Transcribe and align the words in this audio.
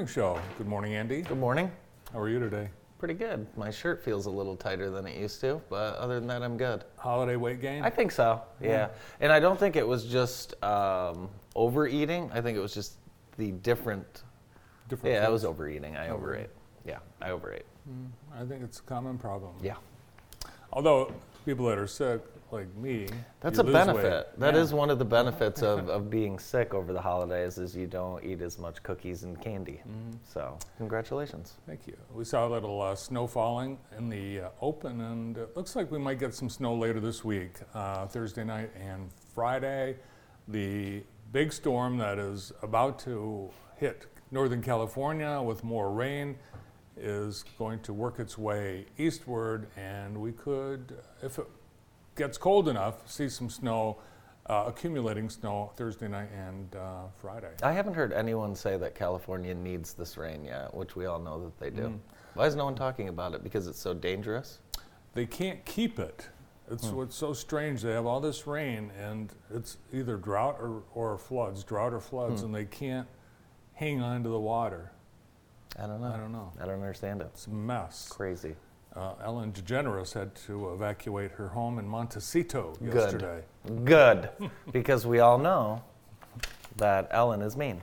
Morning 0.00 0.14
show. 0.14 0.40
Good 0.56 0.66
morning, 0.66 0.94
Andy. 0.94 1.20
Good 1.20 1.36
morning. 1.36 1.70
How 2.10 2.20
are 2.20 2.30
you 2.30 2.38
today? 2.38 2.70
Pretty 2.98 3.12
good. 3.12 3.46
My 3.54 3.70
shirt 3.70 4.02
feels 4.02 4.24
a 4.24 4.30
little 4.30 4.56
tighter 4.56 4.90
than 4.90 5.06
it 5.06 5.14
used 5.14 5.42
to, 5.42 5.60
but 5.68 5.94
other 5.96 6.18
than 6.18 6.26
that, 6.28 6.42
I'm 6.42 6.56
good. 6.56 6.84
Holiday 6.96 7.36
weight 7.36 7.60
gain? 7.60 7.84
I 7.84 7.90
think 7.90 8.10
so. 8.10 8.40
Yeah, 8.62 8.88
and 9.20 9.30
I 9.30 9.38
don't 9.40 9.60
think 9.60 9.76
it 9.76 9.86
was 9.86 10.06
just 10.06 10.54
um, 10.64 11.28
overeating. 11.54 12.30
I 12.32 12.40
think 12.40 12.56
it 12.56 12.62
was 12.62 12.72
just 12.72 12.94
the 13.36 13.50
different. 13.50 14.22
Different 14.88 15.16
Yeah, 15.16 15.26
I 15.26 15.28
was 15.28 15.44
overeating. 15.44 15.98
I 15.98 16.08
overate. 16.08 16.48
Yeah, 16.86 17.00
I 17.20 17.32
overate. 17.32 17.66
I 18.34 18.46
think 18.46 18.62
it's 18.62 18.78
a 18.78 18.82
common 18.84 19.18
problem. 19.18 19.52
Yeah, 19.62 19.74
Although 20.72 21.12
people 21.44 21.66
that 21.66 21.76
are 21.76 21.86
sick, 21.86 22.22
like 22.52 22.74
me, 22.76 23.08
that's 23.40 23.58
you 23.58 23.62
a 23.62 23.64
lose 23.64 23.72
benefit. 23.72 24.38
That 24.38 24.54
weight. 24.54 24.60
is 24.60 24.72
one 24.72 24.90
of 24.90 24.98
the 24.98 25.04
benefits 25.04 25.62
of, 25.62 25.88
of 25.96 26.10
being 26.10 26.38
sick 26.38 26.74
over 26.74 26.92
the 26.92 27.00
holidays 27.00 27.58
is 27.58 27.76
you 27.76 27.86
don't 27.86 28.22
eat 28.24 28.40
as 28.40 28.58
much 28.58 28.82
cookies 28.82 29.22
and 29.22 29.40
candy. 29.40 29.80
Mm-hmm. 29.88 30.16
So 30.24 30.58
congratulations. 30.78 31.54
Thank 31.66 31.86
you. 31.86 31.96
We 32.14 32.24
saw 32.24 32.46
a 32.46 32.50
little 32.50 32.80
uh, 32.80 32.94
snow 32.94 33.26
falling 33.26 33.78
in 33.96 34.08
the 34.08 34.40
uh, 34.40 34.48
open, 34.60 35.00
and 35.00 35.36
it 35.36 35.56
looks 35.56 35.76
like 35.76 35.90
we 35.90 35.98
might 35.98 36.18
get 36.18 36.34
some 36.34 36.48
snow 36.48 36.74
later 36.74 37.00
this 37.00 37.24
week, 37.24 37.58
uh, 37.74 38.06
Thursday 38.06 38.44
night 38.44 38.70
and 38.74 39.10
Friday. 39.34 39.96
The 40.48 41.02
big 41.32 41.52
storm 41.52 41.96
that 41.98 42.18
is 42.18 42.52
about 42.62 42.98
to 43.00 43.50
hit 43.76 44.06
Northern 44.30 44.62
California 44.62 45.40
with 45.42 45.64
more 45.64 45.92
rain 45.92 46.36
is 46.96 47.44
going 47.58 47.80
to 47.80 47.92
work 47.92 48.18
its 48.18 48.36
way 48.36 48.84
eastward, 48.98 49.66
and 49.76 50.16
we 50.20 50.32
could, 50.32 50.98
if 51.22 51.38
it 51.38 51.46
gets 52.20 52.36
cold 52.36 52.68
enough, 52.68 53.10
see 53.10 53.30
some 53.30 53.48
snow, 53.48 53.96
uh, 54.46 54.64
accumulating 54.66 55.30
snow 55.30 55.72
Thursday 55.76 56.06
night 56.06 56.28
and 56.36 56.76
uh, 56.76 57.04
Friday. 57.18 57.50
I 57.62 57.72
haven't 57.72 57.94
heard 57.94 58.12
anyone 58.12 58.54
say 58.54 58.76
that 58.76 58.94
California 58.94 59.54
needs 59.54 59.94
this 59.94 60.18
rain 60.18 60.44
yet, 60.44 60.74
which 60.74 60.96
we 60.96 61.06
all 61.06 61.18
know 61.18 61.42
that 61.42 61.58
they 61.58 61.70
do. 61.70 61.88
Mm. 61.88 61.98
Why 62.34 62.46
is 62.46 62.54
no 62.54 62.66
one 62.66 62.74
talking 62.74 63.08
about 63.08 63.32
it? 63.34 63.42
Because 63.42 63.66
it's 63.66 63.80
so 63.80 63.94
dangerous? 63.94 64.58
they 65.14 65.26
can't 65.26 65.64
keep 65.64 65.98
it. 65.98 66.28
It's 66.70 66.86
what's 66.86 67.16
so 67.16 67.32
strange. 67.32 67.82
They 67.82 67.90
have 67.90 68.06
all 68.06 68.20
this 68.20 68.46
rain, 68.46 68.92
and 68.96 69.32
it's 69.52 69.78
either 69.92 70.16
drought 70.16 70.56
or, 70.60 70.84
or 70.94 71.18
floods, 71.18 71.64
drought 71.64 71.92
or 71.92 71.98
floods, 71.98 72.42
and 72.42 72.54
they 72.54 72.64
can't 72.64 73.08
hang 73.72 74.00
on 74.00 74.22
to 74.22 74.28
the 74.28 74.38
water. 74.38 74.92
I 75.76 75.88
don't 75.88 76.00
know. 76.00 76.12
I 76.12 76.16
don't 76.16 76.30
know. 76.30 76.52
I 76.60 76.66
don't 76.66 76.76
understand 76.76 77.22
it. 77.22 77.30
It's 77.32 77.48
a 77.48 77.50
mess. 77.50 78.08
Crazy. 78.08 78.54
Uh, 78.96 79.14
Ellen 79.22 79.52
DeGeneres 79.52 80.12
had 80.12 80.34
to 80.46 80.72
evacuate 80.72 81.30
her 81.32 81.48
home 81.48 81.78
in 81.78 81.86
Montecito 81.86 82.74
Good. 82.82 82.94
yesterday. 82.94 83.42
Good. 83.84 84.30
because 84.72 85.06
we 85.06 85.20
all 85.20 85.38
know 85.38 85.82
that 86.76 87.08
Ellen 87.12 87.40
is 87.42 87.56
mean. 87.56 87.80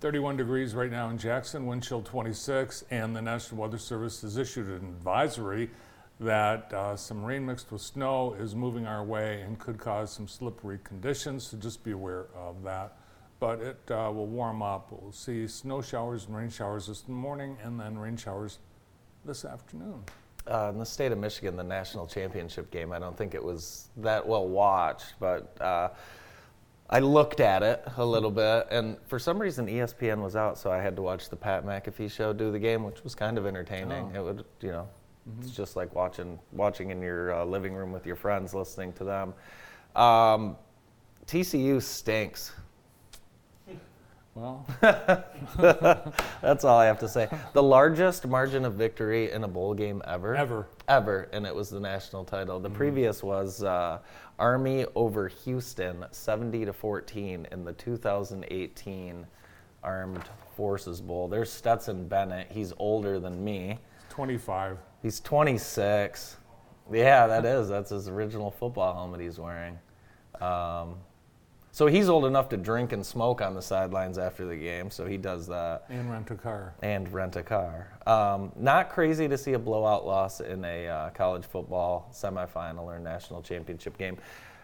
31 0.00 0.36
degrees 0.36 0.76
right 0.76 0.92
now 0.92 1.10
in 1.10 1.18
Jackson, 1.18 1.66
wind 1.66 1.82
chill 1.82 2.02
26, 2.02 2.84
and 2.90 3.16
the 3.16 3.22
National 3.22 3.62
Weather 3.62 3.78
Service 3.78 4.22
has 4.22 4.36
issued 4.36 4.68
an 4.68 4.86
advisory 4.86 5.70
that 6.20 6.72
uh, 6.72 6.94
some 6.96 7.24
rain 7.24 7.44
mixed 7.44 7.72
with 7.72 7.82
snow 7.82 8.34
is 8.34 8.54
moving 8.54 8.86
our 8.86 9.04
way 9.04 9.40
and 9.42 9.58
could 9.58 9.78
cause 9.78 10.12
some 10.12 10.28
slippery 10.28 10.78
conditions, 10.84 11.48
so 11.48 11.56
just 11.56 11.82
be 11.82 11.90
aware 11.90 12.26
of 12.36 12.62
that. 12.62 12.96
But 13.40 13.60
it 13.60 13.78
uh, 13.90 14.10
will 14.12 14.26
warm 14.26 14.62
up. 14.62 14.90
We'll 14.90 15.12
see 15.12 15.48
snow 15.48 15.82
showers 15.82 16.26
and 16.26 16.36
rain 16.36 16.50
showers 16.50 16.86
this 16.86 17.06
morning, 17.08 17.56
and 17.62 17.78
then 17.78 17.98
rain 17.98 18.16
showers 18.16 18.58
this 19.24 19.44
afternoon. 19.44 20.04
Uh, 20.48 20.70
in 20.72 20.78
the 20.78 20.86
state 20.86 21.12
of 21.12 21.18
Michigan, 21.18 21.56
the 21.56 21.62
national 21.62 22.06
championship 22.06 22.70
game, 22.70 22.92
I 22.92 22.98
don't 22.98 23.16
think 23.16 23.34
it 23.34 23.42
was 23.42 23.88
that 23.98 24.26
well 24.26 24.48
watched, 24.48 25.14
but 25.20 25.60
uh, 25.60 25.90
I 26.90 27.00
looked 27.00 27.40
at 27.40 27.62
it 27.62 27.84
a 27.98 28.04
little 28.04 28.30
bit, 28.30 28.66
and 28.70 28.96
for 29.08 29.18
some 29.18 29.38
reason 29.38 29.66
ESPN 29.66 30.22
was 30.22 30.36
out, 30.36 30.56
so 30.56 30.70
I 30.70 30.78
had 30.78 30.96
to 30.96 31.02
watch 31.02 31.28
the 31.28 31.36
Pat 31.36 31.66
McAfee 31.66 32.10
show 32.10 32.32
do 32.32 32.50
the 32.50 32.58
game, 32.58 32.82
which 32.82 33.04
was 33.04 33.14
kind 33.14 33.36
of 33.36 33.46
entertaining. 33.46 34.10
Oh. 34.14 34.18
It 34.18 34.24
would, 34.24 34.44
you 34.62 34.70
know, 34.70 34.88
it's 35.40 35.50
just 35.50 35.76
like 35.76 35.94
watching 35.94 36.38
watching 36.52 36.90
in 36.90 37.02
your 37.02 37.34
uh, 37.34 37.44
living 37.44 37.74
room 37.74 37.92
with 37.92 38.06
your 38.06 38.16
friends, 38.16 38.54
listening 38.54 38.94
to 38.94 39.04
them. 39.04 39.34
Um, 39.94 40.56
TCU 41.26 41.82
stinks. 41.82 42.52
Well, 44.38 44.64
That's 46.40 46.64
all 46.64 46.78
I 46.78 46.86
have 46.86 47.00
to 47.00 47.08
say. 47.08 47.28
The 47.54 47.62
largest 47.62 48.24
margin 48.26 48.64
of 48.64 48.74
victory 48.74 49.32
in 49.32 49.42
a 49.42 49.48
bowl 49.48 49.74
game 49.74 50.00
ever. 50.06 50.36
ever. 50.36 50.68
Ever, 50.86 51.28
and 51.32 51.44
it 51.44 51.52
was 51.52 51.70
the 51.70 51.80
national 51.80 52.24
title. 52.24 52.60
The 52.60 52.70
previous 52.70 53.24
was 53.24 53.64
uh, 53.64 53.98
Army 54.38 54.86
over 54.94 55.26
Houston, 55.26 56.04
70 56.12 56.66
to 56.66 56.72
14 56.72 57.48
in 57.50 57.64
the 57.64 57.72
2018 57.72 59.26
Armed 59.82 60.24
Forces 60.56 61.00
Bowl. 61.00 61.26
There's 61.26 61.50
Stetson 61.52 62.06
Bennett. 62.06 62.46
He's 62.50 62.72
older 62.78 63.18
than 63.18 63.42
me. 63.42 63.78
25. 64.10 64.78
He's 65.02 65.18
26. 65.18 66.36
Yeah, 66.92 67.26
that 67.26 67.44
is. 67.44 67.68
That's 67.68 67.90
his 67.90 68.08
original 68.08 68.52
football 68.52 68.94
helmet 68.94 69.20
he's 69.20 69.38
wearing. 69.38 69.78
Um, 70.40 70.94
so 71.78 71.86
he's 71.86 72.08
old 72.08 72.24
enough 72.24 72.48
to 72.48 72.56
drink 72.56 72.90
and 72.90 73.06
smoke 73.06 73.40
on 73.40 73.54
the 73.54 73.62
sidelines 73.62 74.18
after 74.18 74.44
the 74.44 74.56
game, 74.56 74.90
so 74.90 75.06
he 75.06 75.16
does 75.16 75.46
that 75.46 75.84
And 75.88 76.10
rent 76.10 76.28
a 76.32 76.34
car. 76.34 76.74
and 76.82 77.08
rent 77.12 77.36
a 77.36 77.42
car. 77.44 77.86
Um, 78.04 78.50
not 78.56 78.90
crazy 78.90 79.28
to 79.28 79.38
see 79.38 79.52
a 79.52 79.60
blowout 79.60 80.04
loss 80.04 80.40
in 80.40 80.64
a 80.64 80.88
uh, 80.88 81.10
college 81.10 81.44
football 81.44 82.10
semifinal 82.12 82.82
or 82.82 82.98
national 82.98 83.42
championship 83.42 83.96
game. 83.96 84.16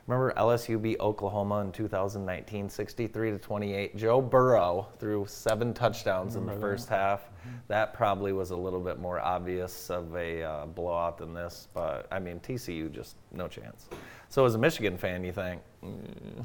Remember 0.09 0.33
LSU 0.37 0.83
beat 0.83 0.99
Oklahoma 0.99 1.61
in 1.61 1.71
2019, 1.71 2.69
63 2.69 3.31
to 3.31 3.39
28. 3.39 3.97
Joe 3.97 4.21
Burrow 4.21 4.89
threw 4.99 5.25
seven 5.29 5.73
touchdowns 5.73 6.35
in 6.35 6.41
the 6.41 6.49
Remember 6.49 6.67
that. 6.69 6.73
first 6.77 6.89
half. 6.89 7.31
That 7.69 7.95
probably 7.95 8.33
was 8.33 8.51
a 8.51 8.57
little 8.57 8.81
bit 8.81 8.99
more 8.99 9.21
obvious 9.21 9.89
of 9.89 10.17
a 10.17 10.43
uh, 10.43 10.67
blowout 10.67 11.19
than 11.19 11.33
this, 11.33 11.69
but 11.75 12.09
I 12.11 12.19
mean 12.19 12.41
TCU 12.41 12.91
just 12.91 13.15
no 13.31 13.47
chance. 13.47 13.89
So 14.31 14.45
as 14.45 14.57
a 14.57 14.59
Michigan 14.59 14.99
fan, 14.99 15.23
you 15.23 15.33
think. 15.33 15.63
"Mm, 15.85 16.45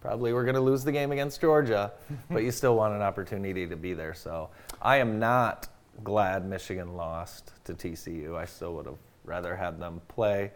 Probably 0.00 0.32
we're 0.32 0.44
going 0.44 0.54
to 0.54 0.60
lose 0.60 0.82
the 0.82 0.92
game 0.92 1.12
against 1.12 1.40
Georgia, 1.40 1.92
but 2.30 2.42
you 2.42 2.50
still 2.50 2.76
want 2.76 2.94
an 2.94 3.02
opportunity 3.02 3.66
to 3.66 3.76
be 3.76 3.92
there. 3.92 4.14
So 4.14 4.48
I 4.80 4.96
am 4.96 5.18
not 5.18 5.68
glad 6.02 6.46
Michigan 6.46 6.96
lost 6.96 7.52
to 7.64 7.74
TCU. 7.74 8.36
I 8.36 8.46
still 8.46 8.74
would 8.74 8.86
have 8.86 8.98
rather 9.24 9.54
had 9.54 9.78
them 9.78 10.00
play 10.08 10.52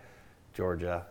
Georgia 0.54 1.06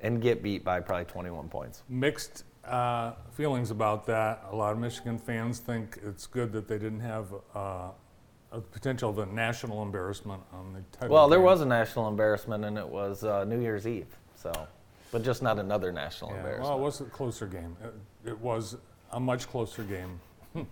and 0.00 0.20
get 0.20 0.42
beat 0.42 0.64
by 0.64 0.80
probably 0.80 1.06
21 1.06 1.48
points. 1.48 1.82
mixed 1.88 2.44
uh, 2.64 3.12
feelings 3.32 3.70
about 3.70 4.06
that. 4.06 4.44
A 4.50 4.54
lot 4.54 4.72
of 4.72 4.78
Michigan 4.78 5.18
fans 5.18 5.58
think 5.58 5.98
it's 6.04 6.26
good 6.26 6.52
that 6.52 6.68
they 6.68 6.78
didn't 6.78 7.00
have 7.00 7.32
uh, 7.54 7.90
a 8.52 8.60
potential 8.60 9.10
of 9.10 9.18
a 9.18 9.26
national 9.26 9.82
embarrassment 9.82 10.42
on 10.52 10.72
the 10.72 10.82
title. 10.92 11.14
Well, 11.14 11.28
there 11.28 11.40
was 11.40 11.60
a 11.60 11.66
national 11.66 12.08
embarrassment, 12.08 12.64
and 12.64 12.76
it 12.78 12.86
was 12.88 13.24
uh, 13.24 13.44
New 13.44 13.60
Year's 13.60 13.86
Eve. 13.86 14.06
So, 14.34 14.52
but 15.12 15.22
just 15.22 15.42
not 15.42 15.58
another 15.58 15.92
national 15.92 16.30
Yeah, 16.30 16.36
embarrassment. 16.38 16.68
well, 16.70 16.78
it 16.78 16.82
was 16.82 17.00
a 17.00 17.04
closer 17.04 17.46
game. 17.46 17.76
It, 17.82 18.30
it 18.30 18.38
was 18.40 18.76
a 19.12 19.20
much 19.20 19.48
closer 19.48 19.82
game. 19.82 20.20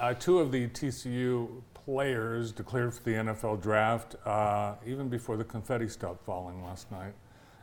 uh, 0.00 0.14
two 0.14 0.38
of 0.40 0.52
the 0.52 0.68
TCU 0.68 1.62
players 1.74 2.50
declared 2.52 2.92
for 2.94 3.02
the 3.04 3.12
NFL 3.12 3.62
draft 3.62 4.16
uh, 4.26 4.74
even 4.84 5.08
before 5.08 5.36
the 5.36 5.44
confetti 5.44 5.88
stopped 5.88 6.24
falling 6.24 6.62
last 6.64 6.90
night. 6.90 7.12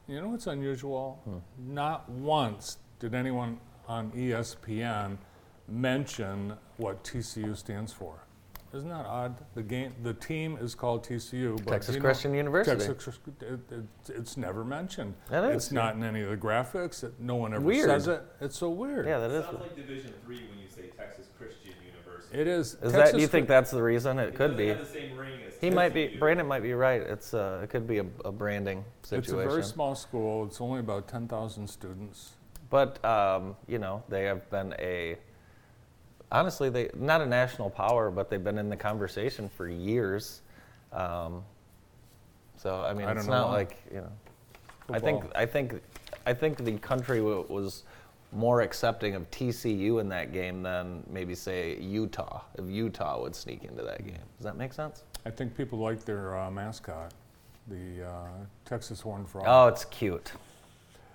You 0.07 0.22
know 0.22 0.30
what's 0.30 0.48
unusual? 0.48 1.22
Not 1.57 2.10
once 2.10 2.78
did 3.00 3.13
anyone 3.16 3.60
on 3.88 4.12
ESPN 4.12 5.18
mention 5.68 6.54
what 6.78 7.04
TCU 7.04 7.56
stands 7.56 7.94
for. 7.94 8.16
Isn't 8.73 8.89
that 8.89 9.05
odd? 9.05 9.35
The 9.53 9.61
game, 9.61 9.93
the 10.01 10.15
team 10.15 10.57
is 10.59 10.73
called 10.73 11.05
TCU, 11.05 11.63
but 11.63 11.73
Texas 11.73 11.93
you 11.93 12.01
know, 12.01 12.05
Christian 12.05 12.33
University. 12.33 12.87
Texas, 12.87 13.19
it, 13.41 13.59
it, 13.71 13.85
it's 14.09 14.35
never 14.35 14.65
mentioned. 14.65 15.13
That 15.29 15.43
is, 15.51 15.55
It's 15.55 15.71
not 15.71 15.95
in 15.95 16.03
any 16.03 16.21
of 16.21 16.31
the 16.31 16.37
graphics. 16.37 17.03
It, 17.03 17.13
no 17.19 17.35
one 17.35 17.53
ever 17.53 17.61
Weird. 17.61 17.85
says 17.85 18.07
it. 18.07 18.23
It's 18.41 18.57
so 18.57 18.71
weird. 18.71 19.05
Yeah, 19.05 19.19
that 19.19 19.29
is. 19.29 19.45
Sounds 19.45 19.59
like 19.61 19.75
Division 19.75 20.13
Three 20.25 20.41
when 20.49 20.57
you 20.57 20.67
say 20.67 20.87
Texas 20.97 21.27
Christian 21.37 21.73
University. 21.85 22.35
It 22.39 22.47
is. 22.47 22.75
Is 22.81 22.93
that? 22.93 23.13
Do 23.13 23.21
you 23.21 23.27
think 23.27 23.47
that's 23.47 23.69
the 23.69 23.83
reason? 23.83 24.17
It 24.17 24.33
could 24.33 24.57
be. 24.57 24.69
have 24.69 24.79
the 24.79 24.85
same 24.87 25.15
ring 25.15 25.39
as 25.47 25.53
He 25.61 25.69
might 25.69 25.93
be. 25.93 26.07
Brandon 26.07 26.47
might 26.47 26.63
be 26.63 26.73
right. 26.73 27.01
It's 27.01 27.35
uh, 27.35 27.61
it 27.63 27.69
could 27.69 27.87
be 27.87 27.99
a, 27.99 28.05
a 28.25 28.31
branding 28.31 28.83
situation. 29.03 29.35
It's 29.35 29.45
a 29.45 29.49
very 29.49 29.63
small 29.63 29.93
school. 29.93 30.45
It's 30.45 30.59
only 30.59 30.79
about 30.79 31.07
10,000 31.07 31.67
students. 31.67 32.31
But 32.71 33.03
um, 33.05 33.55
you 33.67 33.77
know, 33.77 34.01
they 34.09 34.23
have 34.23 34.49
been 34.49 34.73
a 34.79 35.17
honestly, 36.33 36.69
they 36.69 36.89
not 36.95 37.21
a 37.21 37.25
national 37.25 37.69
power, 37.69 38.12
but 38.12 38.30
they've 38.30 38.44
been 38.44 38.57
in 38.57 38.69
the 38.69 38.75
conversation 38.75 39.47
for 39.47 39.69
years. 39.69 40.41
Um, 40.91 41.44
so 42.57 42.81
I 42.81 42.94
mean, 42.94 43.06
I 43.06 43.09
don't 43.09 43.19
it's 43.19 43.27
know 43.27 43.33
not 43.33 43.47
why. 43.50 43.53
like 43.53 43.77
you 43.89 44.01
know. 44.01 44.12
I 44.89 45.00
think 45.00 45.24
I 45.35 45.45
think 45.45 45.81
I 46.25 46.33
think 46.33 46.57
the 46.57 46.77
country 46.80 47.19
w- 47.19 47.45
was 47.47 47.83
more 48.33 48.62
accepting 48.62 49.13
of 49.13 49.30
TCU 49.30 50.01
in 50.01 50.09
that 50.09 50.33
game 50.33 50.63
than 50.63 51.03
maybe 51.09 51.35
say 51.35 51.80
Utah. 51.80 52.41
If 52.56 52.65
Utah 52.65 53.21
would 53.21 53.35
sneak 53.35 53.63
into 53.63 53.83
that 53.83 54.03
game, 54.06 54.18
does 54.38 54.44
that 54.44 54.57
make 54.57 54.74
sense? 54.74 55.03
I 55.25 55.30
think 55.30 55.56
people 55.56 55.80
like 55.80 56.03
their 56.03 56.38
uh, 56.38 56.51
mascot, 56.51 57.13
the 57.68 58.07
uh, 58.07 58.27
Texas 58.65 59.00
Horned 59.00 59.30
Frog. 59.30 59.45
Oh, 59.47 59.68
it's 59.68 59.85
cute. 59.85 60.33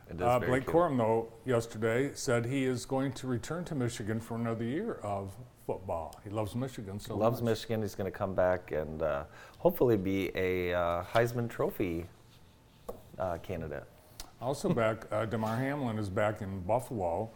It 0.08 0.16
is 0.16 0.22
Uh, 0.22 0.38
Blake 0.38 0.64
cute. 0.64 0.74
Corum, 0.74 0.96
though, 0.96 1.28
yesterday 1.44 2.10
said 2.14 2.46
he 2.46 2.64
is 2.64 2.86
going 2.86 3.12
to 3.12 3.26
return 3.26 3.64
to 3.66 3.74
Michigan 3.74 4.20
for 4.20 4.36
another 4.36 4.64
year 4.64 4.94
of 5.02 5.36
football. 5.66 6.14
He 6.24 6.30
loves 6.30 6.54
Michigan 6.54 6.98
so 6.98 7.14
Loves 7.16 7.42
much. 7.42 7.50
Michigan. 7.50 7.82
He's 7.82 7.94
going 7.94 8.10
to 8.10 8.16
come 8.16 8.34
back 8.34 8.72
and 8.72 9.02
uh, 9.02 9.24
hopefully 9.58 9.96
be 9.98 10.30
a 10.34 10.72
uh, 10.74 11.04
Heisman 11.04 11.48
Trophy 11.48 12.06
uh, 13.18 13.36
candidate. 13.38 13.84
Also 14.40 14.68
back, 14.82 15.04
uh, 15.12 15.26
Damar 15.26 15.56
Hamlin 15.56 15.98
is 15.98 16.08
back 16.08 16.40
in 16.40 16.60
Buffalo. 16.60 17.30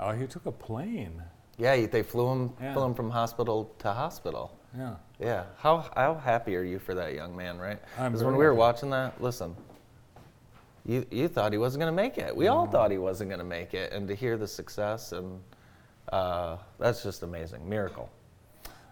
Uh, 0.00 0.12
he 0.12 0.26
took 0.26 0.46
a 0.46 0.52
plane. 0.52 1.22
Yeah, 1.58 1.86
they 1.86 2.02
flew 2.02 2.28
him, 2.32 2.52
Yeah. 2.60 2.72
flew 2.72 2.84
him 2.84 2.94
from 2.94 3.10
hospital 3.10 3.72
to 3.80 3.92
hospital. 3.92 4.58
Yeah. 4.76 4.94
Yeah. 5.20 5.44
How 5.58 5.88
how 5.94 6.14
happy 6.14 6.56
are 6.56 6.64
you 6.64 6.80
for 6.80 6.94
that 6.94 7.14
young 7.14 7.36
man, 7.36 7.58
right? 7.58 7.78
Because 7.96 8.24
when 8.24 8.34
we 8.34 8.44
were 8.44 8.50
happy. 8.50 8.58
watching 8.58 8.90
that, 8.90 9.22
listen, 9.22 9.54
you 10.86 11.06
you 11.10 11.28
thought 11.28 11.52
he 11.52 11.58
wasn't 11.58 11.80
going 11.80 11.92
to 11.92 12.02
make 12.02 12.18
it. 12.18 12.34
We 12.36 12.48
all 12.48 12.66
thought 12.66 12.90
he 12.90 12.98
wasn't 12.98 13.30
going 13.30 13.38
to 13.38 13.44
make 13.44 13.74
it, 13.74 13.92
and 13.92 14.06
to 14.08 14.14
hear 14.14 14.36
the 14.36 14.48
success 14.48 15.12
and 15.12 15.40
uh, 16.12 16.58
that's 16.78 17.02
just 17.02 17.22
amazing, 17.22 17.68
miracle. 17.68 18.10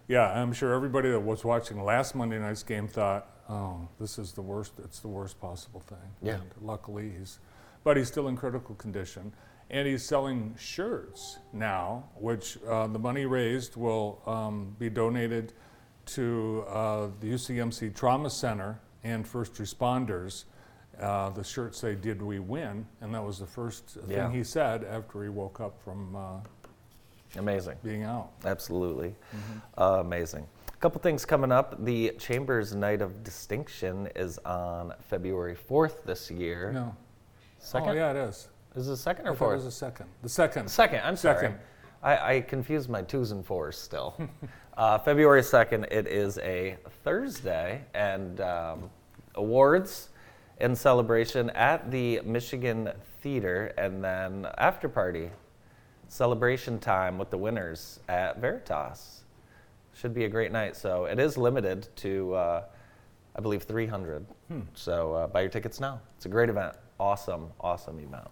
Yeah, 0.08 0.28
I'm 0.28 0.52
sure 0.52 0.74
everybody 0.74 1.10
that 1.10 1.20
was 1.20 1.44
watching 1.44 1.82
last 1.82 2.14
Monday 2.14 2.38
night's 2.38 2.62
game 2.62 2.88
thought, 2.88 3.28
"Oh, 3.48 3.88
this 4.00 4.18
is 4.18 4.32
the 4.32 4.42
worst. 4.42 4.72
It's 4.82 5.00
the 5.00 5.08
worst 5.08 5.40
possible 5.40 5.80
thing." 5.80 5.98
Yeah. 6.22 6.34
And 6.34 6.50
luckily, 6.60 7.12
he's, 7.18 7.38
but 7.84 7.96
he's 7.96 8.08
still 8.08 8.28
in 8.28 8.36
critical 8.36 8.74
condition, 8.74 9.32
and 9.70 9.86
he's 9.86 10.02
selling 10.02 10.54
shirts 10.58 11.38
now, 11.52 12.04
which 12.16 12.58
uh, 12.66 12.86
the 12.88 12.98
money 12.98 13.26
raised 13.26 13.76
will 13.76 14.20
um, 14.26 14.74
be 14.78 14.90
donated 14.90 15.52
to 16.04 16.64
uh, 16.68 17.08
the 17.20 17.28
UCMC 17.28 17.94
Trauma 17.94 18.30
Center 18.30 18.80
and 19.04 19.26
first 19.26 19.54
responders. 19.54 20.44
Uh, 21.00 21.30
the 21.30 21.42
shirts 21.42 21.78
say, 21.78 21.94
"Did 21.94 22.20
we 22.22 22.38
win?" 22.38 22.86
And 23.00 23.14
that 23.14 23.22
was 23.24 23.38
the 23.38 23.46
first 23.46 23.98
Yeah. 24.06 24.26
thing 24.28 24.36
he 24.36 24.44
said 24.44 24.84
after 24.84 25.22
he 25.22 25.28
woke 25.28 25.60
up 25.60 25.80
from 25.82 26.14
uh, 26.14 26.40
Amazing. 27.38 27.76
being 27.82 28.02
out. 28.04 28.30
Absolutely. 28.44 29.14
Uh, 29.78 29.98
amazing. 30.00 30.46
A 30.68 30.76
couple 30.82 31.00
things 31.00 31.24
coming 31.24 31.50
up. 31.50 31.82
The 31.84 32.10
Chambers 32.18 32.74
Night 32.74 33.00
of 33.00 33.24
Distinction 33.24 34.08
is 34.14 34.38
on 34.38 34.92
February 35.00 35.56
4th 35.56 36.04
this 36.04 36.30
year. 36.30 36.72
No. 36.72 36.94
Second? 37.58 37.88
Oh, 37.90 37.92
yeah, 37.94 38.10
it 38.10 38.16
is. 38.16 38.48
Is 38.74 38.88
it 38.88 38.96
second 38.96 39.26
or 39.26 39.30
thought 39.30 39.34
it 39.34 39.38
fourth? 39.38 39.54
was 39.56 39.64
the 39.64 39.70
second. 39.70 40.06
The 40.22 40.28
second. 40.28 40.68
Second, 40.70 41.00
I'm 41.04 41.16
sorry. 41.16 41.36
Second. 41.40 41.58
I, 42.02 42.34
I 42.36 42.40
confuse 42.40 42.88
my 42.88 43.02
twos 43.02 43.30
and 43.30 43.46
fours 43.46 43.78
still. 43.78 44.16
uh, 44.76 44.98
February 44.98 45.42
2nd, 45.42 45.90
it 45.92 46.06
is 46.08 46.38
a 46.38 46.76
Thursday, 47.04 47.82
and 47.94 48.40
um, 48.40 48.90
awards 49.36 50.08
and 50.62 50.76
celebration 50.78 51.50
at 51.50 51.90
the 51.90 52.20
Michigan 52.24 52.90
Theater, 53.20 53.74
and 53.76 54.02
then 54.02 54.46
after 54.56 54.88
party 54.88 55.30
celebration 56.12 56.78
time 56.78 57.16
with 57.16 57.30
the 57.30 57.38
winners 57.38 57.98
at 58.06 58.38
Veritas. 58.38 59.22
Should 59.94 60.12
be 60.12 60.24
a 60.24 60.28
great 60.28 60.52
night. 60.52 60.76
So 60.76 61.06
it 61.06 61.18
is 61.18 61.38
limited 61.38 61.88
to, 61.96 62.34
uh, 62.34 62.64
I 63.34 63.40
believe, 63.40 63.62
300. 63.62 64.26
So 64.74 65.14
uh, 65.14 65.26
buy 65.26 65.40
your 65.40 65.50
tickets 65.50 65.80
now. 65.80 66.00
It's 66.16 66.26
a 66.26 66.28
great 66.28 66.50
event. 66.50 66.76
Awesome, 67.00 67.48
awesome 67.60 67.98
event. 67.98 68.28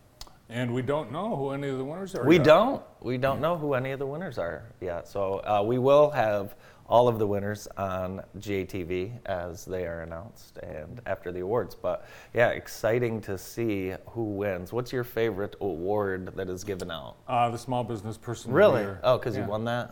And 0.51 0.75
we 0.75 0.83
don't 0.83 1.11
know 1.11 1.37
who 1.37 1.51
any 1.51 1.69
of 1.69 1.79
the 1.79 1.85
winners 1.85 2.15
are. 2.15 2.25
We 2.25 2.37
yet. 2.37 2.45
don't. 2.45 2.83
We 3.01 3.17
don't 3.17 3.41
know 3.41 3.57
who 3.57 3.73
any 3.73 3.93
of 3.93 3.99
the 3.99 4.07
winners 4.07 4.37
are 4.37 4.65
yet. 4.83 5.09
So 5.09 5.41
uh, 5.45 5.63
we 5.65 5.79
will 5.79 6.11
have 6.11 6.57
all 6.91 7.07
of 7.07 7.19
the 7.21 7.27
winners 7.27 7.69
on 7.77 8.21
GATV 8.41 9.13
as 9.27 9.65
they 9.65 9.87
are 9.87 10.01
announced 10.03 10.59
and 10.59 11.01
after 11.07 11.31
the 11.31 11.41
awards. 11.41 11.75
But 11.75 12.05
yeah, 12.35 12.49
exciting 12.49 13.21
to 13.23 13.39
see 13.39 13.95
who 14.07 14.25
wins. 14.25 14.73
What's 14.73 14.93
your 14.93 15.05
favorite 15.05 15.55
award 15.61 16.33
that 16.35 16.51
is 16.51 16.65
given 16.65 16.91
out? 16.91 17.15
Uh, 17.29 17.49
the 17.51 17.59
small 17.59 17.85
business 17.85 18.17
person. 18.19 18.53
Really? 18.53 18.87
Oh, 19.05 19.17
because 19.19 19.37
Yeah. 19.37 19.45
you 19.45 19.49
won 19.51 19.65
that? 19.67 19.91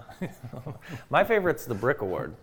My 1.11 1.23
favorite's 1.23 1.65
the 1.67 1.75
Brick 1.75 2.01
Award. 2.03 2.35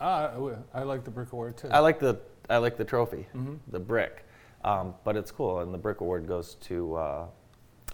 Uh, 0.00 0.30
I 0.74 0.82
like 0.82 1.04
the 1.04 1.10
Brick 1.10 1.32
Award 1.32 1.56
too. 1.58 1.68
I 1.70 1.78
like 1.80 1.98
the 2.00 2.18
I 2.48 2.56
like 2.58 2.76
the 2.76 2.84
trophy, 2.84 3.26
Mm-hmm. 3.34 3.54
the 3.72 3.80
brick, 3.80 4.24
um, 4.64 4.94
but 5.04 5.16
it's 5.16 5.32
cool. 5.32 5.60
And 5.60 5.74
the 5.74 5.78
brick 5.78 6.00
award 6.00 6.28
goes 6.28 6.54
to 6.60 6.94
uh, 6.94 7.26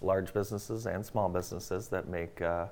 large 0.02 0.34
businesses 0.34 0.84
and 0.86 1.04
small 1.06 1.30
businesses 1.30 1.88
that 1.88 2.06
make 2.08 2.42
uh, 2.42 2.66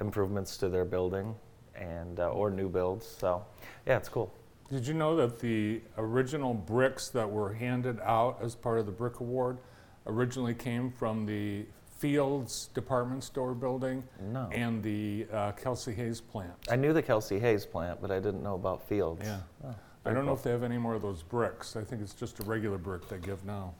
improvements 0.00 0.56
to 0.58 0.68
their 0.68 0.84
building 0.84 1.34
and 1.78 2.20
uh, 2.20 2.28
or 2.30 2.50
new 2.50 2.68
builds. 2.68 3.06
So 3.06 3.44
yeah, 3.86 3.96
it's 3.96 4.08
cool. 4.08 4.32
Did 4.70 4.86
you 4.86 4.94
know 4.94 5.14
that 5.16 5.38
the 5.38 5.80
original 5.96 6.52
bricks 6.52 7.08
that 7.10 7.30
were 7.30 7.52
handed 7.52 8.00
out 8.00 8.38
as 8.42 8.54
part 8.56 8.78
of 8.80 8.86
the 8.86 8.92
Brick 8.92 9.20
Award 9.20 9.58
originally 10.06 10.54
came 10.54 10.90
from 10.90 11.24
the 11.24 11.64
Fields 11.98 12.66
Department 12.74 13.22
Store 13.24 13.54
building 13.54 14.02
No. 14.32 14.48
and 14.52 14.82
the 14.82 15.26
uh, 15.32 15.52
Kelsey 15.52 15.94
Hayes 15.94 16.20
plant? 16.20 16.52
I 16.68 16.76
knew 16.76 16.92
the 16.92 17.02
Kelsey 17.02 17.38
Hayes 17.38 17.64
plant, 17.64 18.00
but 18.02 18.10
I 18.10 18.16
didn't 18.18 18.42
know 18.42 18.54
about 18.54 18.86
Fields. 18.88 19.22
Yeah. 19.24 19.38
Oh, 19.64 19.74
I 20.04 20.12
don't 20.12 20.26
know 20.26 20.32
if 20.32 20.42
they 20.42 20.50
have 20.50 20.62
any 20.64 20.78
more 20.78 20.94
of 20.94 21.02
those 21.02 21.22
bricks. 21.22 21.76
I 21.76 21.82
think 21.84 22.02
it's 22.02 22.12
just 22.14 22.40
a 22.40 22.42
regular 22.42 22.76
brick 22.76 23.08
they 23.08 23.18
give 23.18 23.44
now. 23.44 23.72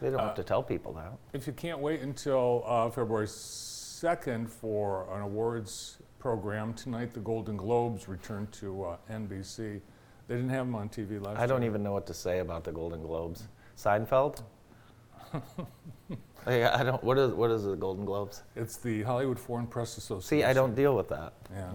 they 0.00 0.10
don't 0.10 0.20
uh, 0.20 0.24
have 0.26 0.34
to 0.36 0.44
tell 0.44 0.62
people 0.62 0.92
that. 0.94 1.12
If 1.32 1.46
you 1.46 1.52
can't 1.52 1.78
wait 1.78 2.00
until 2.00 2.64
uh, 2.66 2.90
February 2.90 3.26
2nd 3.26 4.48
for 4.48 5.06
an 5.14 5.22
awards 5.22 5.98
program, 6.30 6.74
tonight 6.74 7.14
the 7.14 7.20
Golden 7.20 7.56
Globes 7.56 8.08
return 8.08 8.48
to 8.50 8.82
uh, 8.82 8.96
NBC. 9.08 9.80
They 10.26 10.34
didn't 10.34 10.48
have 10.50 10.66
them 10.66 10.74
on 10.74 10.88
TV 10.88 11.22
last 11.22 11.36
year. 11.36 11.44
I 11.44 11.46
don't 11.46 11.62
even 11.62 11.84
know 11.84 11.92
what 11.92 12.04
to 12.08 12.14
say 12.14 12.40
about 12.40 12.64
the 12.64 12.72
Golden 12.72 13.00
Globes. 13.00 13.46
Seinfeld. 13.78 14.42
Like, 16.46 16.62
I 16.62 16.84
don't. 16.84 17.02
What 17.02 17.18
is 17.18 17.32
what 17.32 17.50
is 17.50 17.64
the 17.64 17.74
Golden 17.74 18.04
Globes? 18.04 18.44
It's 18.54 18.76
the 18.76 19.02
Hollywood 19.02 19.36
Foreign 19.36 19.66
Press 19.66 19.96
Association. 19.98 20.42
See, 20.42 20.44
I 20.44 20.52
don't 20.52 20.76
deal 20.76 20.94
with 20.94 21.08
that. 21.08 21.32
Yeah. 21.52 21.72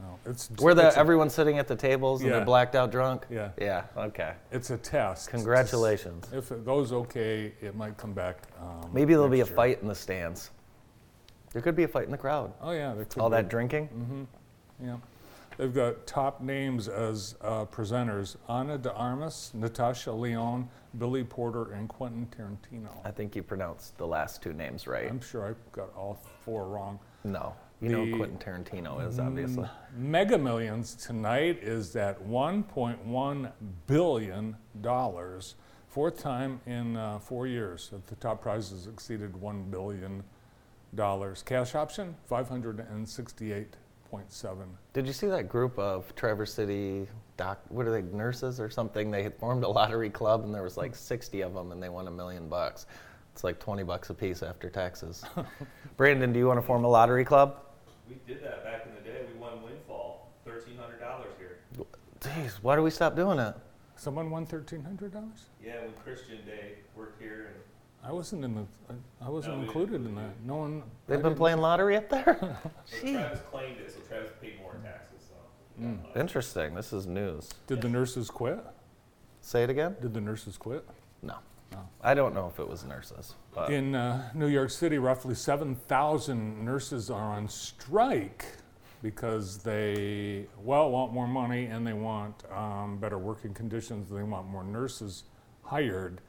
No, 0.00 0.18
it's 0.24 0.48
Where 0.60 0.72
the 0.72 0.86
it's 0.86 0.96
a, 0.96 0.98
everyone's 0.98 1.34
sitting 1.34 1.58
at 1.58 1.68
the 1.68 1.76
tables 1.76 2.22
and 2.22 2.30
Yeah. 2.30 2.36
they're 2.36 2.46
blacked 2.46 2.74
out 2.74 2.90
drunk. 2.90 3.26
Yeah. 3.28 3.50
Yeah. 3.60 3.84
Okay. 3.98 4.32
it's 4.50 4.70
a 4.70 4.78
test. 4.78 5.28
Congratulations. 5.28 6.26
If 6.32 6.50
it 6.52 6.64
goes 6.64 6.90
okay, 6.94 7.52
it 7.60 7.74
might 7.76 7.98
come 7.98 8.14
back. 8.14 8.44
Um, 8.58 8.88
Maybe 8.94 9.12
there'll 9.12 9.28
be 9.28 9.42
a 9.42 9.44
year. 9.44 9.54
fight 9.54 9.82
in 9.82 9.88
the 9.88 9.94
stands. 9.94 10.52
There 11.58 11.62
could 11.64 11.74
be 11.74 11.82
a 11.82 11.88
fight 11.88 12.04
in 12.04 12.12
the 12.12 12.16
crowd. 12.18 12.52
Oh 12.62 12.70
yeah, 12.70 12.94
there 12.94 13.04
could 13.04 13.20
All 13.20 13.28
be. 13.30 13.34
that 13.34 13.48
drinking. 13.48 13.88
Mm-hmm. 13.88 14.86
Yeah. 14.86 14.96
They've 15.56 15.74
got 15.74 16.06
top 16.06 16.40
names 16.40 16.86
as 16.86 17.34
uh, 17.40 17.64
presenters 17.64 18.36
Ana 18.48 18.78
de 18.78 18.92
Armas, 18.94 19.50
Natasha 19.54 20.12
Lyonne, 20.12 20.68
Billy 20.98 21.24
Porter, 21.24 21.72
and 21.72 21.88
Quentin 21.88 22.28
Tarantino. 22.30 22.90
I 23.04 23.10
think 23.10 23.34
you 23.34 23.42
pronounced 23.42 23.98
the 23.98 24.06
last 24.06 24.40
two 24.40 24.52
names 24.52 24.86
right. 24.86 25.10
I'm 25.10 25.20
sure 25.20 25.48
I 25.48 25.54
got 25.72 25.92
all 25.96 26.20
four 26.44 26.68
wrong. 26.68 27.00
no, 27.24 27.56
you 27.80 27.88
know 27.88 28.04
The- 28.04 28.12
who 28.12 28.16
Quentin 28.18 28.38
Tarantino 28.38 29.04
is, 29.04 29.18
obviously. 29.18 29.68
Mega 29.96 30.38
Millions 30.38 30.94
tonight 30.94 31.58
is 31.60 31.96
at 31.96 32.22
1.1 32.24 33.50
billion 33.88 34.56
dollars, 34.80 35.56
fourth 35.88 36.20
time 36.22 36.60
in 36.66 36.96
uh, 36.96 37.18
four 37.18 37.48
years 37.48 37.88
that 37.88 38.06
the 38.06 38.14
top 38.14 38.42
prizes 38.42 38.86
exceeded 38.86 39.34
one 39.40 39.64
billion 39.72 40.22
dollars. 40.94 41.42
Cash 41.42 41.74
option 41.74 42.14
568.7. 42.30 44.56
Did 44.92 45.06
you 45.06 45.12
see 45.12 45.26
that 45.26 45.48
group 45.48 45.78
of 45.78 46.14
Traverse 46.14 46.54
City 46.54 47.06
doc? 47.36 47.60
What 47.68 47.86
are 47.86 47.92
they, 47.92 48.02
nurses 48.02 48.60
or 48.60 48.70
something? 48.70 49.10
They 49.10 49.22
had 49.22 49.34
formed 49.36 49.64
a 49.64 49.68
lottery 49.68 50.10
club, 50.10 50.44
and 50.44 50.54
there 50.54 50.62
was 50.62 50.76
like 50.76 50.94
60 50.94 51.40
of 51.42 51.54
them, 51.54 51.72
and 51.72 51.82
they 51.82 51.88
won 51.88 52.06
a 52.08 52.10
million 52.10 52.48
bucks. 52.48 52.86
It's 53.32 53.44
like 53.44 53.58
20 53.60 53.84
bucks 53.84 54.10
a 54.10 54.14
piece 54.14 54.42
after 54.42 54.68
taxes. 54.68 55.24
Brandon, 55.96 56.32
do 56.32 56.38
you 56.38 56.46
want 56.46 56.58
to 56.58 56.66
form 56.66 56.84
a 56.84 56.88
lottery 56.88 57.24
club? 57.24 57.60
We 58.08 58.16
did 58.26 58.42
that 58.42 58.64
back 58.64 58.86
in 58.86 58.94
the 58.94 59.00
day. 59.00 59.20
We 59.32 59.38
won 59.38 59.62
windfall, 59.62 60.32
thirteen 60.44 60.76
hundred 60.76 60.98
dollars 61.00 61.28
here. 61.38 61.58
Jeez, 62.20 62.52
why 62.62 62.74
do 62.74 62.82
we 62.82 62.90
stop 62.90 63.14
doing 63.14 63.38
it? 63.38 63.54
Someone 63.96 64.30
won 64.30 64.46
$1,300? 64.46 65.12
Yeah, 65.62 65.80
when 65.82 65.92
Christian 66.04 66.38
Day 66.46 66.76
worked 66.96 67.20
here, 67.20 67.50
and 67.52 67.56
I 68.08 68.12
wasn't 68.12 68.42
in 68.44 68.54
the. 68.54 68.64
I- 68.88 69.26
I 69.26 69.28
wasn't 69.28 69.54
No, 69.56 69.60
we 69.60 69.66
included 69.66 69.92
didn't 69.92 70.06
in 70.06 70.12
include 70.12 70.30
that. 70.30 70.44
No 70.46 70.56
one. 70.56 70.82
They've 71.06 71.18
I 71.18 71.22
been 71.22 71.30
didn't- 71.32 71.36
playing 71.38 71.58
lottery 71.58 71.96
up 71.96 72.08
there? 72.08 72.58
So 72.86 73.00
Travis 73.12 73.40
claimed 73.50 73.78
it, 73.78 73.90
so 73.92 73.98
Travis 74.08 74.30
paid 74.40 74.58
more 74.62 74.74
in 74.76 74.82
taxes, 74.82 75.28
so. 75.28 75.82
Mm. 75.84 76.16
Interesting. 76.16 76.74
This 76.74 76.92
is 76.94 77.06
news. 77.06 77.50
Did 77.66 77.82
the 77.82 77.88
nurses 77.88 78.30
quit? 78.30 78.64
Say 79.42 79.62
it 79.62 79.68
again? 79.70 79.94
Did 80.00 80.14
the 80.14 80.20
nurses 80.22 80.56
quit? 80.56 80.84
No. 81.22 81.34
No. 81.70 81.86
I 82.02 82.14
don't 82.14 82.34
know 82.34 82.46
if 82.48 82.58
it 82.58 82.66
was 82.66 82.84
nurses. 82.86 83.34
But 83.54 83.70
In 83.70 83.94
uh, 83.94 84.30
New 84.34 84.46
York 84.46 84.70
City, 84.70 84.96
roughly 84.96 85.34
7,000 85.34 86.64
nurses 86.64 87.10
are 87.10 87.20
on 87.36 87.46
strike 87.46 88.46
because 89.02 89.58
they, 89.58 90.46
well, 90.64 90.90
want 90.90 91.12
more 91.12 91.28
money 91.28 91.66
and 91.66 91.86
they 91.86 91.92
want 91.92 92.42
um, 92.50 92.96
better 92.98 93.18
working 93.18 93.52
conditions. 93.52 94.08
They 94.10 94.22
want 94.22 94.46
more 94.48 94.64
nurses 94.64 95.24
hired. 95.62 96.22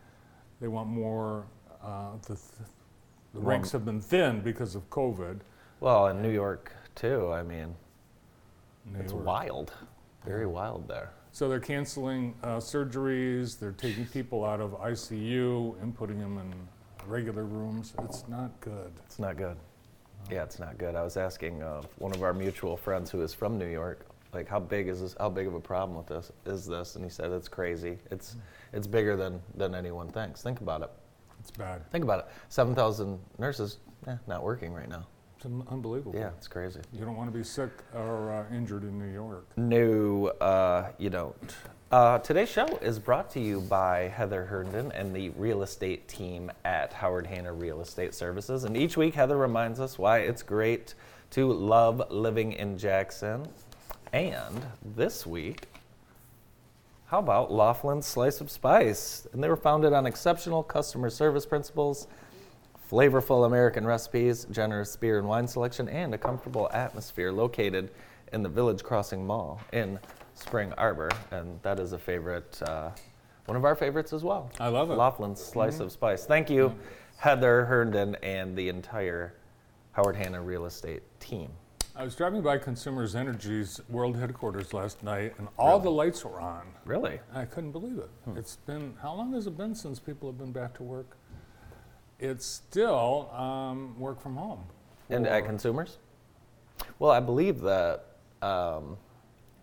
They 0.59 0.67
want 0.67 0.89
more, 0.89 1.45
uh, 1.83 2.11
the, 2.27 2.33
the 3.33 3.39
More- 3.39 3.51
ranks 3.51 3.71
have 3.71 3.85
been 3.85 4.01
thin 4.01 4.41
because 4.41 4.75
of 4.75 4.89
COVID. 4.89 5.39
well, 5.79 6.07
in 6.07 6.21
New 6.21 6.31
York 6.31 6.71
too. 6.95 7.31
I 7.31 7.43
mean, 7.43 7.75
New 8.85 8.99
it's 8.99 9.13
York. 9.13 9.25
wild. 9.25 9.73
Very 10.25 10.45
wild 10.47 10.87
there. 10.87 11.11
So 11.31 11.47
they're 11.47 11.59
canceling 11.59 12.33
uh, 12.43 12.57
surgeries, 12.57 13.57
they're 13.59 13.71
taking 13.71 14.05
people 14.07 14.43
out 14.43 14.59
of 14.59 14.71
ICU 14.71 15.81
and 15.81 15.95
putting 15.95 16.19
them 16.19 16.37
in 16.39 16.53
regular 17.07 17.45
rooms. 17.45 17.93
It's 18.03 18.27
not 18.27 18.59
good. 18.61 18.91
It's 19.05 19.19
not 19.19 19.37
good. 19.37 19.55
Yeah, 20.29 20.43
it's 20.43 20.59
not 20.59 20.77
good. 20.77 20.95
I 20.95 21.03
was 21.03 21.17
asking 21.17 21.61
uh, 21.63 21.81
one 21.97 22.13
of 22.13 22.23
our 22.23 22.33
mutual 22.33 22.75
friends 22.75 23.09
who 23.11 23.21
is 23.21 23.33
from 23.33 23.57
New 23.57 23.67
York, 23.69 24.05
like, 24.33 24.47
how 24.49 24.59
big 24.59 24.87
is 24.89 25.01
this? 25.01 25.15
How 25.19 25.29
big 25.29 25.47
of 25.47 25.53
a 25.55 25.59
problem 25.61 25.97
with 25.97 26.07
this 26.07 26.31
is 26.45 26.65
this? 26.65 26.95
And 26.95 27.03
he 27.05 27.09
said 27.09 27.31
it's 27.31 27.47
crazy. 27.47 27.97
It's 28.11 28.35
it's 28.73 28.85
bigger 28.87 29.15
than 29.15 29.39
than 29.55 29.73
anyone 29.73 30.09
thinks. 30.09 30.41
Think 30.41 30.61
about 30.61 30.81
it. 30.81 30.91
It's 31.39 31.51
bad. 31.51 31.89
Think 31.91 32.03
about 32.03 32.19
it. 32.19 32.25
Seven 32.49 32.75
thousand 32.75 33.19
nurses, 33.37 33.77
eh, 34.07 34.15
not 34.27 34.43
working 34.43 34.73
right 34.73 34.89
now. 34.89 35.05
It's 35.37 35.45
un- 35.45 35.63
unbelievable. 35.69 36.19
Yeah, 36.19 36.31
it's 36.37 36.47
crazy. 36.47 36.81
You 36.91 37.05
don't 37.05 37.15
want 37.15 37.31
to 37.31 37.37
be 37.37 37.43
sick 37.45 37.71
or 37.95 38.31
uh, 38.31 38.55
injured 38.55 38.83
in 38.83 38.99
New 38.99 39.11
York. 39.13 39.47
No, 39.55 40.27
uh, 40.41 40.89
you 40.97 41.09
don't. 41.09 41.35
Uh, 41.91 42.19
today's 42.19 42.49
show 42.49 42.67
is 42.81 42.99
brought 42.99 43.31
to 43.31 43.39
you 43.39 43.61
by 43.61 44.09
Heather 44.09 44.45
Herndon 44.45 44.91
and 44.91 45.15
the 45.15 45.29
real 45.29 45.63
estate 45.63 46.07
team 46.07 46.51
at 46.65 46.93
Howard 46.93 47.25
Hanna 47.25 47.51
Real 47.51 47.81
Estate 47.81 48.13
Services. 48.13 48.65
And 48.65 48.77
each 48.77 48.95
week, 48.95 49.15
Heather 49.15 49.37
reminds 49.37 49.79
us 49.79 49.97
why 49.97 50.19
it's 50.19 50.43
great 50.43 50.93
to 51.31 51.51
love 51.51 52.11
living 52.11 52.51
in 52.53 52.77
Jackson. 52.77 53.47
And 54.13 54.61
this 54.95 55.25
week, 55.25 55.67
how 57.09 57.17
about 57.17 57.51
Laughlin's 57.51 58.05
Slice 58.05 58.39
of 58.39 58.51
Spice? 58.51 59.27
And 59.33 59.43
they 59.43 59.49
were 59.49 59.55
founded 59.55 59.93
on 59.93 60.05
exceptional 60.05 60.61
customer 60.61 61.09
service 61.09 61.43
principles, 61.43 62.07
flavorful 62.91 63.47
American 63.47 63.83
recipes, 63.83 64.45
generous 64.51 64.95
beer 64.95 65.17
and 65.17 65.27
wine 65.27 65.47
selection, 65.47 65.89
and 65.89 66.13
a 66.13 66.19
comfortable 66.19 66.69
atmosphere 66.71 67.31
located 67.31 67.89
in 68.31 68.43
the 68.43 68.49
Village 68.49 68.83
Crossing 68.83 69.25
Mall 69.25 69.59
in 69.73 69.97
Spring 70.35 70.71
Arbor. 70.77 71.09
And 71.31 71.59
that 71.63 71.79
is 71.79 71.93
a 71.93 71.97
favorite, 71.97 72.61
uh, 72.61 72.91
one 73.45 73.57
of 73.57 73.65
our 73.65 73.75
favorites 73.75 74.13
as 74.13 74.23
well. 74.23 74.51
I 74.59 74.67
love 74.67 74.91
it. 74.91 74.93
Laughlin's 74.93 75.43
Slice 75.43 75.79
of 75.79 75.91
Spice. 75.91 76.27
Thank 76.27 76.47
you, 76.47 76.75
Heather 77.17 77.65
Herndon 77.65 78.17
and 78.21 78.55
the 78.55 78.69
entire 78.69 79.33
Howard 79.93 80.15
Hanna 80.15 80.43
Real 80.43 80.65
Estate 80.65 81.01
team. 81.19 81.49
I 81.99 82.03
was 82.03 82.15
driving 82.15 82.41
by 82.41 82.57
Consumers 82.57 83.13
Energy's 83.13 83.81
world 83.89 84.15
headquarters 84.15 84.73
last 84.73 85.03
night, 85.03 85.33
and 85.37 85.49
all 85.57 85.81
the 85.81 85.91
lights 85.91 86.23
were 86.23 86.39
on. 86.39 86.65
Really? 86.85 87.19
I 87.33 87.43
couldn't 87.43 87.73
believe 87.73 87.97
it. 87.97 88.09
It's 88.37 88.55
been 88.55 88.93
how 89.01 89.13
long 89.13 89.33
has 89.33 89.47
it 89.47 89.57
been 89.57 89.75
since 89.75 89.99
people 89.99 90.29
have 90.29 90.37
been 90.37 90.53
back 90.53 90.73
to 90.75 90.83
work? 90.83 91.17
It's 92.17 92.45
still 92.45 93.29
um, 93.33 93.99
work 93.99 94.21
from 94.21 94.37
home. 94.37 94.63
And 95.09 95.27
at 95.27 95.43
consumers? 95.43 95.97
Well, 96.99 97.11
I 97.11 97.19
believe 97.19 97.59
that 97.59 98.05
um, 98.41 98.95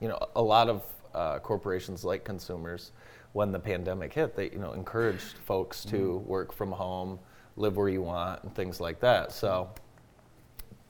you 0.00 0.08
know 0.08 0.18
a 0.36 0.42
lot 0.42 0.68
of 0.68 0.82
uh, 1.14 1.38
corporations 1.38 2.04
like 2.04 2.22
consumers, 2.22 2.92
when 3.32 3.50
the 3.50 3.58
pandemic 3.58 4.12
hit, 4.12 4.36
they 4.36 4.50
you 4.50 4.58
know 4.58 4.74
encouraged 4.74 5.38
folks 5.46 5.86
to 5.86 6.18
work 6.26 6.52
from 6.52 6.70
home, 6.70 7.18
live 7.56 7.78
where 7.78 7.88
you 7.88 8.02
want, 8.02 8.42
and 8.42 8.54
things 8.54 8.78
like 8.78 9.00
that. 9.00 9.32
So 9.32 9.70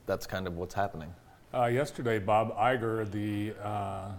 that's 0.06 0.26
kind 0.26 0.48
of 0.48 0.56
what's 0.56 0.74
happening. 0.74 1.14
Uh, 1.54 1.66
yesterday, 1.66 2.18
Bob 2.18 2.56
Iger, 2.56 3.08
the 3.10 3.54
uh, 3.64 4.10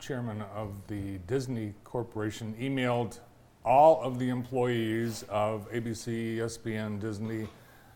chairman 0.00 0.42
of 0.54 0.74
the 0.88 1.18
Disney 1.28 1.74
Corporation, 1.84 2.54
emailed 2.60 3.20
all 3.64 4.02
of 4.02 4.18
the 4.18 4.28
employees 4.28 5.24
of 5.28 5.70
ABC, 5.70 6.38
ESPN, 6.38 7.00
Disney, 7.00 7.46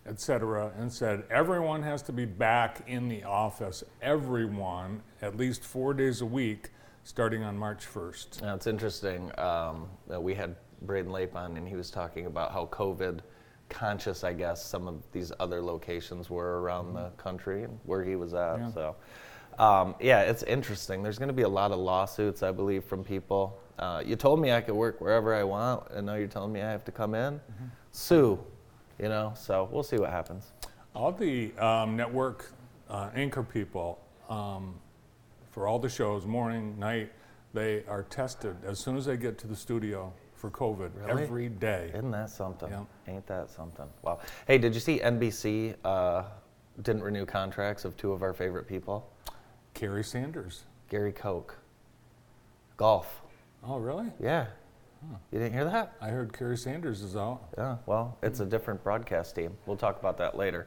et 0.06 0.20
cetera, 0.20 0.72
and 0.78 0.90
said 0.90 1.24
everyone 1.30 1.82
has 1.82 2.00
to 2.02 2.12
be 2.12 2.24
back 2.24 2.82
in 2.86 3.08
the 3.08 3.24
office, 3.24 3.82
everyone, 4.00 5.02
at 5.20 5.36
least 5.36 5.64
four 5.64 5.92
days 5.92 6.20
a 6.20 6.26
week, 6.26 6.70
starting 7.02 7.42
on 7.42 7.58
March 7.58 7.84
1st. 7.84 8.42
Now, 8.42 8.54
it's 8.54 8.68
interesting. 8.68 9.36
Um, 9.38 9.88
that 10.06 10.22
we 10.22 10.32
had 10.32 10.54
Braden 10.82 11.10
Lape 11.10 11.34
on, 11.34 11.56
and 11.56 11.66
he 11.66 11.74
was 11.74 11.90
talking 11.90 12.26
about 12.26 12.52
how 12.52 12.66
COVID 12.66 13.18
conscious, 13.68 14.24
I 14.24 14.32
guess, 14.32 14.64
some 14.64 14.88
of 14.88 15.02
these 15.12 15.32
other 15.40 15.60
locations 15.62 16.30
were 16.30 16.60
around 16.60 16.94
the 16.94 17.10
country 17.16 17.64
and 17.64 17.78
where 17.84 18.04
he 18.04 18.16
was 18.16 18.34
at. 18.34 18.58
Yeah. 18.58 18.70
So, 18.70 18.96
um, 19.58 19.94
yeah, 20.00 20.22
it's 20.22 20.42
interesting. 20.42 21.02
There's 21.02 21.18
going 21.18 21.28
to 21.28 21.34
be 21.34 21.42
a 21.42 21.48
lot 21.48 21.72
of 21.72 21.78
lawsuits, 21.78 22.42
I 22.42 22.52
believe, 22.52 22.84
from 22.84 23.02
people. 23.02 23.58
Uh, 23.78 24.02
you 24.04 24.16
told 24.16 24.40
me 24.40 24.52
I 24.52 24.60
could 24.60 24.74
work 24.74 25.00
wherever 25.00 25.34
I 25.34 25.44
want, 25.44 25.90
and 25.90 26.06
now 26.06 26.14
you're 26.14 26.28
telling 26.28 26.52
me 26.52 26.62
I 26.62 26.70
have 26.70 26.84
to 26.84 26.92
come 26.92 27.14
in. 27.14 27.40
Sue, 27.92 28.38
you 28.98 29.08
know. 29.08 29.32
So 29.36 29.68
we'll 29.72 29.82
see 29.82 29.96
what 29.96 30.10
happens. 30.10 30.52
All 30.94 31.12
the 31.12 31.52
um, 31.58 31.96
network 31.96 32.50
uh, 32.88 33.10
anchor 33.14 33.42
people 33.42 33.98
um, 34.28 34.74
for 35.50 35.66
all 35.66 35.78
the 35.78 35.88
shows, 35.88 36.26
morning, 36.26 36.78
night, 36.78 37.12
they 37.54 37.84
are 37.88 38.02
tested 38.04 38.56
as 38.66 38.78
soon 38.78 38.96
as 38.96 39.06
they 39.06 39.16
get 39.16 39.38
to 39.38 39.46
the 39.46 39.56
studio 39.56 40.12
for 40.36 40.50
COVID 40.50 40.90
Really? 41.06 41.22
every 41.22 41.48
day. 41.48 41.90
Isn't 41.94 42.10
that 42.10 42.30
something? 42.30 42.70
Yeah. 42.70 42.84
Ain't 43.08 43.26
that 43.26 43.50
something? 43.50 43.86
Wow. 44.02 44.20
Hey, 44.46 44.58
did 44.58 44.74
you 44.74 44.80
see 44.80 44.98
NBC 44.98 45.74
uh, 45.84 46.24
didn't 46.82 47.02
renew 47.02 47.24
contracts 47.26 47.84
of 47.84 47.96
two 47.96 48.12
of 48.12 48.22
our 48.22 48.32
favorite 48.34 48.68
people? 48.68 49.10
Carrie 49.74 50.04
Sanders. 50.04 50.64
Gary 50.88 51.12
Koch. 51.12 51.54
Golf. 52.76 53.22
Oh, 53.64 53.78
really? 53.78 54.12
Yeah. 54.20 54.46
You 55.30 55.38
didn't 55.38 55.52
hear 55.52 55.64
that? 55.64 55.94
I 56.00 56.08
heard 56.08 56.32
Carrie 56.32 56.56
Sanders 56.56 57.00
is 57.02 57.16
out. 57.16 57.48
Yeah. 57.56 57.76
Well, 57.86 58.18
it's 58.22 58.40
a 58.40 58.44
different 58.44 58.82
broadcast 58.82 59.36
team. 59.36 59.56
We'll 59.66 59.76
talk 59.76 60.00
about 60.00 60.16
that 60.18 60.36
later. 60.36 60.66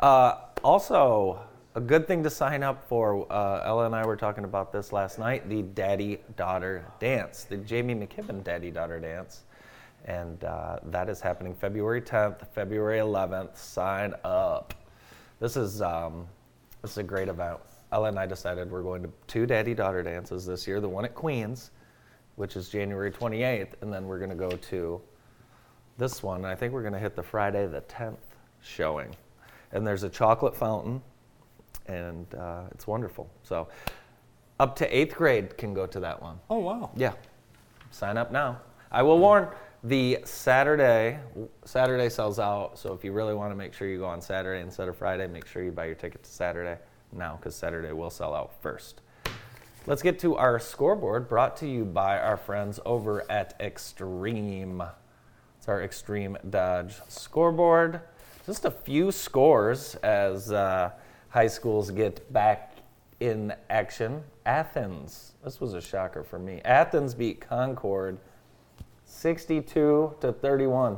Uh, 0.00 0.36
also, 0.62 1.40
a 1.74 1.80
good 1.80 2.06
thing 2.06 2.22
to 2.22 2.30
sign 2.30 2.62
up 2.62 2.88
for. 2.88 3.30
Uh, 3.32 3.62
Ella 3.64 3.86
and 3.86 3.94
I 3.94 4.06
were 4.06 4.16
talking 4.16 4.44
about 4.44 4.72
this 4.72 4.92
last 4.92 5.18
night. 5.18 5.48
The 5.48 5.62
daddy 5.62 6.20
daughter 6.36 6.84
dance, 7.00 7.44
the 7.44 7.56
Jamie 7.56 7.94
McKibben 7.94 8.44
daddy 8.44 8.70
daughter 8.70 9.00
dance, 9.00 9.42
and 10.04 10.44
uh, 10.44 10.78
that 10.84 11.08
is 11.08 11.20
happening 11.20 11.54
February 11.54 12.00
10th, 12.00 12.46
February 12.52 12.98
11th. 12.98 13.56
Sign 13.56 14.14
up. 14.24 14.74
This 15.40 15.56
is 15.56 15.82
um, 15.82 16.26
this 16.82 16.92
is 16.92 16.98
a 16.98 17.02
great 17.02 17.28
event. 17.28 17.58
Ella 17.90 18.08
and 18.08 18.18
I 18.18 18.26
decided 18.26 18.70
we're 18.70 18.82
going 18.82 19.02
to 19.02 19.10
two 19.26 19.46
daddy 19.46 19.74
daughter 19.74 20.02
dances 20.02 20.46
this 20.46 20.66
year. 20.66 20.80
The 20.80 20.88
one 20.88 21.04
at 21.04 21.14
Queens, 21.14 21.70
which 22.36 22.56
is 22.56 22.68
January 22.68 23.10
28th, 23.10 23.74
and 23.80 23.92
then 23.92 24.06
we're 24.06 24.18
going 24.18 24.30
to 24.30 24.36
go 24.36 24.50
to 24.50 25.00
this 25.98 26.22
one. 26.22 26.44
I 26.44 26.54
think 26.54 26.72
we're 26.72 26.82
going 26.82 26.94
to 26.94 26.98
hit 26.98 27.14
the 27.14 27.22
Friday 27.22 27.66
the 27.66 27.82
10th 27.82 28.16
showing. 28.62 29.14
And 29.72 29.86
there's 29.86 30.02
a 30.02 30.08
chocolate 30.08 30.56
fountain, 30.56 31.02
and 31.86 32.32
uh, 32.34 32.62
it's 32.70 32.86
wonderful. 32.86 33.30
So, 33.42 33.68
up 34.60 34.76
to 34.76 34.96
eighth 34.96 35.16
grade 35.16 35.56
can 35.56 35.74
go 35.74 35.86
to 35.86 36.00
that 36.00 36.20
one. 36.22 36.38
Oh, 36.48 36.58
wow. 36.58 36.90
Yeah, 36.96 37.12
sign 37.90 38.16
up 38.16 38.30
now. 38.30 38.60
I 38.92 39.02
will 39.02 39.18
warn 39.18 39.48
the 39.82 40.18
Saturday. 40.24 41.18
Saturday 41.64 42.08
sells 42.08 42.38
out, 42.38 42.78
so 42.78 42.92
if 42.94 43.04
you 43.04 43.12
really 43.12 43.34
want 43.34 43.50
to 43.50 43.56
make 43.56 43.74
sure 43.74 43.88
you 43.88 43.98
go 43.98 44.06
on 44.06 44.20
Saturday 44.20 44.62
instead 44.62 44.88
of 44.88 44.96
Friday, 44.96 45.26
make 45.26 45.46
sure 45.46 45.62
you 45.62 45.72
buy 45.72 45.86
your 45.86 45.94
ticket 45.94 46.22
to 46.22 46.30
Saturday 46.30 46.78
now, 47.12 47.36
because 47.36 47.54
Saturday 47.54 47.92
will 47.92 48.10
sell 48.10 48.34
out 48.34 48.52
first. 48.62 49.02
Let's 49.86 50.00
get 50.00 50.18
to 50.20 50.36
our 50.36 50.58
scoreboard 50.58 51.28
brought 51.28 51.58
to 51.58 51.68
you 51.68 51.84
by 51.84 52.18
our 52.18 52.38
friends 52.38 52.80
over 52.86 53.30
at 53.30 53.54
Extreme. 53.60 54.82
It's 55.58 55.68
our 55.68 55.82
Extreme 55.82 56.38
Dodge 56.48 56.94
scoreboard. 57.08 58.00
Just 58.46 58.64
a 58.64 58.70
few 58.70 59.12
scores 59.12 59.94
as 59.96 60.50
uh, 60.52 60.90
high 61.34 61.48
schools 61.48 61.90
get 61.90 62.32
back 62.32 62.76
in 63.18 63.52
action. 63.68 64.22
Athens, 64.46 65.32
this 65.42 65.60
was 65.60 65.74
a 65.74 65.80
shocker 65.80 66.22
for 66.22 66.38
me. 66.38 66.60
Athens 66.64 67.12
beat 67.12 67.40
Concord 67.40 68.18
62 69.04 70.14
to 70.20 70.32
31 70.32 70.96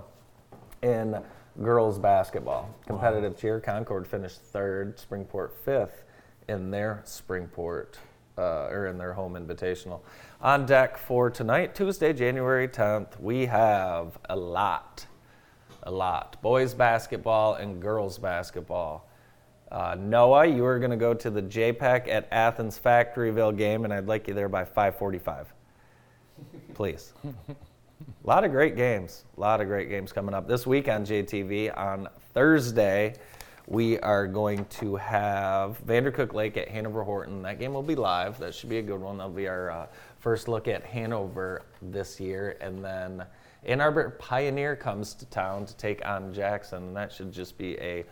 in 0.83 1.19
girls 1.63 1.99
basketball. 1.99 2.69
Competitive 2.87 3.35
cheer. 3.35 3.61
Concord 3.61 4.07
finished 4.07 4.43
third, 4.43 4.99
Springport 4.99 5.53
fifth 5.65 6.05
in 6.49 6.71
their 6.71 7.03
Springport 7.07 7.95
uh, 8.37 8.67
or 8.67 8.89
in 8.89 8.99
their 8.99 9.15
home 9.15 9.37
invitational. 9.37 10.01
On 10.43 10.67
deck 10.67 10.99
for 10.99 11.31
tonight, 11.31 11.75
Tuesday, 11.75 12.13
January 12.13 12.69
10th, 12.69 13.19
we 13.19 13.47
have 13.47 14.19
a 14.29 14.37
lot 14.37 15.07
a 15.85 15.91
lot. 15.91 16.37
Boys 16.43 16.75
basketball 16.75 17.55
and 17.55 17.81
girls 17.81 18.19
basketball. 18.19 19.09
Uh, 19.71 19.97
Noah, 19.99 20.47
you 20.47 20.65
are 20.65 20.79
going 20.79 20.93
to 20.93 20.97
go 20.97 21.13
to 21.13 21.29
the 21.29 21.43
JPEC 21.43 22.09
at 22.09 22.29
Athens 22.31 22.79
Factoryville 22.83 23.57
game, 23.57 23.85
and 23.85 23.93
I'd 23.93 24.07
like 24.07 24.29
you 24.29 24.35
there 24.35 24.49
by 24.49 24.65
5:45. 24.65 25.47
Please. 26.75 27.13
A 27.25 27.57
lot 28.25 28.45
of 28.45 28.53
great 28.53 28.77
games. 28.77 29.25
A 29.37 29.41
lot 29.41 29.61
of 29.61 29.67
great 29.67 29.89
games 29.89 30.13
coming 30.13 30.35
up 30.35 30.47
this 30.47 30.67
week 30.67 30.89
on 30.89 31.05
JTV. 31.05 31.77
On 31.77 32.09
Thursday, 32.33 33.15
we 33.67 33.99
are 34.01 34.29
going 34.29 34.65
to 34.67 34.95
have 34.95 35.85
Vandercook 35.85 36.33
Lake 36.33 36.57
at 36.57 36.69
Hanover 36.69 37.03
Horton. 37.03 37.43
That 37.43 37.59
game 37.59 37.75
will 37.75 37.83
be 37.83 37.97
live. 37.97 38.39
That 38.39 38.55
should 38.55 38.71
be 38.71 38.79
a 38.79 38.83
good 38.83 39.01
one. 39.01 39.17
That'll 39.17 39.33
be 39.33 39.49
our 39.49 39.71
uh, 39.71 39.87
first 40.21 40.47
look 40.47 40.69
at 40.69 40.85
Hanover 40.85 41.63
this 41.83 42.21
year. 42.21 42.57
And 42.61 42.85
then 42.85 43.25
Ann 43.65 43.81
Arbor 43.81 44.11
Pioneer 44.11 44.77
comes 44.77 45.15
to 45.15 45.27
town 45.27 45.67
to 45.67 45.77
take 45.77 46.07
on 46.07 46.33
Jackson. 46.33 46.95
That 46.95 47.13
should 47.13 47.33
just 47.33 47.59
be 47.59 47.77
a 47.79 48.05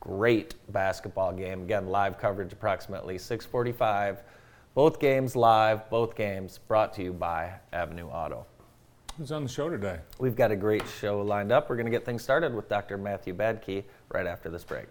great 0.00 0.54
basketball 0.72 1.32
game. 1.32 1.62
Again, 1.62 1.88
live 1.88 2.18
coverage 2.18 2.52
approximately 2.52 3.18
645. 3.18 4.22
Both 4.74 4.98
games 4.98 5.36
live, 5.36 5.88
both 5.90 6.16
games 6.16 6.58
brought 6.58 6.92
to 6.94 7.02
you 7.02 7.12
by 7.12 7.52
Avenue 7.72 8.08
Auto. 8.08 8.46
Who's 9.16 9.30
on 9.30 9.44
the 9.44 9.48
show 9.48 9.70
today? 9.70 10.00
We've 10.18 10.34
got 10.34 10.50
a 10.50 10.56
great 10.56 10.82
show 11.00 11.20
lined 11.22 11.52
up. 11.52 11.70
We're 11.70 11.76
going 11.76 11.86
to 11.86 11.92
get 11.92 12.04
things 12.04 12.22
started 12.22 12.52
with 12.52 12.68
Dr. 12.68 12.98
Matthew 12.98 13.34
Badke 13.34 13.84
right 14.12 14.26
after 14.26 14.48
this 14.50 14.64
break. 14.64 14.86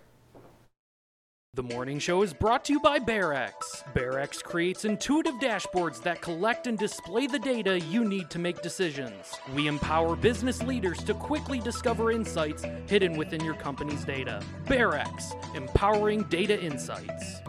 The 1.56 1.62
morning 1.62 2.00
show 2.00 2.24
is 2.24 2.34
brought 2.34 2.66
to 2.66 2.74
you 2.74 2.80
by 2.80 2.98
BearX. 2.98 3.84
BearX 3.94 4.44
creates 4.44 4.86
intuitive 4.86 5.36
dashboards 5.36 6.02
that 6.02 6.20
collect 6.20 6.66
and 6.66 6.80
display 6.80 7.28
the 7.28 7.38
data 7.38 7.80
you 7.80 8.04
need 8.04 8.32
to 8.32 8.40
make 8.40 8.64
decisions. 8.64 9.36
We 9.54 9.68
empower 9.68 10.16
business 10.16 10.64
leaders 10.64 11.04
to 11.04 11.14
quickly 11.14 11.60
discover 11.60 12.10
insights 12.12 12.66
hidden 12.88 13.18
within 13.18 13.44
your 13.44 13.54
company's 13.54 14.04
data. 14.04 14.42
BearX, 14.66 15.56
empowering 15.56 16.24
data 16.24 16.60
insights. 16.60 17.42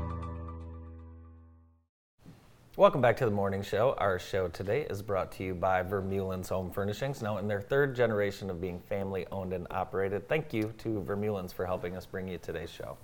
Welcome 2.77 3.01
back 3.01 3.17
to 3.17 3.25
the 3.25 3.31
morning 3.31 3.63
show. 3.63 3.95
Our 3.97 4.19
show 4.19 4.49
today 4.49 4.83
is 4.83 5.01
brought 5.01 5.33
to 5.33 5.45
you 5.45 5.55
by 5.55 5.83
Vermeulen's 5.83 6.51
Home 6.51 6.71
Furnishings, 6.71 7.23
now 7.23 7.39
in 7.39 7.49
their 7.49 7.63
third 7.63 7.97
generation 7.97 8.51
of 8.51 8.61
being 8.61 8.81
family 8.81 9.25
owned 9.33 9.55
and 9.55 9.67
operated. 9.71 10.29
Thank 10.29 10.53
you 10.53 10.75
to 10.77 11.03
Vermeulen's 11.09 11.55
for 11.55 11.65
helping 11.65 11.97
us 11.97 12.05
bring 12.05 12.29
you 12.29 12.37
today's 12.37 12.69
show. 12.69 12.99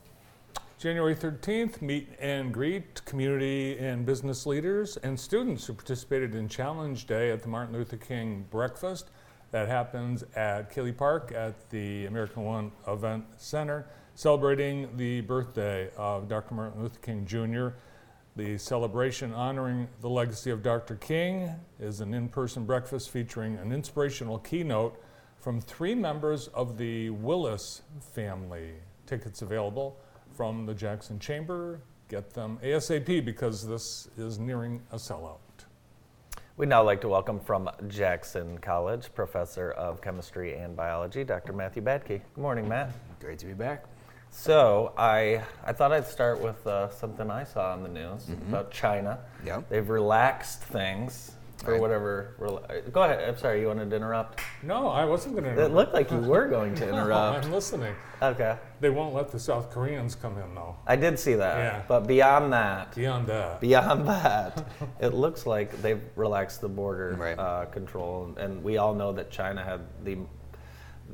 January 0.80 1.14
13th, 1.14 1.82
meet 1.82 2.08
and 2.18 2.54
greet 2.54 3.04
community 3.04 3.76
and 3.76 4.06
business 4.06 4.46
leaders 4.46 4.96
and 4.96 5.20
students 5.20 5.66
who 5.66 5.74
participated 5.74 6.34
in 6.34 6.48
Challenge 6.48 7.06
Day 7.06 7.30
at 7.30 7.42
the 7.42 7.48
Martin 7.48 7.74
Luther 7.74 7.98
King 7.98 8.46
Breakfast. 8.48 9.10
That 9.50 9.68
happens 9.68 10.24
at 10.34 10.70
Kelly 10.70 10.92
Park 10.92 11.32
at 11.36 11.68
the 11.68 12.06
American 12.06 12.44
One 12.44 12.72
Event 12.88 13.26
Center, 13.36 13.88
celebrating 14.14 14.88
the 14.96 15.20
birthday 15.20 15.90
of 15.98 16.28
Dr. 16.28 16.54
Martin 16.54 16.80
Luther 16.80 17.00
King 17.00 17.26
Jr. 17.26 17.76
The 18.36 18.56
celebration 18.56 19.34
honoring 19.34 19.86
the 20.00 20.08
legacy 20.08 20.50
of 20.50 20.62
Dr. 20.62 20.96
King 20.96 21.56
is 21.78 22.00
an 22.00 22.14
in 22.14 22.30
person 22.30 22.64
breakfast 22.64 23.10
featuring 23.10 23.58
an 23.58 23.70
inspirational 23.70 24.38
keynote 24.38 24.98
from 25.36 25.60
three 25.60 25.94
members 25.94 26.48
of 26.48 26.78
the 26.78 27.10
Willis 27.10 27.82
family. 28.14 28.76
Tickets 29.04 29.42
available 29.42 30.00
from 30.40 30.64
the 30.64 30.72
Jackson 30.72 31.18
Chamber. 31.18 31.82
Get 32.08 32.32
them 32.32 32.58
ASAP 32.64 33.22
because 33.26 33.68
this 33.68 34.08
is 34.16 34.38
nearing 34.38 34.80
a 34.90 34.96
sellout. 34.96 35.36
We'd 36.56 36.70
now 36.70 36.82
like 36.82 37.02
to 37.02 37.08
welcome 37.08 37.38
from 37.38 37.68
Jackson 37.88 38.56
College, 38.56 39.10
Professor 39.14 39.72
of 39.72 40.00
Chemistry 40.00 40.56
and 40.56 40.74
Biology, 40.74 41.24
Dr. 41.24 41.52
Matthew 41.52 41.82
Badke. 41.82 42.22
Good 42.34 42.38
morning, 42.38 42.66
Matt. 42.66 42.90
Great 43.20 43.38
to 43.40 43.44
be 43.44 43.52
back. 43.52 43.84
So 44.30 44.94
I, 44.96 45.42
I 45.62 45.74
thought 45.74 45.92
I'd 45.92 46.06
start 46.06 46.40
with 46.40 46.66
uh, 46.66 46.88
something 46.88 47.30
I 47.30 47.44
saw 47.44 47.74
on 47.74 47.82
the 47.82 47.90
news 47.90 48.30
about 48.48 48.70
China. 48.70 49.18
Yep. 49.44 49.68
They've 49.68 49.90
relaxed 49.90 50.62
things 50.62 51.32
for 51.62 51.72
Right. 51.72 51.80
whatever. 51.80 52.34
Go 52.92 53.02
ahead. 53.02 53.28
I'm 53.28 53.36
sorry. 53.36 53.60
You 53.60 53.66
wanted 53.68 53.90
to 53.90 53.96
interrupt? 53.96 54.40
No, 54.62 54.88
I 54.88 55.04
wasn't 55.04 55.36
going 55.36 55.54
to 55.54 55.62
It 55.64 55.72
looked 55.72 55.92
like 55.92 56.10
you 56.10 56.18
were 56.18 56.48
going 56.48 56.74
to 56.76 56.88
interrupt. 56.88 57.44
I'm 57.44 57.52
listening. 57.52 57.94
Okay. 58.22 58.56
They 58.80 58.90
won't 58.90 59.14
let 59.14 59.30
the 59.30 59.38
South 59.38 59.70
Koreans 59.70 60.14
come 60.14 60.38
in, 60.38 60.54
though. 60.54 60.76
I 60.86 60.96
did 60.96 61.18
see 61.18 61.34
that. 61.34 61.56
Yeah. 61.58 61.82
But 61.86 62.06
beyond 62.06 62.52
that, 62.52 62.94
Beyond 62.94 63.26
that. 63.26 63.60
beyond 63.60 64.08
that, 64.08 64.64
it 65.00 65.12
looks 65.14 65.46
like 65.46 65.80
they've 65.82 66.02
relaxed 66.16 66.60
the 66.60 66.68
border 66.68 67.14
Right. 67.18 67.38
uh, 67.38 67.66
control, 67.66 68.24
and, 68.24 68.38
and 68.38 68.64
we 68.64 68.78
all 68.78 68.94
know 68.94 69.12
that 69.12 69.30
China 69.30 69.62
had 69.64 69.80
the 70.04 70.18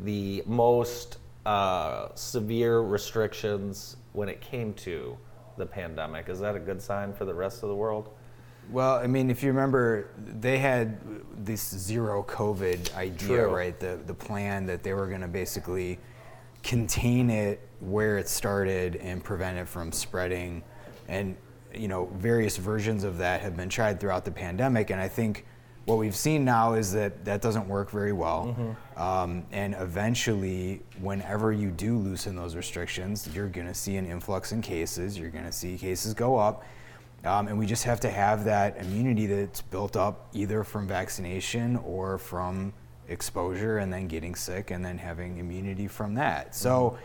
the 0.02 0.42
most 0.46 1.18
uh, 1.46 2.08
severe 2.14 2.80
restrictions 2.80 3.96
when 4.12 4.28
it 4.28 4.40
came 4.40 4.74
to 4.74 5.16
the 5.56 5.64
pandemic. 5.64 6.28
Is 6.28 6.38
that 6.40 6.54
a 6.54 6.58
good 6.58 6.82
sign 6.82 7.14
for 7.14 7.24
the 7.24 7.32
rest 7.34 7.62
of 7.62 7.70
the 7.70 7.74
world? 7.74 8.10
Well, 8.70 8.96
I 8.96 9.06
mean, 9.06 9.30
if 9.30 9.42
you 9.42 9.48
remember, 9.50 10.08
they 10.18 10.58
had 10.58 10.98
this 11.44 11.62
zero 11.62 12.24
COVID 12.24 12.94
idea, 12.96 13.28
True. 13.28 13.54
right? 13.54 13.78
The 13.78 14.00
the 14.06 14.14
plan 14.14 14.66
that 14.66 14.82
they 14.82 14.92
were 14.94 15.06
going 15.06 15.20
to 15.20 15.28
basically 15.28 15.98
contain 16.62 17.30
it 17.30 17.60
where 17.80 18.18
it 18.18 18.28
started 18.28 18.96
and 18.96 19.22
prevent 19.22 19.58
it 19.58 19.68
from 19.68 19.92
spreading, 19.92 20.62
and 21.08 21.36
you 21.74 21.88
know, 21.88 22.06
various 22.14 22.56
versions 22.56 23.04
of 23.04 23.18
that 23.18 23.40
have 23.40 23.56
been 23.56 23.68
tried 23.68 24.00
throughout 24.00 24.24
the 24.24 24.32
pandemic, 24.32 24.90
and 24.90 25.00
I 25.00 25.08
think. 25.08 25.44
What 25.84 25.98
we've 25.98 26.16
seen 26.16 26.44
now 26.44 26.72
is 26.72 26.92
that 26.94 27.24
that 27.26 27.40
doesn't 27.40 27.68
work 27.68 27.92
very 27.92 28.12
well. 28.12 28.76
Um, 28.96 29.46
and 29.52 29.72
eventually, 29.78 30.82
whenever 30.98 31.52
you 31.52 31.70
do 31.70 31.96
loosen 31.96 32.34
those 32.34 32.56
restrictions, 32.56 33.28
you're 33.32 33.46
going 33.46 33.68
to 33.68 33.74
see 33.74 33.94
an 33.94 34.04
influx 34.04 34.50
in 34.50 34.62
cases. 34.62 35.16
You're 35.16 35.30
going 35.30 35.44
to 35.44 35.52
see 35.52 35.78
cases 35.78 36.12
go 36.12 36.36
up. 36.36 36.64
Um, 37.26 37.48
and 37.48 37.58
we 37.58 37.66
just 37.66 37.84
have 37.84 37.98
to 38.00 38.10
have 38.10 38.44
that 38.44 38.78
immunity 38.78 39.26
that's 39.26 39.60
built 39.60 39.96
up 39.96 40.28
either 40.32 40.62
from 40.62 40.86
vaccination 40.86 41.76
or 41.78 42.18
from 42.18 42.72
exposure 43.08 43.78
and 43.78 43.92
then 43.92 44.06
getting 44.06 44.34
sick 44.34 44.70
and 44.70 44.84
then 44.84 44.96
having 44.96 45.38
immunity 45.38 45.88
from 45.88 46.14
that. 46.14 46.54
So 46.54 46.96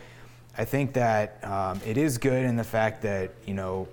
I 0.56 0.64
think 0.64 0.92
that 0.94 1.42
um, 1.44 1.80
it 1.84 1.96
is 1.96 2.18
good 2.18 2.44
in 2.44 2.56
the 2.56 2.64
fact 2.64 3.02
that, 3.02 3.32
you 3.46 3.54
know, 3.54 3.88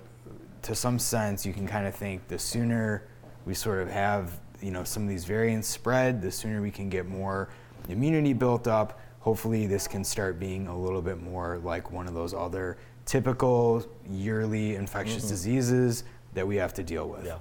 to 0.62 0.74
some 0.74 0.98
sense, 0.98 1.44
you 1.44 1.52
can 1.52 1.66
kind 1.66 1.86
of 1.86 1.94
think 1.94 2.28
the 2.28 2.38
sooner 2.38 3.02
we 3.44 3.54
sort 3.54 3.80
of 3.80 3.90
have, 3.90 4.38
you 4.60 4.70
know, 4.70 4.84
some 4.84 5.02
of 5.02 5.08
these 5.08 5.24
variants 5.24 5.66
spread, 5.66 6.20
the 6.20 6.30
sooner 6.30 6.60
we 6.60 6.70
can 6.70 6.88
get 6.88 7.06
more 7.06 7.48
immunity 7.88 8.34
built 8.34 8.68
up. 8.68 9.00
Hopefully, 9.20 9.66
this 9.66 9.88
can 9.88 10.04
start 10.04 10.38
being 10.38 10.66
a 10.66 10.78
little 10.78 11.02
bit 11.02 11.20
more 11.20 11.58
like 11.58 11.90
one 11.90 12.06
of 12.06 12.14
those 12.14 12.34
other 12.34 12.76
typical 13.06 13.84
yearly 14.08 14.76
infectious 14.76 15.28
diseases 15.28 16.04
that 16.34 16.46
we 16.46 16.56
have 16.56 16.74
to 16.74 16.82
deal 16.82 17.08
with. 17.08 17.24
Yeah. 17.24 17.38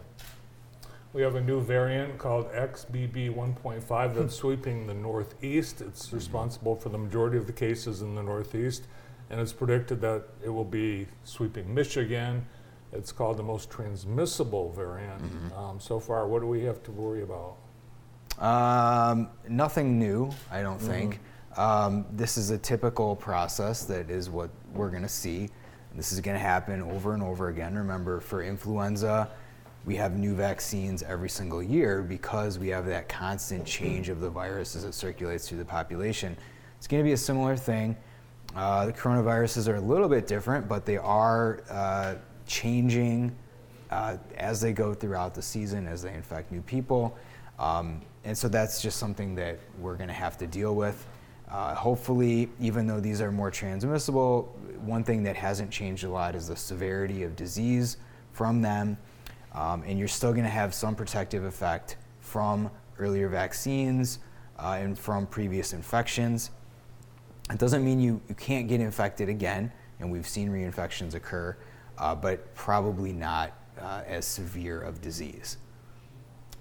We 1.11 1.23
have 1.23 1.35
a 1.35 1.41
new 1.41 1.59
variant 1.59 2.19
called 2.19 2.51
XBB 2.51 3.33
1.5 3.35 4.15
that's 4.15 4.35
sweeping 4.35 4.85
the 4.85 4.93
Northeast. 4.93 5.81
It's 5.81 6.13
responsible 6.13 6.75
for 6.75 6.89
the 6.89 6.99
majority 6.99 7.37
of 7.37 7.47
the 7.47 7.53
cases 7.53 8.01
in 8.01 8.13
the 8.13 8.21
Northeast, 8.21 8.83
and 9.31 9.41
it's 9.41 9.53
predicted 9.53 10.01
that 10.01 10.25
it 10.43 10.49
will 10.49 10.65
be 10.65 11.07
sweeping 11.23 11.73
Michigan. 11.73 12.45
It's 12.93 13.11
called 13.11 13.37
the 13.37 13.43
most 13.43 13.71
transmissible 13.71 14.71
variant. 14.71 15.21
Um, 15.55 15.79
so 15.79 15.99
far, 15.99 16.27
what 16.27 16.41
do 16.41 16.47
we 16.47 16.63
have 16.63 16.83
to 16.83 16.91
worry 16.91 17.23
about? 17.23 17.55
Um, 18.39 19.29
nothing 19.47 19.97
new, 19.99 20.31
I 20.51 20.61
don't 20.61 20.79
think. 20.79 21.19
Um, 21.57 22.05
this 22.11 22.37
is 22.37 22.51
a 22.51 22.57
typical 22.57 23.15
process 23.15 23.83
that 23.85 24.09
is 24.11 24.29
what 24.29 24.49
we're 24.73 24.89
going 24.89 25.03
to 25.03 25.09
see. 25.09 25.49
This 25.95 26.11
is 26.11 26.21
going 26.21 26.35
to 26.35 26.41
happen 26.41 26.81
over 26.81 27.13
and 27.13 27.23
over 27.23 27.49
again. 27.49 27.75
Remember, 27.75 28.19
for 28.19 28.43
influenza, 28.43 29.29
we 29.85 29.95
have 29.95 30.17
new 30.17 30.35
vaccines 30.35 31.03
every 31.03 31.29
single 31.29 31.63
year 31.63 32.01
because 32.01 32.59
we 32.59 32.67
have 32.69 32.85
that 32.85 33.09
constant 33.09 33.65
change 33.65 34.09
of 34.09 34.21
the 34.21 34.29
virus 34.29 34.75
as 34.75 34.83
it 34.83 34.93
circulates 34.93 35.47
through 35.47 35.57
the 35.57 35.65
population. 35.65 36.37
It's 36.77 36.87
going 36.87 37.01
to 37.01 37.07
be 37.07 37.13
a 37.13 37.17
similar 37.17 37.55
thing. 37.55 37.97
Uh, 38.55 38.85
the 38.87 38.93
coronaviruses 38.93 39.67
are 39.67 39.75
a 39.75 39.81
little 39.81 40.09
bit 40.09 40.27
different, 40.27 40.67
but 40.67 40.85
they 40.85 40.97
are 40.97 41.61
uh, 41.69 42.15
changing 42.45 43.35
uh, 43.91 44.17
as 44.37 44.61
they 44.61 44.73
go 44.73 44.93
throughout 44.93 45.33
the 45.33 45.41
season, 45.41 45.87
as 45.87 46.01
they 46.01 46.13
infect 46.13 46.51
new 46.51 46.61
people. 46.61 47.17
Um, 47.57 48.01
and 48.23 48.37
so 48.37 48.47
that's 48.47 48.81
just 48.81 48.97
something 48.97 49.35
that 49.35 49.59
we're 49.79 49.95
going 49.95 50.07
to 50.07 50.13
have 50.13 50.37
to 50.37 50.47
deal 50.47 50.75
with. 50.75 51.07
Uh, 51.49 51.73
hopefully, 51.73 52.49
even 52.59 52.85
though 52.85 52.99
these 52.99 53.21
are 53.21 53.31
more 53.31 53.49
transmissible, 53.49 54.55
one 54.81 55.03
thing 55.03 55.23
that 55.23 55.35
hasn't 55.35 55.71
changed 55.71 56.03
a 56.03 56.09
lot 56.09 56.35
is 56.35 56.47
the 56.47 56.55
severity 56.55 57.23
of 57.23 57.35
disease 57.35 57.97
from 58.33 58.61
them. 58.61 58.97
Um, 59.53 59.83
and 59.85 59.97
you're 59.97 60.07
still 60.07 60.31
going 60.31 60.43
to 60.43 60.49
have 60.49 60.73
some 60.73 60.95
protective 60.95 61.43
effect 61.43 61.97
from 62.19 62.69
earlier 62.99 63.27
vaccines 63.29 64.19
uh, 64.59 64.77
and 64.79 64.97
from 64.97 65.25
previous 65.25 65.73
infections. 65.73 66.51
It 67.51 67.57
doesn't 67.57 67.83
mean 67.83 67.99
you, 67.99 68.21
you 68.29 68.35
can't 68.35 68.67
get 68.67 68.79
infected 68.79 69.27
again, 69.27 69.71
and 69.99 70.11
we've 70.11 70.27
seen 70.27 70.49
reinfections 70.49 71.15
occur, 71.15 71.57
uh, 71.97 72.13
but 72.13 72.53
probably 72.53 73.11
not 73.11 73.53
uh, 73.81 74.03
as 74.05 74.25
severe 74.25 74.81
of 74.81 75.01
disease. 75.01 75.57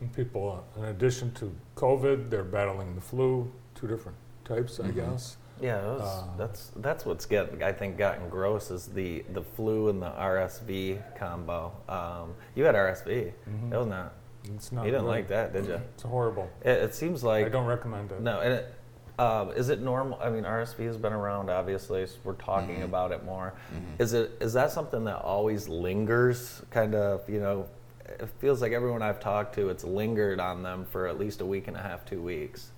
And 0.00 0.10
people, 0.14 0.64
in 0.76 0.84
addition 0.84 1.34
to 1.34 1.54
COVID, 1.76 2.30
they're 2.30 2.44
battling 2.44 2.94
the 2.94 3.00
flu, 3.02 3.52
two 3.74 3.86
different 3.86 4.16
types, 4.48 4.80
I 4.80 4.88
guess. 4.90 5.36
Yeah, 5.60 5.80
it 5.80 5.98
was, 5.98 6.02
Uh, 6.02 6.24
that's 6.36 6.70
that's 6.76 7.04
what's 7.04 7.26
get 7.26 7.62
I 7.62 7.72
think 7.72 7.98
gotten 7.98 8.28
gross 8.28 8.70
is 8.70 8.86
the 8.86 9.24
the 9.32 9.42
flu 9.42 9.88
and 9.88 10.00
the 10.00 10.10
RSV 10.10 11.00
combo. 11.16 11.72
Um, 11.88 12.34
you 12.54 12.64
had 12.64 12.74
RSV. 12.76 13.32
That 13.70 13.78
was 13.78 13.86
not. 13.88 14.12
It's 14.44 14.70
not. 14.72 14.84
You 14.84 14.92
didn't 14.92 15.04
really- 15.06 15.18
like 15.18 15.28
that, 15.28 15.52
did 15.52 15.66
you? 15.66 15.74
It's 15.94 16.04
horrible. 16.04 16.48
It, 16.62 16.70
it 16.70 16.94
seems 16.94 17.24
like 17.24 17.44
I 17.46 17.48
don't 17.48 17.66
recommend 17.66 18.12
it. 18.12 18.20
No, 18.22 18.38
and 18.40 18.52
it, 18.54 18.74
um, 19.18 19.50
is 19.50 19.68
it 19.68 19.80
normal? 19.80 20.16
I 20.22 20.30
mean, 20.30 20.44
RSV 20.44 20.86
has 20.86 20.96
been 20.96 21.12
around, 21.12 21.50
obviously. 21.50 22.06
So 22.06 22.16
we're 22.22 22.34
talking 22.34 22.76
Mm-hmm. 22.76 22.84
about 22.84 23.10
it 23.10 23.24
more. 23.24 23.52
Is 23.98 24.12
it 24.12 24.36
is 24.40 24.52
that 24.52 24.70
something 24.70 25.02
that 25.04 25.16
always 25.22 25.68
lingers? 25.68 26.62
Kind 26.70 26.94
of, 26.94 27.28
you 27.28 27.40
know, 27.40 27.66
it 28.06 28.28
feels 28.38 28.62
like 28.62 28.70
everyone 28.72 29.02
I've 29.02 29.18
talked 29.20 29.56
to, 29.56 29.70
it's 29.70 29.82
lingered 29.84 30.38
on 30.38 30.62
them 30.62 30.86
for 30.86 31.08
at 31.08 31.18
least 31.18 31.40
a 31.40 31.46
week 31.46 31.66
and 31.66 31.76
a 31.76 31.80
half, 31.82 32.04
two 32.06 32.22
weeks. 32.22 32.70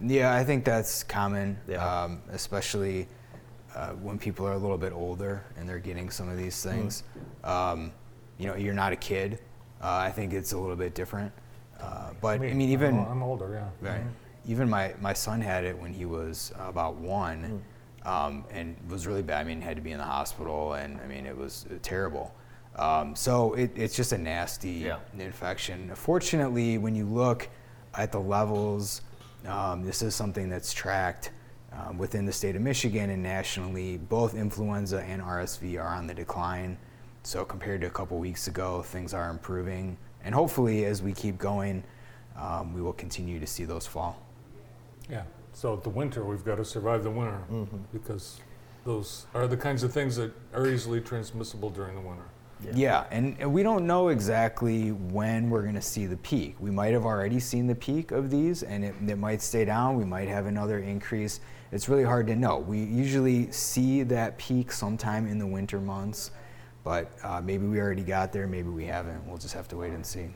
Yeah, 0.00 0.34
I 0.34 0.44
think 0.44 0.64
that's 0.64 1.02
common, 1.02 1.58
Yeah. 1.68 1.84
um, 2.04 2.22
especially 2.30 3.06
uh, 3.74 3.90
when 3.92 4.18
people 4.18 4.46
are 4.46 4.52
a 4.52 4.58
little 4.58 4.78
bit 4.78 4.92
older 4.92 5.44
and 5.56 5.68
they're 5.68 5.78
getting 5.78 6.10
some 6.10 6.28
of 6.28 6.36
these 6.36 6.62
things. 6.62 7.04
Um, 7.44 7.92
you 8.38 8.46
know, 8.46 8.54
you're 8.56 8.74
not 8.74 8.92
a 8.92 8.96
kid. 8.96 9.38
Uh, 9.82 9.96
I 9.96 10.10
think 10.10 10.32
it's 10.32 10.52
a 10.52 10.58
little 10.58 10.76
bit 10.76 10.94
different. 10.94 11.32
Uh, 11.80 12.10
but 12.20 12.40
I 12.40 12.52
mean, 12.52 12.60
even 12.70 12.98
I'm, 12.98 13.06
I'm 13.12 13.22
older, 13.22 13.50
yeah. 13.82 13.90
Right. 13.90 14.02
Even 14.46 14.68
my, 14.68 14.94
my 15.00 15.12
son 15.12 15.40
had 15.40 15.64
it 15.64 15.76
when 15.78 15.92
he 15.92 16.04
was 16.04 16.52
about 16.58 16.96
one, 16.96 17.62
um, 18.04 18.44
and 18.50 18.76
was 18.88 19.06
really 19.06 19.22
bad. 19.22 19.40
I 19.40 19.44
mean, 19.44 19.60
had 19.60 19.76
to 19.76 19.82
be 19.82 19.92
in 19.92 19.98
the 19.98 20.04
hospital, 20.04 20.74
and 20.74 21.00
I 21.00 21.06
mean, 21.06 21.26
it 21.26 21.36
was 21.36 21.66
uh, 21.70 21.74
terrible. 21.82 22.34
Um, 22.76 23.14
so 23.14 23.52
it, 23.54 23.70
it's 23.76 23.94
just 23.94 24.12
a 24.12 24.18
nasty 24.18 24.70
Yeah. 24.70 24.98
infection. 25.18 25.90
Fortunately, 25.94 26.78
when 26.78 26.94
you 26.96 27.04
look 27.06 27.48
at 27.94 28.10
the 28.10 28.20
levels, 28.20 29.02
um, 29.46 29.84
this 29.84 30.02
is 30.02 30.14
something 30.14 30.48
that's 30.48 30.72
tracked 30.72 31.30
um, 31.72 31.98
within 31.98 32.26
the 32.26 32.32
state 32.32 32.54
of 32.56 32.62
Michigan 32.62 33.10
and 33.10 33.22
nationally. 33.22 33.96
Both 33.98 34.34
influenza 34.34 35.00
and 35.02 35.22
RSV 35.22 35.82
are 35.82 35.94
on 35.94 36.06
the 36.06 36.14
decline. 36.14 36.76
So 37.22 37.44
compared 37.44 37.80
to 37.82 37.86
a 37.86 37.90
couple 37.90 38.18
weeks 38.18 38.48
ago, 38.48 38.82
things 38.82 39.14
are 39.14 39.30
improving, 39.30 39.96
and 40.24 40.34
hopefully, 40.34 40.84
as 40.86 41.02
we 41.02 41.12
keep 41.12 41.38
going, 41.38 41.84
um, 42.36 42.72
we 42.74 42.82
will 42.82 42.92
continue 42.92 43.38
to 43.38 43.46
see 43.46 43.64
those 43.64 43.86
fall. 43.86 44.20
Yeah. 45.08 45.22
So 45.52 45.76
the 45.76 45.88
winter, 45.88 46.24
we've 46.24 46.44
got 46.44 46.56
to 46.56 46.64
survive 46.64 47.04
the 47.04 47.10
winter 47.10 47.38
Mm-hmm. 47.50 47.76
because 47.92 48.40
those 48.84 49.26
are 49.34 49.46
the 49.46 49.56
kinds 49.56 49.82
of 49.82 49.92
things 49.92 50.16
that 50.16 50.32
are 50.54 50.66
easily 50.66 51.00
transmissible 51.00 51.70
during 51.70 51.94
the 51.94 52.00
winter. 52.00 52.24
Yeah, 52.74 53.04
and, 53.10 53.36
and 53.38 53.52
we 53.52 53.62
don't 53.62 53.86
know 53.86 54.08
exactly 54.08 54.92
when 54.92 55.50
we're 55.50 55.62
going 55.62 55.74
to 55.74 55.82
see 55.82 56.06
the 56.06 56.16
peak. 56.18 56.56
We 56.58 56.70
might 56.70 56.92
have 56.92 57.04
already 57.04 57.40
seen 57.40 57.66
the 57.66 57.74
peak 57.74 58.10
of 58.10 58.30
these, 58.30 58.62
and 58.62 58.84
it, 58.84 58.94
it 59.06 59.18
might 59.18 59.42
stay 59.42 59.64
down. 59.64 59.96
We 59.96 60.04
might 60.04 60.28
have 60.28 60.46
another 60.46 60.78
increase. 60.78 61.40
It's 61.72 61.88
really 61.88 62.04
hard 62.04 62.26
to 62.28 62.36
know. 62.36 62.58
We 62.58 62.78
usually 62.78 63.50
see 63.50 64.02
that 64.04 64.38
peak 64.38 64.72
sometime 64.72 65.26
in 65.26 65.38
the 65.38 65.46
winter 65.46 65.80
months, 65.80 66.30
but 66.84 67.12
uh, 67.22 67.40
maybe 67.40 67.66
we 67.66 67.80
already 67.80 68.02
got 68.02 68.32
there, 68.32 68.46
maybe 68.46 68.68
we 68.68 68.84
haven't. 68.84 69.26
We'll 69.26 69.38
just 69.38 69.54
have 69.54 69.68
to 69.68 69.76
wait 69.76 69.92
and 69.92 70.04
see. 70.04 70.28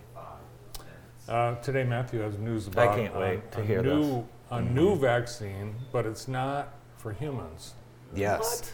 Uh, 1.28 1.56
today, 1.56 1.82
Matthew 1.82 2.20
has 2.20 2.38
news 2.38 2.68
about 2.68 2.88
I 2.88 2.94
can't 2.94 3.16
wait 3.16 3.50
to 3.52 3.60
a 3.60 3.64
hear 3.64 3.82
new, 3.82 3.98
this. 3.98 4.06
Mm-hmm. 4.06 4.54
A 4.54 4.62
new 4.62 4.96
vaccine, 4.96 5.74
but 5.90 6.06
it's 6.06 6.28
not 6.28 6.74
for 6.96 7.12
humans. 7.12 7.74
Yes. 8.14 8.72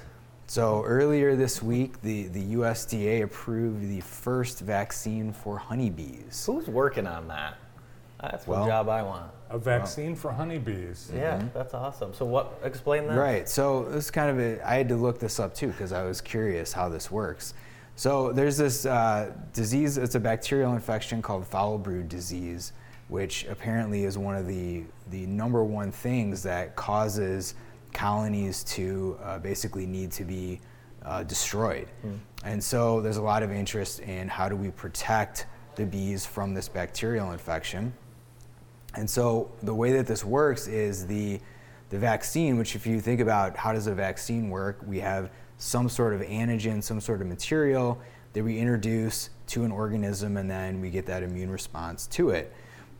So 0.52 0.84
earlier 0.84 1.34
this 1.34 1.62
week, 1.62 2.02
the, 2.02 2.24
the 2.24 2.56
USDA 2.56 3.22
approved 3.22 3.88
the 3.88 4.02
first 4.02 4.60
vaccine 4.60 5.32
for 5.32 5.56
honeybees. 5.56 6.44
Who's 6.44 6.66
working 6.66 7.06
on 7.06 7.26
that? 7.28 7.56
That's 8.20 8.46
one 8.46 8.58
Well- 8.58 8.68
job 8.68 8.90
I 8.90 9.02
want. 9.02 9.30
A 9.48 9.56
vaccine 9.56 10.14
for 10.14 10.30
honeybees. 10.30 11.10
Yeah, 11.14 11.42
that's 11.54 11.72
awesome. 11.72 12.12
So 12.12 12.26
what? 12.26 12.60
Explain 12.64 13.06
that. 13.06 13.16
Right. 13.16 13.48
So 13.48 13.84
this 13.84 14.04
is 14.04 14.10
kind 14.10 14.28
of 14.28 14.38
a. 14.38 14.60
I 14.68 14.74
had 14.74 14.90
to 14.90 14.96
look 14.96 15.18
this 15.18 15.40
up 15.40 15.54
too 15.54 15.68
because 15.68 15.90
I 15.90 16.04
was 16.04 16.20
curious 16.20 16.70
how 16.70 16.90
this 16.90 17.10
works. 17.10 17.54
So 17.96 18.30
there's 18.30 18.58
this 18.58 18.84
uh, 18.84 19.32
disease. 19.54 19.96
It's 19.96 20.16
a 20.16 20.20
bacterial 20.20 20.74
infection 20.74 21.22
called 21.22 21.46
foul 21.46 21.78
brood 21.78 22.10
disease, 22.10 22.74
which 23.08 23.46
apparently 23.46 24.04
is 24.04 24.18
one 24.18 24.36
of 24.36 24.46
the 24.46 24.84
the 25.10 25.24
number 25.26 25.64
one 25.64 25.92
things 25.92 26.42
that 26.42 26.76
causes 26.76 27.54
colonies 27.92 28.64
to 28.64 29.18
uh, 29.22 29.38
basically 29.38 29.86
need 29.86 30.10
to 30.12 30.24
be 30.24 30.60
uh, 31.04 31.22
destroyed. 31.24 31.88
And 32.44 32.62
so 32.62 33.00
there's 33.00 33.16
a 33.16 33.22
lot 33.22 33.42
of 33.42 33.50
interest 33.50 34.00
in 34.00 34.28
how 34.28 34.48
do 34.48 34.56
we 34.56 34.70
protect 34.70 35.46
the 35.76 35.84
bees 35.84 36.26
from 36.26 36.54
this 36.54 36.68
bacterial 36.68 37.32
infection. 37.32 37.92
And 38.94 39.08
so 39.08 39.50
the 39.62 39.74
way 39.74 39.92
that 39.92 40.06
this 40.06 40.24
works 40.24 40.66
is 40.66 41.06
the 41.06 41.40
the 41.90 41.98
vaccine, 41.98 42.56
which 42.56 42.74
if 42.74 42.86
you 42.86 43.00
think 43.00 43.20
about 43.20 43.54
how 43.54 43.74
does 43.74 43.86
a 43.86 43.94
vaccine 43.94 44.48
work, 44.48 44.80
we 44.86 44.98
have 45.00 45.30
some 45.58 45.90
sort 45.90 46.14
of 46.14 46.22
antigen, 46.22 46.82
some 46.82 47.00
sort 47.02 47.20
of 47.20 47.26
material 47.26 48.00
that 48.32 48.42
we 48.42 48.58
introduce 48.58 49.28
to 49.48 49.64
an 49.64 49.70
organism 49.70 50.38
and 50.38 50.50
then 50.50 50.80
we 50.80 50.88
get 50.88 51.04
that 51.04 51.22
immune 51.22 51.50
response 51.50 52.06
to 52.06 52.30
it. 52.30 52.50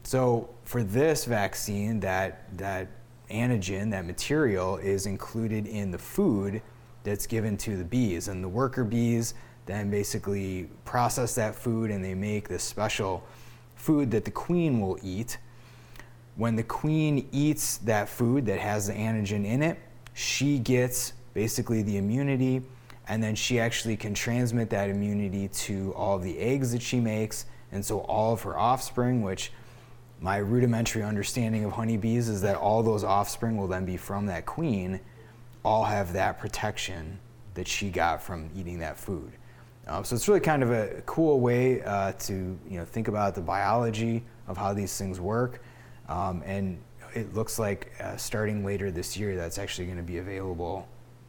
So 0.02 0.50
for 0.64 0.82
this 0.82 1.24
vaccine, 1.24 2.00
that 2.00 2.56
that 2.58 2.88
antigen, 3.32 3.90
that 3.90 4.04
material 4.04 4.76
is 4.76 5.06
included 5.06 5.66
in 5.66 5.90
the 5.90 5.98
food 5.98 6.62
that's 7.04 7.26
given 7.26 7.56
to 7.58 7.76
the 7.76 7.84
bees. 7.84 8.28
And 8.28 8.44
the 8.44 8.48
worker 8.48 8.84
bees 8.84 9.34
then 9.66 9.90
basically 9.90 10.68
process 10.84 11.34
that 11.36 11.54
food 11.54 11.90
and 11.90 12.04
they 12.04 12.14
make 12.14 12.48
this 12.48 12.62
special 12.62 13.24
food 13.74 14.10
that 14.10 14.24
the 14.24 14.30
queen 14.30 14.80
will 14.80 14.98
eat. 15.02 15.38
When 16.36 16.56
the 16.56 16.62
queen 16.62 17.28
eats 17.32 17.78
that 17.78 18.08
food 18.08 18.46
that 18.46 18.58
has 18.58 18.86
the 18.86 18.94
antigen 18.94 19.44
in 19.44 19.62
it, 19.62 19.78
she 20.14 20.58
gets 20.58 21.12
basically 21.34 21.82
the 21.82 21.96
immunity, 21.96 22.62
and 23.08 23.22
then 23.22 23.34
she 23.34 23.58
actually 23.58 23.96
can 23.96 24.14
transmit 24.14 24.70
that 24.70 24.90
immunity 24.90 25.48
to 25.48 25.92
all 25.96 26.18
the 26.18 26.38
eggs 26.38 26.72
that 26.72 26.82
she 26.82 27.00
makes, 27.00 27.46
and 27.72 27.84
so 27.84 28.00
all 28.00 28.32
of 28.32 28.42
her 28.42 28.58
offspring, 28.58 29.22
which 29.22 29.52
my 30.22 30.36
rudimentary 30.36 31.02
understanding 31.02 31.64
of 31.64 31.72
honeybees 31.72 32.28
is 32.28 32.40
that 32.40 32.54
all 32.54 32.82
those 32.82 33.02
offspring 33.02 33.56
will 33.56 33.66
then 33.66 33.84
be 33.84 33.96
from 33.96 34.24
that 34.26 34.46
queen, 34.46 35.00
all 35.64 35.82
have 35.82 36.12
that 36.12 36.38
protection 36.38 37.18
that 37.54 37.66
she 37.66 37.90
got 37.90 38.22
from 38.22 38.48
eating 38.56 38.78
that 38.78 38.96
food. 38.96 39.32
Um, 39.88 40.04
so 40.04 40.14
it's 40.14 40.28
really 40.28 40.40
kind 40.40 40.62
of 40.62 40.70
a 40.70 41.02
cool 41.06 41.40
way 41.40 41.82
uh, 41.82 42.12
to 42.12 42.34
you 42.68 42.78
know 42.78 42.84
think 42.84 43.08
about 43.08 43.34
the 43.34 43.40
biology 43.40 44.22
of 44.46 44.56
how 44.56 44.72
these 44.72 44.96
things 44.96 45.20
work, 45.20 45.60
um, 46.08 46.40
and 46.46 46.78
it 47.14 47.34
looks 47.34 47.58
like 47.58 47.92
uh, 48.00 48.16
starting 48.16 48.64
later 48.64 48.92
this 48.92 49.16
year, 49.16 49.34
that's 49.34 49.58
actually 49.58 49.86
going 49.86 49.96
to 49.96 50.04
be 50.04 50.18
available 50.18 50.88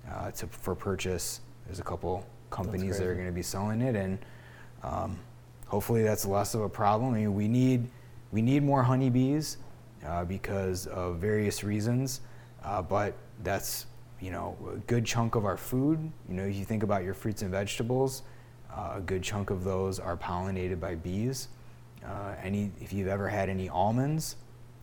uh, 0.09 0.29
to, 0.31 0.45
for 0.47 0.75
purchase. 0.75 1.41
There's 1.65 1.79
a 1.79 1.83
couple 1.83 2.25
companies 2.51 2.99
that 2.99 3.07
are 3.07 3.15
going 3.15 3.25
to 3.25 3.33
be 3.33 3.41
selling 3.41 3.81
it, 3.81 3.95
and 3.95 4.19
um, 4.83 5.19
hopefully 5.65 6.03
that's 6.03 6.25
less 6.25 6.53
of 6.53 6.61
a 6.61 6.69
problem. 6.69 7.15
I 7.15 7.17
mean, 7.17 7.33
we 7.33 7.47
need 7.47 7.89
we 8.33 8.41
need 8.41 8.63
more 8.63 8.81
honeybees 8.81 9.57
uh, 10.05 10.25
because 10.25 10.87
of 10.87 11.17
various 11.17 11.63
reasons, 11.63 12.21
uh, 12.65 12.81
but 12.81 13.13
that's 13.43 13.85
you 14.19 14.31
know 14.31 14.57
a 14.73 14.77
good 14.79 15.05
chunk 15.05 15.35
of 15.35 15.45
our 15.45 15.55
food. 15.55 16.11
You 16.27 16.35
know, 16.35 16.43
if 16.43 16.55
you 16.55 16.65
think 16.65 16.81
about 16.81 17.03
your 17.03 17.13
fruits 17.13 17.43
and 17.43 17.51
vegetables, 17.51 18.23
uh, 18.75 18.95
a 18.95 19.01
good 19.01 19.21
chunk 19.21 19.51
of 19.51 19.63
those 19.63 19.99
are 19.99 20.17
pollinated 20.17 20.79
by 20.79 20.95
bees. 20.95 21.49
Uh, 22.03 22.33
any 22.41 22.71
if 22.81 22.91
you've 22.91 23.07
ever 23.07 23.29
had 23.29 23.49
any 23.49 23.69
almonds, 23.69 24.35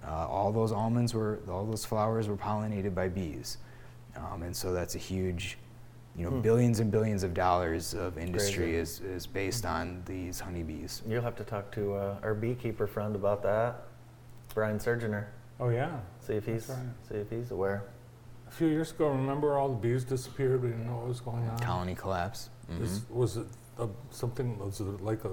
uh, 0.06 0.28
all 0.28 0.52
those 0.52 0.70
almonds 0.70 1.12
were 1.12 1.40
all 1.50 1.66
those 1.66 1.84
flowers 1.84 2.28
were 2.28 2.36
pollinated 2.36 2.94
by 2.94 3.08
bees, 3.08 3.58
um, 4.16 4.44
and 4.44 4.56
so 4.56 4.72
that's 4.72 4.94
a 4.94 4.98
huge. 4.98 5.58
You 6.16 6.28
know, 6.28 6.40
billions 6.40 6.80
and 6.80 6.90
billions 6.90 7.22
of 7.22 7.34
dollars 7.34 7.94
of 7.94 8.18
industry 8.18 8.64
Crazy. 8.64 8.76
is, 8.76 9.00
is 9.00 9.26
based 9.26 9.64
on 9.64 10.02
these 10.06 10.40
honeybees. 10.40 11.02
You'll 11.08 11.22
have 11.22 11.36
to 11.36 11.44
talk 11.44 11.70
to 11.72 11.94
uh, 11.94 12.16
our 12.22 12.34
beekeeper 12.34 12.86
friend 12.86 13.14
about 13.14 13.42
that, 13.44 13.84
Brian 14.54 14.78
Surgener. 14.78 15.26
Oh 15.60 15.68
yeah. 15.68 16.00
See 16.20 16.34
if 16.34 16.46
he's 16.46 16.68
right. 16.68 16.78
see 17.08 17.14
if 17.14 17.30
he's 17.30 17.50
aware. 17.52 17.84
A 18.48 18.50
few 18.50 18.66
years 18.66 18.90
ago, 18.90 19.08
remember 19.08 19.56
all 19.56 19.68
the 19.68 19.76
bees 19.76 20.04
disappeared. 20.04 20.62
We 20.62 20.70
didn't 20.70 20.86
know 20.86 20.96
what 20.96 21.08
was 21.08 21.20
going 21.20 21.48
on. 21.48 21.58
Colony 21.58 21.94
collapse. 21.94 22.50
Mhm. 22.70 22.82
Is- 22.82 23.02
was 23.08 23.36
it 23.36 23.46
a, 23.78 23.88
something? 24.10 24.58
Was 24.58 24.80
it 24.80 25.00
like 25.00 25.24
a? 25.24 25.30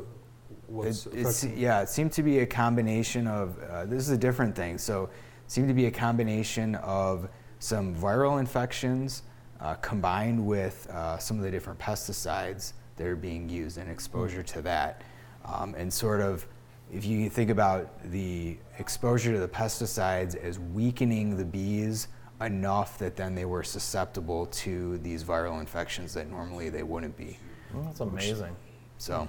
What's 0.68 1.08
It, 1.08 1.13
it's, 1.16 1.44
yeah, 1.44 1.82
it 1.82 1.90
seemed 1.90 2.12
to 2.13 2.24
be 2.24 2.40
a 2.40 2.46
combination 2.46 3.26
of, 3.26 3.58
uh, 3.63 3.86
this 3.86 4.04
is 4.04 4.10
a 4.10 4.18
different 4.18 4.56
thing. 4.56 4.78
So 4.78 5.06
it 5.06 5.12
seemed 5.52 5.68
to 5.70 5.74
be 5.74 5.86
a 5.88 5.92
combination 5.92 6.76
of 6.76 7.30
some 7.60 7.96
viral 7.96 8.40
infections 8.40 9.24
uh, 9.62 9.76
combined 9.76 10.46
with 10.46 10.89
uh, 10.91 11.17
some 11.17 11.38
of 11.38 11.43
the 11.43 11.52
different 11.52 11.80
pesticides 11.80 12.74
that 12.98 13.08
are 13.08 13.15
being 13.15 13.50
used 13.50 13.78
and 13.78 13.89
exposure 13.89 14.43
to 14.43 14.62
that. 14.62 15.04
Um, 15.46 15.76
and 15.76 15.91
sort 15.91 16.22
of, 16.22 16.46
if 16.91 17.06
you 17.06 17.30
think 17.30 17.50
about 17.50 17.89
the 18.12 18.58
exposure 18.80 19.34
to 19.34 19.39
the 19.39 19.48
pesticides 19.48 20.36
as 20.36 20.60
weakening 20.60 21.38
the 21.38 21.46
bees 21.46 22.08
enough 22.41 22.98
that 23.00 23.15
then 23.15 23.34
they 23.34 23.46
were 23.46 23.63
susceptible 23.63 24.46
to 24.48 24.98
these 25.00 25.24
viral 25.24 25.60
infections 25.60 26.13
that 26.13 26.30
normally 26.30 26.70
they 26.70 26.84
wouldn't 26.84 27.17
be. 27.17 27.38
Well, 27.74 27.84
that's 27.84 28.00
amazing. 28.00 28.56
So, 28.98 29.28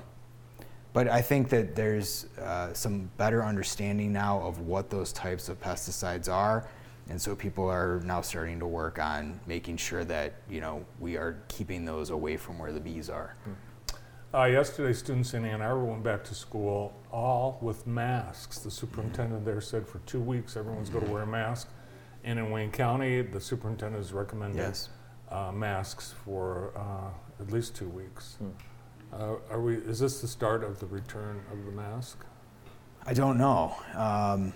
but 0.92 1.08
I 1.08 1.22
think 1.22 1.48
that 1.48 1.74
there's 1.74 2.26
uh, 2.38 2.72
some 2.72 3.10
better 3.16 3.44
understanding 3.44 4.12
now 4.12 4.40
of 4.40 4.60
what 4.60 4.90
those 4.90 5.12
types 5.12 5.48
of 5.48 5.60
pesticides 5.60 6.32
are. 6.32 6.66
And 7.08 7.20
so 7.20 7.34
people 7.34 7.68
are 7.68 8.00
now 8.04 8.20
starting 8.20 8.58
to 8.60 8.66
work 8.66 8.98
on 8.98 9.38
making 9.46 9.76
sure 9.76 10.04
that 10.04 10.34
you 10.48 10.60
know 10.60 10.84
we 11.00 11.16
are 11.16 11.42
keeping 11.48 11.84
those 11.84 12.10
away 12.10 12.36
from 12.36 12.58
where 12.58 12.72
the 12.72 12.80
bees 12.80 13.08
are. 13.10 13.34
Uh, 14.34 14.44
yesterday, 14.44 14.92
students 14.92 15.32
in 15.32 15.44
Ann 15.46 15.62
Arbor 15.62 15.84
went 15.86 16.02
back 16.02 16.22
to 16.24 16.34
school 16.34 16.92
all 17.10 17.58
with 17.62 17.86
masks. 17.86 18.58
The 18.58 18.70
superintendent 18.70 19.44
there 19.46 19.60
said 19.62 19.88
for 19.88 20.00
two 20.00 20.20
weeks 20.20 20.54
everyone's 20.56 20.90
going 20.90 21.06
to 21.06 21.10
wear 21.10 21.22
a 21.22 21.26
mask. 21.26 21.68
And 22.24 22.38
in 22.38 22.50
Wayne 22.50 22.70
County, 22.70 23.22
the 23.22 23.40
superintendent 23.40 24.02
has 24.04 24.12
recommended 24.12 24.58
Yes. 24.58 24.90
uh, 25.30 25.50
masks 25.52 26.12
for 26.26 26.72
uh, 26.76 27.42
at 27.42 27.50
least 27.50 27.74
two 27.74 27.88
weeks. 27.88 28.36
Uh, 29.14 29.36
are 29.50 29.62
we? 29.62 29.76
Is 29.76 29.98
this 29.98 30.20
the 30.20 30.28
start 30.28 30.62
of 30.62 30.78
the 30.78 30.86
return 30.86 31.40
of 31.50 31.64
the 31.64 31.72
mask? 31.72 32.18
I 33.06 33.14
don't 33.14 33.38
know. 33.38 33.74
Um, 33.94 34.52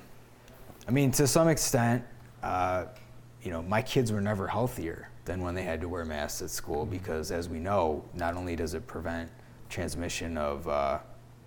I 0.87 0.91
mean, 0.91 1.11
to 1.12 1.27
some 1.27 1.49
extent, 1.49 2.05
uh, 2.43 2.87
you 3.43 3.51
know, 3.51 3.63
my 3.63 3.83
kids 3.83 4.13
were 4.13 4.21
never 4.21 4.47
healthier 4.47 5.09
than 5.25 5.43
when 5.43 5.55
they 5.55 5.63
had 5.63 5.81
to 5.81 5.89
wear 5.89 6.05
masks 6.05 6.43
at 6.43 6.51
school 6.51 6.85
because, 6.87 7.31
as 7.31 7.49
we 7.49 7.59
know, 7.59 8.05
not 8.15 8.35
only 8.37 8.57
does 8.57 8.75
it 8.75 8.87
prevent 8.87 9.31
transmission 9.69 10.37
of 10.37 10.67
uh, 10.69 10.99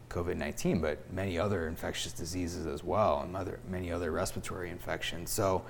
COVID 0.10 0.38
19, 0.38 0.80
but 0.82 1.12
many 1.14 1.38
other 1.38 1.68
infectious 1.68 2.14
diseases 2.14 2.66
as 2.66 2.84
well, 2.84 3.22
and 3.22 3.36
other, 3.36 3.60
many 3.70 3.92
other 3.92 4.12
respiratory 4.12 4.70
infections. 4.70 5.30
So, 5.32 5.64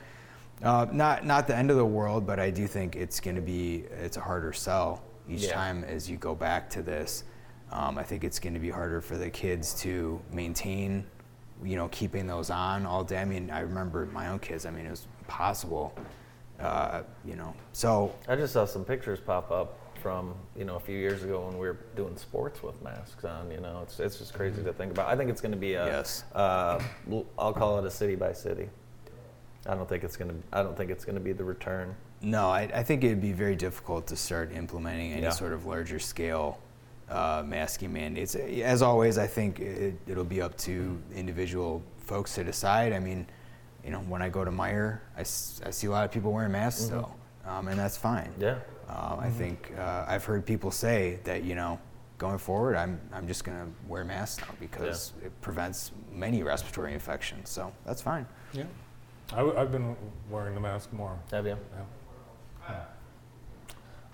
uh, 0.63 0.87
not 0.91 1.25
not 1.25 1.47
the 1.47 1.55
end 1.55 1.69
of 1.69 1.77
the 1.77 1.85
world, 1.85 2.25
but 2.25 2.39
I 2.39 2.49
do 2.49 2.65
think 2.67 2.95
it's 2.95 3.19
going 3.19 3.35
to 3.35 3.41
be 3.41 3.85
it's 4.01 4.17
a 4.17 4.21
harder 4.21 4.53
sell 4.53 5.03
each 5.29 5.43
Yeah. 5.43 5.53
time 5.53 5.83
as 5.83 6.09
you 6.09 6.17
go 6.17 6.33
back 6.35 6.69
to 6.71 6.81
this. 6.81 7.23
Um, 7.71 7.97
I 7.97 8.03
think 8.03 8.23
it's 8.23 8.39
going 8.39 8.53
to 8.53 8.59
be 8.59 8.69
harder 8.69 9.01
for 9.01 9.17
the 9.17 9.29
kids 9.29 9.73
to 9.81 10.21
maintain, 10.31 11.05
you 11.63 11.75
know, 11.75 11.87
keeping 11.89 12.27
those 12.27 12.49
on 12.51 12.85
all 12.85 13.03
day. 13.03 13.17
I 13.17 13.25
mean, 13.25 13.49
I 13.49 13.61
remember 13.61 14.05
my 14.05 14.27
own 14.27 14.39
kids. 14.39 14.65
I 14.65 14.69
mean, 14.71 14.85
it 14.85 14.91
was 14.91 15.07
impossible, 15.27 15.93
uh, 16.59 17.01
you 17.25 17.35
know. 17.35 17.53
So 17.73 18.13
I 18.27 18.35
just 18.35 18.53
saw 18.53 18.65
some 18.65 18.85
pictures 18.85 19.19
pop 19.19 19.51
up 19.51 19.79
from 20.01 20.35
you 20.55 20.65
know 20.65 20.75
a 20.75 20.79
few 20.79 20.97
years 20.97 21.23
ago 21.23 21.45
when 21.47 21.57
we 21.57 21.67
were 21.67 21.77
doing 21.95 22.15
sports 22.15 22.61
with 22.63 22.81
masks 22.83 23.25
on. 23.25 23.51
You 23.51 23.59
know, 23.59 23.79
it's 23.83 23.99
it's 23.99 24.17
just 24.17 24.33
crazy 24.33 24.63
to 24.63 24.73
think 24.73 24.91
about. 24.91 25.07
I 25.07 25.15
think 25.15 25.29
it's 25.29 25.41
going 25.41 25.51
to 25.53 25.57
be 25.57 25.73
a 25.73 25.85
Yes. 25.85 26.23
Uh, 26.33 26.79
I'll 27.37 27.53
call 27.53 27.79
it 27.79 27.85
a 27.85 27.91
city 27.91 28.15
by 28.15 28.33
city. 28.33 28.69
I 29.67 29.73
don't 29.73 29.89
think 29.89 30.03
it's 30.03 30.15
going 30.15 30.29
to. 30.29 30.57
I 30.57 30.61
don't 30.63 30.77
think 30.77 30.91
it's 30.91 31.05
going 31.05 31.15
to 31.15 31.21
be 31.21 31.33
the 31.33 31.43
return. 31.43 31.95
No, 32.21 32.49
I, 32.49 32.69
I 32.73 32.83
think 32.83 33.03
it'd 33.03 33.21
be 33.21 33.33
very 33.33 33.55
difficult 33.55 34.07
to 34.07 34.15
start 34.15 34.51
implementing 34.51 35.11
any 35.13 35.23
Yeah. 35.23 35.29
sort 35.31 35.53
of 35.53 35.65
larger 35.65 35.99
scale 35.99 36.59
uh, 37.09 37.43
masking 37.45 37.91
mandates. 37.93 38.35
As 38.35 38.81
always, 38.81 39.17
I 39.17 39.27
think 39.27 39.59
it, 39.59 39.95
it'll 40.07 40.23
be 40.23 40.41
up 40.41 40.57
to 40.59 40.99
individual 41.13 41.83
folks 41.99 42.33
to 42.35 42.43
decide. 42.43 42.93
I 42.93 42.99
mean, 42.99 43.27
you 43.85 43.91
know, 43.91 43.99
when 43.99 44.21
I 44.21 44.29
go 44.29 44.43
to 44.43 44.51
Meijer, 44.51 44.99
I, 45.15 45.21
s- 45.21 45.61
I 45.63 45.69
see 45.69 45.87
a 45.87 45.91
lot 45.91 46.05
of 46.05 46.11
people 46.11 46.31
wearing 46.33 46.51
masks 46.51 46.81
still, 46.85 47.15
um, 47.45 47.67
and 47.67 47.77
that's 47.79 47.95
fine. 47.97 48.31
Mm-hmm. 48.39 48.41
Yeah. 48.41 48.57
Um, 48.89 49.19
I 49.19 49.29
think 49.29 49.71
uh, 49.77 50.05
I've 50.07 50.25
heard 50.25 50.45
people 50.45 50.71
say 50.71 51.19
that 51.23 51.43
you 51.43 51.55
know, 51.55 51.79
going 52.17 52.37
forward, 52.37 52.75
I'm 52.75 52.99
I'm 53.13 53.27
just 53.27 53.43
gonna 53.43 53.67
wear 53.87 54.03
masks 54.03 54.41
now 54.41 54.53
because 54.59 55.13
it 55.23 55.31
prevents 55.41 55.91
many 56.11 56.43
respiratory 56.43 56.93
infections. 56.93 57.49
So 57.49 57.71
that's 57.85 58.01
fine. 58.01 58.25
Yeah. 58.53 58.63
I, 59.33 59.41
have 59.59 59.71
been 59.71 59.95
wearing 60.29 60.53
the 60.55 60.61
mask 60.61 60.91
more. 60.93 61.17
Have 61.31 61.45
you? 61.47 61.57
Yeah. 62.69 62.83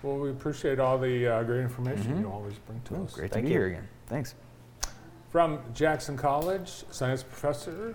Well, 0.02 0.16
we 0.18 0.30
appreciate 0.30 0.80
all 0.80 0.98
the 0.98 1.26
uh, 1.28 1.42
great 1.44 1.60
information 1.60 2.18
you 2.20 2.28
always 2.28 2.58
bring 2.58 2.80
to 2.86 2.96
Oh, 2.96 3.04
us. 3.04 3.14
great 3.14 3.30
Thank 3.30 3.44
to 3.44 3.48
be 3.48 3.52
you. 3.52 3.58
here 3.58 3.66
again. 3.68 3.88
Thanks. 4.06 4.34
From 5.30 5.60
Jackson 5.74 6.16
College, 6.16 6.84
science 6.90 7.22
professor 7.22 7.94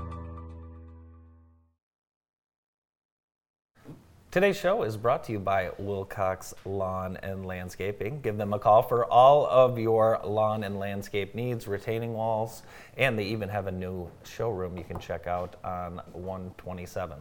Today's 4.31 4.55
show 4.55 4.83
is 4.83 4.95
brought 4.95 5.25
to 5.25 5.33
you 5.33 5.39
by 5.39 5.71
Wilcox 5.77 6.53
Lawn 6.63 7.17
and 7.21 7.45
Landscaping. 7.45 8.21
Give 8.21 8.37
them 8.37 8.53
a 8.53 8.59
call 8.59 8.81
for 8.81 9.03
all 9.03 9.45
of 9.45 9.77
your 9.77 10.21
lawn 10.23 10.63
and 10.63 10.79
landscape 10.79 11.35
needs, 11.35 11.67
retaining 11.67 12.13
walls, 12.13 12.63
and 12.95 13.19
they 13.19 13.25
even 13.25 13.49
have 13.49 13.67
a 13.67 13.71
new 13.73 14.09
showroom 14.23 14.77
you 14.77 14.85
can 14.85 14.97
check 14.99 15.27
out 15.27 15.57
on 15.65 16.01
127. 16.13 17.17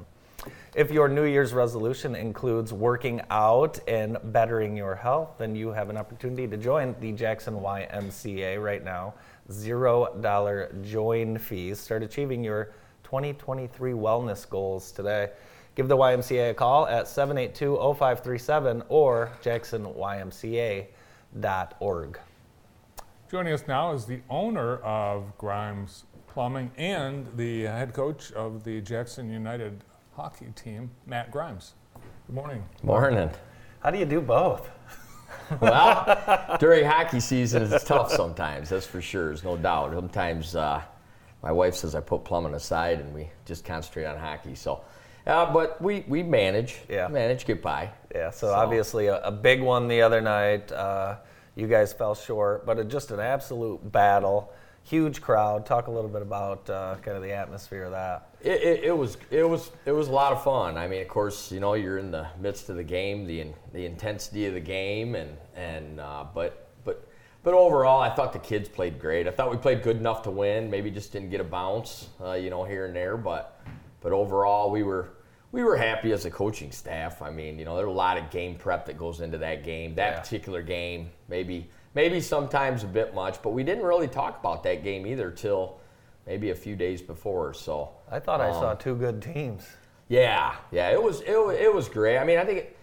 If 0.77 0.92
your 0.92 1.09
New 1.09 1.25
Year's 1.25 1.53
resolution 1.53 2.14
includes 2.14 2.73
working 2.73 3.20
out 3.29 3.81
and 3.88 4.16
bettering 4.27 4.77
your 4.77 4.94
health, 4.94 5.31
then 5.37 5.57
you 5.57 5.70
have 5.70 5.90
an 5.90 5.96
opportunity 5.96 6.46
to 6.46 6.57
join 6.57 6.94
the 7.01 7.11
Jackson 7.11 7.55
YMCA 7.55 8.62
right 8.62 8.85
now. 8.85 9.14
$0 9.51 10.85
join 10.88 11.38
fees. 11.38 11.81
Start 11.81 12.05
achieving 12.05 12.44
your 12.44 12.66
2023 13.03 13.94
wellness 13.94 14.49
goals 14.49 14.92
today. 14.92 15.31
Give 15.74 15.88
the 15.88 15.96
YMCA 15.96 16.50
a 16.50 16.54
call 16.54 16.87
at 16.88 17.09
782 17.09 17.76
0537 17.76 18.83
or 18.88 19.33
jacksonymca.org. 19.42 22.18
Joining 23.30 23.52
us 23.52 23.64
now 23.68 23.92
is 23.92 24.06
the 24.06 24.20
owner 24.28 24.78
of 24.78 25.38
Grimes 25.38 26.04
Plumbing 26.26 26.72
and 26.76 27.28
the 27.37 27.62
head 27.62 27.94
coach 27.94 28.33
of 28.33 28.64
the 28.64 28.80
Jackson 28.80 29.30
United 29.30 29.85
hockey 30.12 30.46
team, 30.56 30.90
Matt 31.06 31.30
Grimes. 31.30 31.74
Good 32.26 32.35
morning. 32.35 32.64
Morning. 32.83 33.30
How 33.80 33.90
do 33.90 33.98
you 33.98 34.06
do 34.06 34.20
both? 34.20 34.70
Well, 35.61 36.56
during 36.61 36.85
hockey 36.85 37.18
season, 37.18 37.64
it's 37.64 37.83
tough 37.83 38.12
sometimes. 38.12 38.68
That's 38.68 38.87
for 38.87 39.02
sure. 39.02 39.26
There's 39.26 39.42
no 39.42 39.56
doubt. 39.56 39.92
Sometimes 39.92 40.54
uh, 40.54 40.80
my 41.42 41.50
wife 41.50 41.74
says 41.74 41.96
I 41.96 42.00
put 42.00 42.24
plumbing 42.24 42.54
aside 42.54 43.00
and 43.00 43.12
we 43.12 43.28
just 43.46 43.64
concentrate 43.64 44.04
on 44.04 44.16
hockey. 44.16 44.54
So, 44.54 44.83
uh, 45.26 45.52
but 45.52 45.80
we 45.83 46.04
we 46.09 46.22
manage. 46.22 46.78
Yeah. 46.88 47.09
Manage, 47.09 47.46
get 47.46 47.62
by. 47.62 47.90
Yeah, 48.14 48.30
so, 48.30 48.48
So- 48.48 48.54
obviously 48.54 49.06
a, 49.06 49.20
a 49.22 49.30
big 49.33 49.61
one 49.62 49.88
the 49.88 50.02
other 50.02 50.20
night. 50.20 50.70
Uh, 50.72 51.16
you 51.56 51.66
guys 51.66 51.92
fell 51.92 52.14
short, 52.14 52.64
but 52.64 52.78
it, 52.78 52.88
just 52.88 53.11
an 53.11 53.20
absolute 53.20 53.90
battle. 53.92 54.52
Huge 54.83 55.20
crowd. 55.20 55.66
Talk 55.66 55.88
a 55.88 55.90
little 55.90 56.09
bit 56.09 56.22
about 56.22 56.68
uh, 56.70 56.96
kind 57.02 57.16
of 57.16 57.22
the 57.22 57.33
atmosphere 57.33 57.85
of 57.85 57.90
that. 57.92 58.30
It, 58.40 58.62
it, 58.62 58.85
it 58.85 58.96
was 58.96 59.18
it 59.30 59.46
was 59.46 59.70
it 59.85 59.92
was 59.92 60.09
a 60.09 60.12
lot 60.12 60.33
of 60.33 60.42
fun. 60.42 60.78
I 60.78 60.88
mean, 60.88 61.02
of 61.02 61.09
course, 61.09 61.52
you 61.52 61.61
know, 61.61 61.74
you're 61.74 61.98
in 61.98 62.11
the 62.11 62.26
midst 62.40 62.70
of 62.70 62.76
the 62.76 62.83
game, 62.85 63.26
the 63.26 63.40
in- 63.42 63.54
the 63.74 63.85
intensity 63.85 64.46
of 64.46 64.54
the 64.54 64.61
game, 64.61 65.14
and 65.14 65.37
and 65.54 66.00
uh, 66.00 66.24
but 66.35 66.68
but 66.85 67.06
but 67.42 67.52
overall, 67.52 68.00
I 68.00 68.09
thought 68.09 68.33
the 68.33 68.38
kids 68.38 68.68
played 68.70 68.98
great. 68.98 69.28
I 69.28 69.33
thought 69.33 69.50
we 69.50 69.59
played 69.59 69.83
good 69.83 69.96
enough 69.98 70.22
to 70.22 70.30
win. 70.30 70.70
Maybe 70.70 70.90
just 70.90 71.12
didn't 71.12 71.28
get 71.30 71.40
a 71.42 71.44
bounce, 71.44 72.09
uh, 72.24 72.33
you 72.33 72.48
know, 72.48 72.64
here 72.64 72.87
and 72.87 72.96
there. 72.96 73.18
But 73.18 73.61
but 74.00 74.12
overall, 74.12 74.70
we 74.70 74.82
were 74.82 75.10
we 75.52 75.64
were 75.64 75.76
happy 75.76 76.12
as 76.12 76.24
a 76.26 76.30
coaching 76.30 76.70
staff. 76.70 77.20
I 77.22 77.30
mean, 77.30 77.58
you 77.58 77.64
know, 77.64 77.76
there's 77.76 77.88
a 77.88 77.90
lot 77.90 78.16
of 78.16 78.30
game 78.30 78.54
prep 78.54 78.86
that 78.86 78.96
goes 78.96 79.20
into 79.20 79.38
that 79.38 79.64
game. 79.64 79.94
That 79.96 80.12
Yeah. 80.12 80.20
particular 80.20 80.62
game, 80.62 81.10
maybe 81.28 81.68
maybe 81.94 82.20
sometimes 82.20 82.84
a 82.84 82.86
bit 82.86 83.14
much, 83.14 83.42
but 83.42 83.50
we 83.50 83.64
didn't 83.64 83.84
really 83.84 84.06
talk 84.08 84.38
about 84.38 84.62
that 84.62 84.84
game 84.84 85.06
either 85.06 85.30
till 85.30 85.78
maybe 86.26 86.50
a 86.50 86.54
few 86.54 86.76
days 86.76 87.02
before. 87.02 87.52
So 87.52 87.90
I 88.10 88.20
thought 88.20 88.40
I 88.40 88.48
um, 88.48 88.54
saw 88.54 88.74
two 88.74 88.94
good 88.94 89.20
teams. 89.20 89.66
yeah, 90.08 90.54
yeah, 90.70 90.90
it 90.90 91.02
was 91.02 91.20
it, 91.22 91.32
it 91.60 91.74
was 91.74 91.88
great. 91.88 92.18
I 92.18 92.24
mean, 92.24 92.38
I 92.38 92.44
think 92.44 92.58
it, 92.58 92.76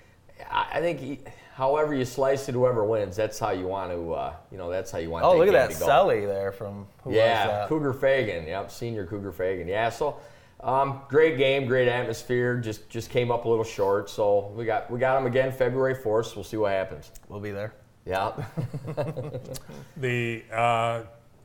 I 0.51 0.67
I 0.73 0.81
think 0.81 0.99
he- 0.99 1.19
however 1.55 1.95
you 1.95 2.03
slice 2.05 2.49
it, 2.49 2.51
whoever 2.53 2.83
wins, 2.83 3.15
that's 3.15 3.39
how 3.39 3.51
you 3.51 3.67
want 3.67 3.91
to 3.91 4.13
uh, 4.13 4.33
you 4.51 4.57
know 4.57 4.69
that's 4.69 4.91
how 4.91 4.97
you 4.97 5.09
want. 5.09 5.23
Oh, 5.23 5.31
that 5.31 5.37
look 5.37 5.47
at 5.55 5.69
that. 5.69 5.73
Sully 5.77 6.25
there 6.25 6.51
from 6.51 6.85
who 7.03 7.13
Yeah? 7.13 7.65
Cougar 7.69 7.93
Fagan. 7.93 8.45
Yep, 8.45 8.71
senior 8.71 9.05
Cougar 9.05 9.31
Fagan. 9.31 9.69
Yeah, 9.69 9.89
so 9.89 10.17
um, 10.61 11.01
great 11.07 11.37
game, 11.37 11.67
great 11.67 11.87
atmosphere. 11.87 12.57
Just 12.57 12.89
just 12.89 13.09
came 13.09 13.31
up 13.31 13.45
a 13.45 13.49
little 13.49 13.63
short, 13.63 14.09
so 14.09 14.51
we 14.55 14.65
got 14.65 14.89
we 14.89 14.99
got 14.99 15.15
them 15.15 15.25
again 15.27 15.51
February 15.51 15.95
fourth. 15.95 16.27
So 16.27 16.35
we'll 16.37 16.43
see 16.43 16.57
what 16.57 16.71
happens. 16.71 17.11
We'll 17.29 17.39
be 17.39 17.51
there. 17.51 17.73
Yeah. 18.05 18.31
The 19.97 20.43
uh, 20.51 21.01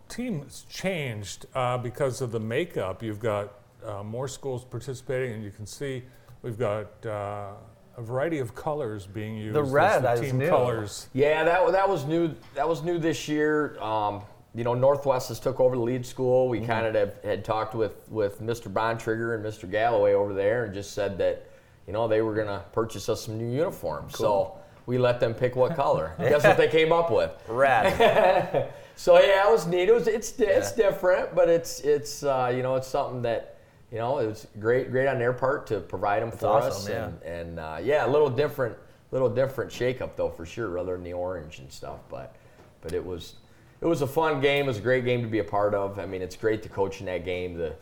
team's 0.08 0.66
changed 0.68 1.46
uh, 1.54 1.78
because 1.78 2.20
of 2.20 2.32
the 2.32 2.40
makeup. 2.40 3.02
You've 3.02 3.18
got 3.20 3.54
uh, 3.84 4.02
more 4.02 4.28
schools 4.28 4.64
participating, 4.64 5.32
and 5.34 5.44
you 5.44 5.50
can 5.50 5.66
see 5.66 6.02
we've 6.42 6.58
got 6.58 7.04
uh, 7.06 7.52
a 7.96 8.02
variety 8.02 8.38
of 8.38 8.54
colors 8.54 9.06
being 9.06 9.36
used. 9.36 9.56
as 9.56 9.70
red 9.70 10.02
the 10.02 10.12
is 10.12 10.20
team 10.20 10.38
new. 10.38 10.48
colors. 10.48 11.08
Yeah, 11.14 11.44
that 11.44 11.72
that 11.72 11.88
was 11.88 12.04
new. 12.04 12.34
That 12.54 12.68
was 12.68 12.82
new 12.82 12.98
this 12.98 13.26
year. 13.28 13.78
Um, 13.80 14.22
you 14.54 14.64
know, 14.64 14.74
Northwest 14.74 15.28
has 15.28 15.40
took 15.40 15.60
over 15.60 15.76
the 15.76 15.82
lead 15.82 16.04
school. 16.04 16.48
We 16.48 16.60
kind 16.60 16.86
of 16.86 16.94
have, 16.94 17.14
had 17.24 17.44
talked 17.44 17.74
with 17.74 18.08
with 18.10 18.40
Mr. 18.42 18.72
Bontrigger 18.72 19.34
and 19.34 19.44
Mr. 19.44 19.70
Galloway 19.70 20.12
over 20.12 20.34
there, 20.34 20.64
and 20.64 20.74
just 20.74 20.92
said 20.92 21.16
that 21.18 21.46
you 21.86 21.92
know 21.92 22.06
they 22.06 22.20
were 22.20 22.34
going 22.34 22.48
to 22.48 22.62
purchase 22.72 23.08
us 23.08 23.24
some 23.24 23.38
new 23.38 23.50
uniforms. 23.50 24.16
So 24.16 24.58
we 24.86 24.98
let 24.98 25.20
them 25.20 25.32
pick 25.34 25.56
what 25.56 25.74
color. 25.74 26.14
Guess 26.18 26.44
what 26.44 26.56
they 26.56 26.68
came 26.68 26.92
up 26.92 27.10
with? 27.10 27.30
Red. 27.48 28.70
So 28.94 29.18
yeah, 29.18 29.48
it 29.48 29.50
was 29.50 29.66
neat. 29.66 29.88
It 29.88 29.94
was 29.94 30.06
it's 30.06 30.38
it's 30.38 30.72
different, 30.72 31.34
but 31.34 31.48
it's 31.48 31.80
it's 31.80 32.22
uh, 32.22 32.52
you 32.54 32.62
know 32.62 32.76
it's 32.76 32.86
something 32.86 33.22
that 33.22 33.58
you 33.90 33.98
know 33.98 34.18
it 34.18 34.26
was 34.26 34.46
great 34.60 34.90
great 34.90 35.08
on 35.08 35.18
their 35.18 35.32
part 35.32 35.66
to 35.68 35.80
provide 35.80 36.22
them 36.22 36.30
for 36.30 36.58
us 36.58 36.76
awesome, 36.76 36.92
yeah. 36.92 37.04
and 37.04 37.22
and 37.22 37.58
uh, 37.58 37.78
yeah 37.82 38.06
a 38.06 38.10
little 38.10 38.30
different 38.30 38.76
little 39.10 39.28
different 39.28 39.70
shakeup 39.70 40.16
though 40.16 40.30
for 40.30 40.46
sure 40.46 40.68
rather 40.68 40.92
than 40.92 41.04
the 41.04 41.12
orange 41.12 41.58
and 41.58 41.70
stuff 41.70 41.98
but 42.08 42.36
but 42.80 42.92
it 42.92 43.04
was 43.04 43.34
it 43.82 43.86
was 43.86 44.00
a 44.00 44.06
fun 44.06 44.40
game. 44.40 44.66
It 44.66 44.68
was 44.68 44.78
a 44.78 44.82
great 44.82 45.04
game 45.04 45.22
to 45.22 45.28
be 45.28 45.40
a 45.40 45.44
part 45.44 45.74
of. 45.74 45.98
I 45.98 46.06
mean, 46.06 46.22
it's 46.22 46.36
great 46.36 46.62
to 46.62 46.68
coach 46.68 47.00
in 47.00 47.06
that 47.06 47.24
game. 47.24 47.58
The 47.58 47.74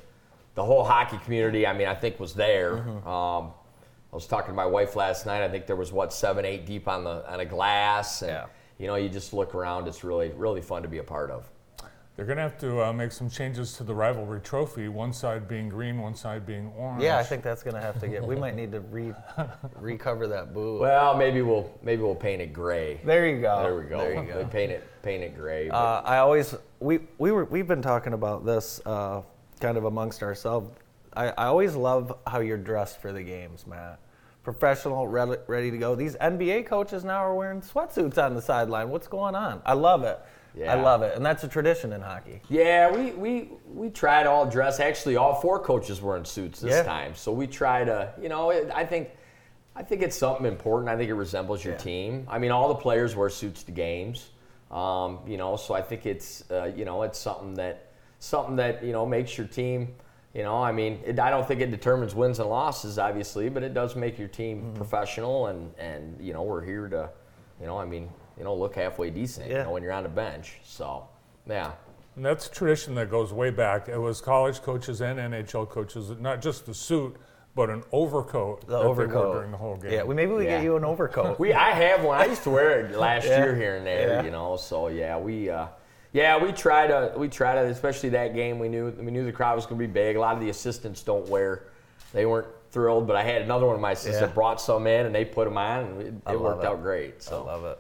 the 0.55 0.65
whole 0.65 0.83
hockey 0.83 1.19
community, 1.19 1.67
I 1.67 1.73
mean, 1.73 1.87
I 1.87 1.95
think 1.95 2.19
was 2.19 2.35
there. 2.35 2.79
Mm-hmm. 2.79 3.07
Um, 3.07 3.53
I 4.13 4.17
was 4.17 4.27
talking 4.27 4.49
to 4.49 4.55
my 4.55 4.67
wife 4.67 4.97
last 4.97 5.25
night. 5.27 5.43
I 5.43 5.49
think 5.49 5.67
there 5.67 5.77
was 5.77 5.93
what 5.93 6.13
seven, 6.13 6.45
eight 6.45 6.67
deep 6.67 6.89
on 6.89 7.05
the 7.05 7.31
on 7.31 7.41
a 7.41 7.45
glass. 7.45 8.23
And, 8.23 8.31
Yeah. 8.31 8.47
You 8.79 8.87
know, 8.87 8.95
you 8.95 9.11
just 9.11 9.35
look 9.35 9.55
around. 9.55 9.89
It's 9.89 10.03
really 10.03 10.31
really 10.31 10.63
fun 10.63 10.83
to 10.83 10.89
be 10.89 10.99
a 10.99 11.05
part 11.05 11.31
of. 11.31 11.49
They're 12.20 12.26
going 12.26 12.37
to 12.37 12.42
have 12.42 12.59
to 12.59 12.85
uh, 12.85 12.92
make 12.92 13.12
some 13.12 13.30
changes 13.30 13.72
to 13.78 13.83
the 13.83 13.94
rivalry 13.94 14.42
trophy, 14.42 14.88
one 14.88 15.11
side 15.11 15.48
being 15.48 15.70
green, 15.70 16.02
one 16.02 16.14
side 16.14 16.44
being 16.44 16.70
orange. 16.76 17.02
yeah, 17.02 17.16
I 17.16 17.22
think 17.22 17.42
that's 17.42 17.62
gonna 17.62 17.80
have 17.80 17.98
to 17.98 18.09
get. 18.09 18.22
We 18.22 18.37
might 18.37 18.54
need 18.54 18.72
to 18.72 18.80
re 18.80 19.14
recover 19.80 20.26
that 20.26 20.52
boo. 20.52 20.80
Well, 20.80 21.16
maybe 21.16 21.40
we'll 21.40 21.72
maybe 21.83 22.02
we'll 22.02 22.14
paint 22.14 22.42
it 22.42 22.52
gray. 22.52 23.00
there 23.06 23.26
you 23.26 23.40
go. 23.40 23.62
There 23.62 23.74
we 23.74 23.85
go. 23.85 23.96
There 24.00 24.22
you 24.22 24.30
go. 24.30 24.38
We 24.40 24.44
paint 24.44 24.70
it 24.70 24.87
paint 25.02 25.22
it 25.22 25.35
gray. 25.35 25.70
Uh, 25.70 26.02
I 26.02 26.18
always 26.18 26.54
we 26.78 27.00
we 27.16 27.33
were 27.33 27.46
we've 27.46 27.66
been 27.66 27.80
talking 27.80 28.12
about 28.12 28.44
this 28.44 28.83
uh, 28.85 29.22
kind 29.59 29.78
of 29.78 29.87
amongst 29.87 30.22
ourselves. 30.22 30.68
I, 31.14 31.28
I 31.28 31.46
always 31.46 31.74
love 31.74 32.18
how 32.26 32.40
you're 32.40 32.59
dressed 32.59 33.00
for 33.00 33.14
the 33.14 33.22
games, 33.22 33.66
Matt. 33.66 33.98
Professional, 34.42 35.09
ready, 35.09 35.37
ready 35.46 35.70
to 35.70 35.78
go. 35.78 35.94
These 35.94 36.16
NBA 36.16 36.66
coaches 36.66 37.02
now 37.02 37.24
are 37.24 37.35
wearing 37.35 37.62
sweatsuits 37.62 38.22
on 38.22 38.35
the 38.35 38.42
sideline. 38.42 38.90
What's 38.90 39.09
going 39.09 39.35
on? 39.35 39.62
I 39.64 39.72
love 39.72 40.04
it. 40.04 40.20
I 40.69 40.75
love 40.75 41.03
it, 41.03 41.17
and 41.17 41.25
that's 41.25 41.45
a 41.45 41.49
tradition 41.49 41.93
in 41.93 42.01
hockey. 42.01 42.41
Yeah, 42.49 42.91
we, 42.91 43.13
we 43.13 43.51
we 43.73 43.91
tried 43.91 44.27
all 44.27 44.47
dress. 44.47 44.81
Actually, 44.81 45.17
all 45.17 45.35
four 45.35 45.59
coaches 45.61 46.01
were 46.03 46.17
in 46.17 46.25
suits 46.25 46.61
this 46.61 46.73
Yeah. 46.73 46.83
time. 46.83 47.15
So 47.15 47.33
we 47.33 47.47
try 47.47 47.85
to, 47.85 48.13
you 48.21 48.29
know, 48.29 48.51
I 48.51 48.85
think 48.85 49.11
I 49.77 49.83
think 49.83 50.03
it's 50.03 50.17
something 50.17 50.47
important. 50.47 50.91
I 50.91 50.97
think 50.97 51.09
it 51.09 51.15
resembles 51.15 51.65
your 51.65 51.75
Yeah. 51.75 51.79
team. 51.81 52.27
I 52.29 52.39
mean, 52.39 52.51
all 52.51 52.69
the 52.69 52.75
players 52.75 53.15
wear 53.17 53.29
suits 53.31 53.63
to 53.65 53.73
games. 53.73 54.31
Um, 54.71 55.21
you 55.27 55.37
know, 55.37 55.57
so 55.57 55.75
I 55.75 55.83
think 55.83 56.07
it's 56.07 56.49
uh, 56.51 56.71
you 56.77 56.85
know 56.85 57.03
it's 57.03 57.19
something 57.19 57.55
that 57.55 57.87
something 58.19 58.57
that 58.57 58.83
you 58.85 58.93
know 58.93 59.07
makes 59.07 59.39
your 59.39 59.47
team. 59.47 59.95
You 60.35 60.45
know, 60.45 60.63
I 60.63 60.71
mean, 60.71 61.01
it, 61.05 61.19
I 61.19 61.29
don't 61.31 61.47
think 61.47 61.61
it 61.61 61.73
determines 61.73 62.15
wins 62.15 62.39
and 62.39 62.49
losses, 62.49 63.01
obviously, 63.01 63.49
but 63.49 63.65
it 63.65 63.75
does 63.75 63.97
make 63.97 64.17
your 64.19 64.29
team 64.29 64.63
Mm-hmm. 64.63 64.75
professional. 64.77 65.47
And 65.49 65.73
and 65.79 66.21
you 66.21 66.33
know, 66.33 66.43
we're 66.43 66.65
here 66.65 66.89
to, 66.89 67.11
you 67.61 67.67
know, 67.67 67.77
I 67.79 67.85
mean, 67.85 68.09
you 68.40 68.44
know, 68.44 68.55
look 68.55 68.74
halfway 68.74 69.11
decent. 69.11 69.48
You 69.50 69.57
Yeah. 69.57 69.62
know, 69.64 69.70
when 69.72 69.83
you're 69.83 69.92
on 69.92 70.03
the 70.03 70.09
bench. 70.09 70.61
So, 70.64 71.07
yeah. 71.46 71.72
And 72.16 72.24
that's 72.24 72.46
a 72.46 72.50
tradition 72.50 72.94
that 72.94 73.11
goes 73.11 73.35
way 73.35 73.50
back. 73.50 73.88
It 73.90 73.98
was 73.98 74.22
college 74.22 74.62
coaches 74.62 75.03
and 75.03 75.18
NHL 75.20 75.68
coaches, 75.68 76.11
not 76.18 76.40
just 76.40 76.64
the 76.64 76.72
suit, 76.72 77.14
but 77.55 77.68
an 77.68 77.83
overcoat 77.92 78.62
The 78.66 78.72
that 78.79 78.83
they 78.83 78.88
overcoat 78.88 79.24
wore 79.26 79.35
during 79.35 79.50
the 79.50 79.59
whole 79.59 79.76
game. 79.76 79.92
Yeah, 79.92 80.05
we, 80.05 80.14
maybe 80.14 80.33
we 80.33 80.44
Yeah. 80.46 80.57
get 80.57 80.64
you 80.64 80.76
an 80.79 80.85
overcoat. 80.87 81.38
We 81.38 81.53
I 81.53 81.72
have 81.72 82.03
one. 82.03 82.18
I 82.18 82.24
used 82.24 82.42
to 82.44 82.50
wear 82.50 82.81
it 82.87 82.96
last 82.96 83.26
Yeah. 83.26 83.44
year 83.44 83.55
here 83.55 83.76
and 83.76 83.87
there, 83.87 84.09
Yeah. 84.09 84.22
you 84.22 84.31
know. 84.31 84.57
So 84.57 84.88
yeah, 84.88 85.18
we 85.18 85.50
uh, 85.50 85.66
yeah 86.12 86.42
we 86.42 86.50
try 86.53 86.87
to 86.87 87.12
we 87.18 87.29
try 87.29 87.55
to 87.57 87.61
especially 87.66 88.09
that 88.11 88.35
game. 88.35 88.59
We 88.59 88.70
knew 88.70 88.90
we 88.98 89.11
knew 89.11 89.26
the 89.26 89.33
crowd 89.33 89.57
was 89.57 89.66
going 89.66 89.79
to 89.79 89.87
be 89.87 89.92
big. 89.92 90.16
A 90.16 90.20
lot 90.20 90.35
of 90.35 90.40
the 90.40 90.48
assistants 90.48 91.03
don't 91.03 91.29
wear. 91.29 91.64
They 92.14 92.24
weren't 92.24 92.48
thrilled, 92.70 93.07
but 93.07 93.16
I 93.16 93.22
had 93.22 93.42
another 93.42 93.66
one 93.66 93.74
of 93.74 93.81
my 93.83 93.92
assistants 93.92 94.20
Yeah. 94.20 94.26
that 94.29 94.35
brought 94.35 94.61
some 94.62 94.87
in 94.87 95.05
and 95.07 95.14
they 95.14 95.26
put 95.26 95.44
them 95.44 95.59
on, 95.59 95.85
and 95.85 96.00
it, 96.03 96.33
it 96.33 96.40
worked 96.40 96.64
it. 96.64 96.68
out 96.68 96.81
great. 96.83 97.22
So 97.22 97.37
I 97.37 97.38
So 97.40 97.44
love 97.44 97.64
it. 97.64 97.79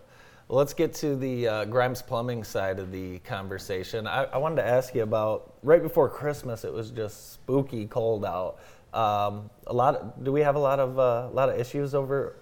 Well, 0.50 0.58
let's 0.58 0.74
get 0.74 0.94
to 0.94 1.14
the 1.14 1.46
uh, 1.46 1.64
Grimes 1.66 2.02
Plumbing 2.02 2.42
side 2.42 2.80
of 2.80 2.90
the 2.90 3.20
conversation. 3.20 4.08
I, 4.08 4.24
I 4.24 4.38
wanted 4.38 4.56
to 4.56 4.66
ask 4.66 4.96
you 4.96 5.04
about 5.04 5.54
right 5.62 5.80
before 5.80 6.08
Christmas. 6.08 6.64
It 6.64 6.72
was 6.72 6.90
just 6.90 7.34
spooky 7.34 7.86
cold 7.86 8.24
out. 8.24 8.58
Um, 8.92 9.48
a 9.68 9.72
lot. 9.72 10.24
do 10.24 10.32
we 10.32 10.40
have 10.40 10.56
a 10.56 10.58
lot 10.58 10.80
of 10.80 10.98
uh, 10.98 11.28
a 11.30 11.32
lot 11.32 11.50
of 11.50 11.60
issues 11.60 11.94
over 11.94 12.34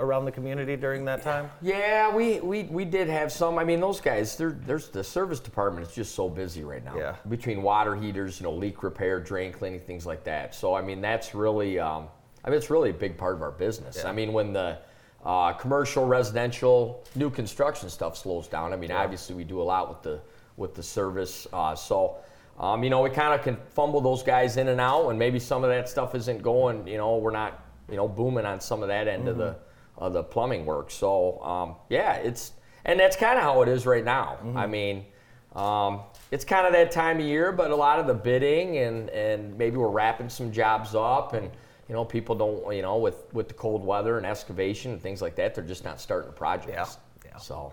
around 0.00 0.24
the 0.24 0.32
community 0.32 0.74
during 0.74 1.04
that 1.04 1.22
time? 1.22 1.50
yeah, 1.62 2.12
we, 2.12 2.40
we 2.40 2.64
we 2.64 2.84
did 2.84 3.06
have 3.06 3.30
some. 3.30 3.56
I 3.60 3.62
mean, 3.62 3.78
those 3.78 4.00
guys. 4.00 4.34
They're, 4.36 4.58
there's 4.66 4.88
the 4.88 5.04
service 5.04 5.38
department 5.38 5.86
is 5.86 5.94
just 5.94 6.16
so 6.16 6.28
busy 6.28 6.64
right 6.64 6.84
now. 6.84 6.96
Yeah. 6.96 7.14
Between 7.28 7.62
water 7.62 7.94
heaters, 7.94 8.40
you 8.40 8.44
know, 8.44 8.52
leak 8.54 8.82
repair, 8.82 9.20
drain 9.20 9.52
cleaning, 9.52 9.78
things 9.78 10.04
like 10.04 10.24
that. 10.24 10.56
So 10.56 10.74
I 10.74 10.82
mean, 10.82 11.00
that's 11.00 11.32
really. 11.32 11.78
Um, 11.78 12.08
I 12.44 12.50
mean, 12.50 12.58
it's 12.58 12.70
really 12.70 12.90
a 12.90 12.94
big 12.94 13.16
part 13.16 13.36
of 13.36 13.42
our 13.42 13.52
business. 13.52 13.98
Yeah. 13.98 14.08
I 14.08 14.12
mean, 14.12 14.32
when 14.32 14.52
the 14.52 14.78
uh, 15.24 15.52
commercial, 15.52 16.04
residential, 16.06 17.04
new 17.14 17.30
construction 17.30 17.88
stuff 17.88 18.16
slows 18.16 18.48
down. 18.48 18.72
I 18.72 18.76
mean, 18.76 18.90
obviously 18.90 19.34
we 19.34 19.44
do 19.44 19.60
a 19.60 19.62
lot 19.62 19.88
with 19.88 20.02
the 20.02 20.20
with 20.56 20.74
the 20.74 20.82
service. 20.82 21.46
Uh, 21.52 21.74
so, 21.74 22.16
um, 22.58 22.84
you 22.84 22.90
know, 22.90 23.02
we 23.02 23.10
kind 23.10 23.32
of 23.32 23.42
can 23.42 23.56
fumble 23.70 24.00
those 24.00 24.22
guys 24.22 24.56
in 24.56 24.68
and 24.68 24.80
out, 24.80 25.08
and 25.08 25.18
maybe 25.18 25.38
some 25.38 25.64
of 25.64 25.70
that 25.70 25.88
stuff 25.88 26.14
isn't 26.14 26.42
going. 26.42 26.86
You 26.86 26.98
know, 26.98 27.16
we're 27.16 27.30
not 27.30 27.64
you 27.88 27.96
know 27.96 28.08
booming 28.08 28.46
on 28.46 28.60
some 28.60 28.82
of 28.82 28.88
that 28.88 29.08
end 29.08 29.28
of 29.28 29.38
the 29.38 29.56
of 29.96 30.12
the 30.12 30.22
plumbing 30.22 30.66
work. 30.66 30.90
So, 30.90 31.40
um, 31.42 31.76
yeah, 31.88 32.14
it's 32.14 32.52
and 32.84 32.98
that's 32.98 33.16
kind 33.16 33.38
of 33.38 33.44
how 33.44 33.62
it 33.62 33.68
is 33.68 33.86
right 33.86 34.04
now. 34.04 34.38
I 34.56 34.66
mean. 34.66 35.06
Um, 35.54 36.00
it's 36.30 36.46
kind 36.46 36.66
of 36.66 36.72
that 36.72 36.90
time 36.90 37.18
of 37.18 37.26
year, 37.26 37.52
but 37.52 37.70
a 37.70 37.76
lot 37.76 37.98
of 37.98 38.06
the 38.06 38.14
bidding 38.14 38.78
and, 38.78 39.10
and 39.10 39.56
maybe 39.58 39.76
we're 39.76 39.90
wrapping 39.90 40.30
some 40.30 40.50
jobs 40.50 40.94
up, 40.94 41.34
and 41.34 41.50
you 41.88 41.94
know 41.94 42.04
people 42.04 42.34
don't 42.34 42.74
you 42.74 42.82
know 42.82 42.96
with 42.96 43.32
with 43.32 43.48
the 43.48 43.54
cold 43.54 43.84
weather 43.84 44.16
and 44.16 44.26
excavation 44.26 44.92
and 44.92 45.00
things 45.00 45.20
like 45.22 45.34
that, 45.36 45.54
they're 45.54 45.64
just 45.64 45.84
not 45.84 46.00
starting 46.00 46.32
projects. 46.32 46.98
Yeah, 47.24 47.32
yeah. 47.32 47.38
So 47.38 47.72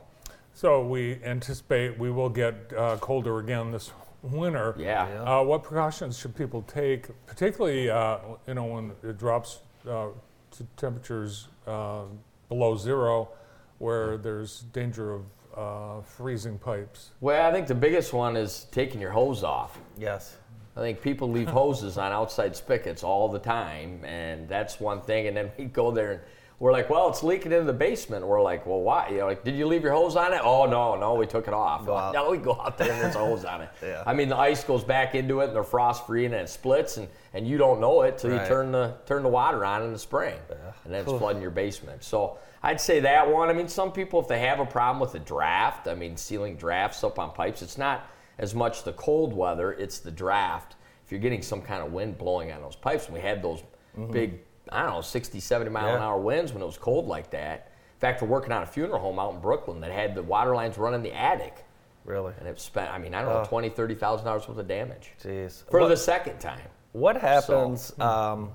So 0.53 0.85
we 0.85 1.19
anticipate 1.23 1.97
we 1.97 2.11
will 2.11 2.29
get 2.29 2.55
uh, 2.75 2.97
colder 2.97 3.39
again 3.39 3.71
this 3.71 3.91
winter. 4.21 4.75
Yeah. 4.77 5.05
Uh, 5.23 5.43
what 5.43 5.63
precautions 5.63 6.17
should 6.17 6.35
people 6.35 6.61
take, 6.63 7.07
particularly 7.27 7.89
uh, 7.89 8.17
you 8.47 8.53
know 8.55 8.65
when 8.65 8.91
it 9.03 9.17
drops 9.17 9.59
uh, 9.87 10.07
to 10.51 10.63
temperatures 10.75 11.47
uh, 11.67 12.01
below 12.49 12.75
zero, 12.75 13.29
where 13.77 14.17
there's 14.17 14.61
danger 14.73 15.13
of 15.13 15.23
uh, 15.55 16.01
freezing 16.01 16.57
pipes? 16.57 17.11
well, 17.21 17.47
I 17.47 17.51
think 17.53 17.67
the 17.67 17.75
biggest 17.75 18.13
one 18.13 18.35
is 18.35 18.67
taking 18.71 18.99
your 18.99 19.11
hose 19.11 19.43
off. 19.43 19.79
Yes. 19.97 20.35
I 20.79 20.81
think 20.81 21.01
people 21.01 21.29
leave 21.29 21.49
hoses 21.49 21.97
on 21.97 22.13
outside 22.13 22.55
spigots 22.55 23.03
all 23.03 23.27
the 23.27 23.39
time, 23.39 24.03
and 24.05 24.47
that's 24.47 24.79
one 24.79 25.01
thing. 25.01 25.27
And 25.27 25.35
then 25.35 25.51
we 25.57 25.65
go 25.65 25.91
there 25.91 26.11
and 26.13 26.21
we're 26.59 26.71
like, 26.71 26.89
well, 26.89 27.09
it's 27.09 27.21
leaking 27.21 27.51
into 27.51 27.65
the 27.65 27.73
basement. 27.73 28.25
We're 28.25 28.41
like, 28.41 28.65
well, 28.65 28.79
why? 28.79 29.09
You 29.09 29.17
know, 29.19 29.25
like, 29.27 29.43
did 29.43 29.55
you 29.55 29.65
leave 29.67 29.83
your 29.83 29.91
hose 29.93 30.15
on 30.15 30.33
it? 30.33 30.39
Oh 30.41 30.65
no, 30.65 30.95
no, 30.95 31.15
we 31.15 31.25
took 31.25 31.49
it 31.49 31.53
off. 31.53 31.87
Out. 31.89 32.13
No, 32.13 32.31
we 32.31 32.37
go 32.37 32.53
out 32.53 32.77
there 32.77 32.91
and 32.91 33.01
there's 33.01 33.15
a 33.15 33.19
hose 33.19 33.43
on 33.43 33.61
it. 33.61 33.69
Yeah. 33.83 34.03
I 34.05 34.13
mean, 34.13 34.29
the 34.29 34.37
ice 34.37 34.63
goes 34.63 34.83
back 34.83 35.15
into 35.15 35.41
it, 35.41 35.47
and 35.47 35.55
they're 35.55 35.63
frost 35.63 36.05
free, 36.07 36.23
and 36.25 36.33
then 36.33 36.45
it 36.45 36.49
splits, 36.49 36.95
and, 36.97 37.07
and 37.33 37.45
you 37.45 37.57
don't 37.57 37.81
know 37.81 38.01
it 38.03 38.17
till 38.17 38.31
Right. 38.31 38.41
you 38.41 38.47
turn 38.47 38.71
the 38.71 38.95
turn 39.05 39.23
the 39.23 39.29
water 39.29 39.65
on 39.65 39.83
in 39.83 39.91
the 39.91 39.99
spring, 39.99 40.37
and 40.85 40.93
then 40.93 41.01
it's 41.01 41.11
flooding 41.11 41.41
your 41.41 41.51
basement. 41.51 42.03
So 42.05 42.37
I'd 42.63 42.79
say 42.79 43.01
that 43.01 43.29
one. 43.29 43.49
I 43.49 43.53
mean, 43.53 43.67
some 43.67 43.91
people, 43.91 44.21
if 44.21 44.27
they 44.27 44.39
have 44.39 44.59
a 44.59 44.65
problem 44.65 44.99
with 44.99 45.11
the 45.11 45.19
draft, 45.19 45.87
I 45.87 45.95
mean, 45.95 46.15
sealing 46.17 46.55
drafts 46.55 47.03
up 47.03 47.19
on 47.19 47.31
pipes, 47.31 47.61
it's 47.61 47.77
not 47.77 48.05
as 48.39 48.55
much 48.55 48.83
the 48.83 48.93
cold 48.93 49.33
weather, 49.33 49.73
it's 49.73 49.99
the 49.99 50.09
draft. 50.11 50.75
If 51.05 51.11
you're 51.11 51.19
getting 51.21 51.41
some 51.41 51.61
kind 51.61 51.83
of 51.83 51.91
wind 51.91 52.17
blowing 52.17 52.51
on 52.51 52.61
those 52.61 52.75
pipes, 52.75 53.05
and 53.05 53.13
we 53.13 53.19
had 53.19 53.41
those 53.43 53.61
big, 54.11 54.39
I 54.69 54.83
don't 54.83 54.93
know, 54.95 55.01
60, 55.01 55.39
70 55.39 55.69
mile 55.71 55.87
an 55.89 55.93
Mm-hmm. 55.95 56.03
Hour 56.03 56.17
winds 56.19 56.53
when 56.53 56.61
it 56.61 56.65
was 56.65 56.77
cold 56.77 57.07
like 57.07 57.29
that. 57.31 57.71
In 57.95 57.99
fact, 57.99 58.21
we're 58.21 58.27
working 58.29 58.51
on 58.53 58.63
a 58.63 58.65
funeral 58.65 58.99
home 58.99 59.19
out 59.19 59.33
in 59.33 59.41
Brooklyn 59.41 59.81
that 59.81 59.91
had 59.91 60.15
the 60.15 60.23
water 60.23 60.55
lines 60.55 60.77
running 60.77 61.03
the 61.03 61.13
attic. 61.13 61.65
Really. 62.05 62.33
And 62.39 62.47
it 62.47 62.59
spent, 62.59 62.89
I 62.91 62.97
mean, 62.97 63.13
I 63.13 63.21
don't 63.21 63.29
know, 63.33 63.41
Oh. 63.41 63.45
twenty, 63.45 63.69
thirty 63.69 63.93
thousand 63.93 64.25
dollars 64.25 64.47
worth 64.47 64.57
of 64.57 64.67
damage 64.67 65.11
Jeez. 65.21 65.69
for 65.69 65.81
What- 65.81 65.89
the 65.89 65.97
second 65.97 66.39
time. 66.39 66.61
What 66.93 67.17
happens? 67.17 67.93
Um, 67.99 68.51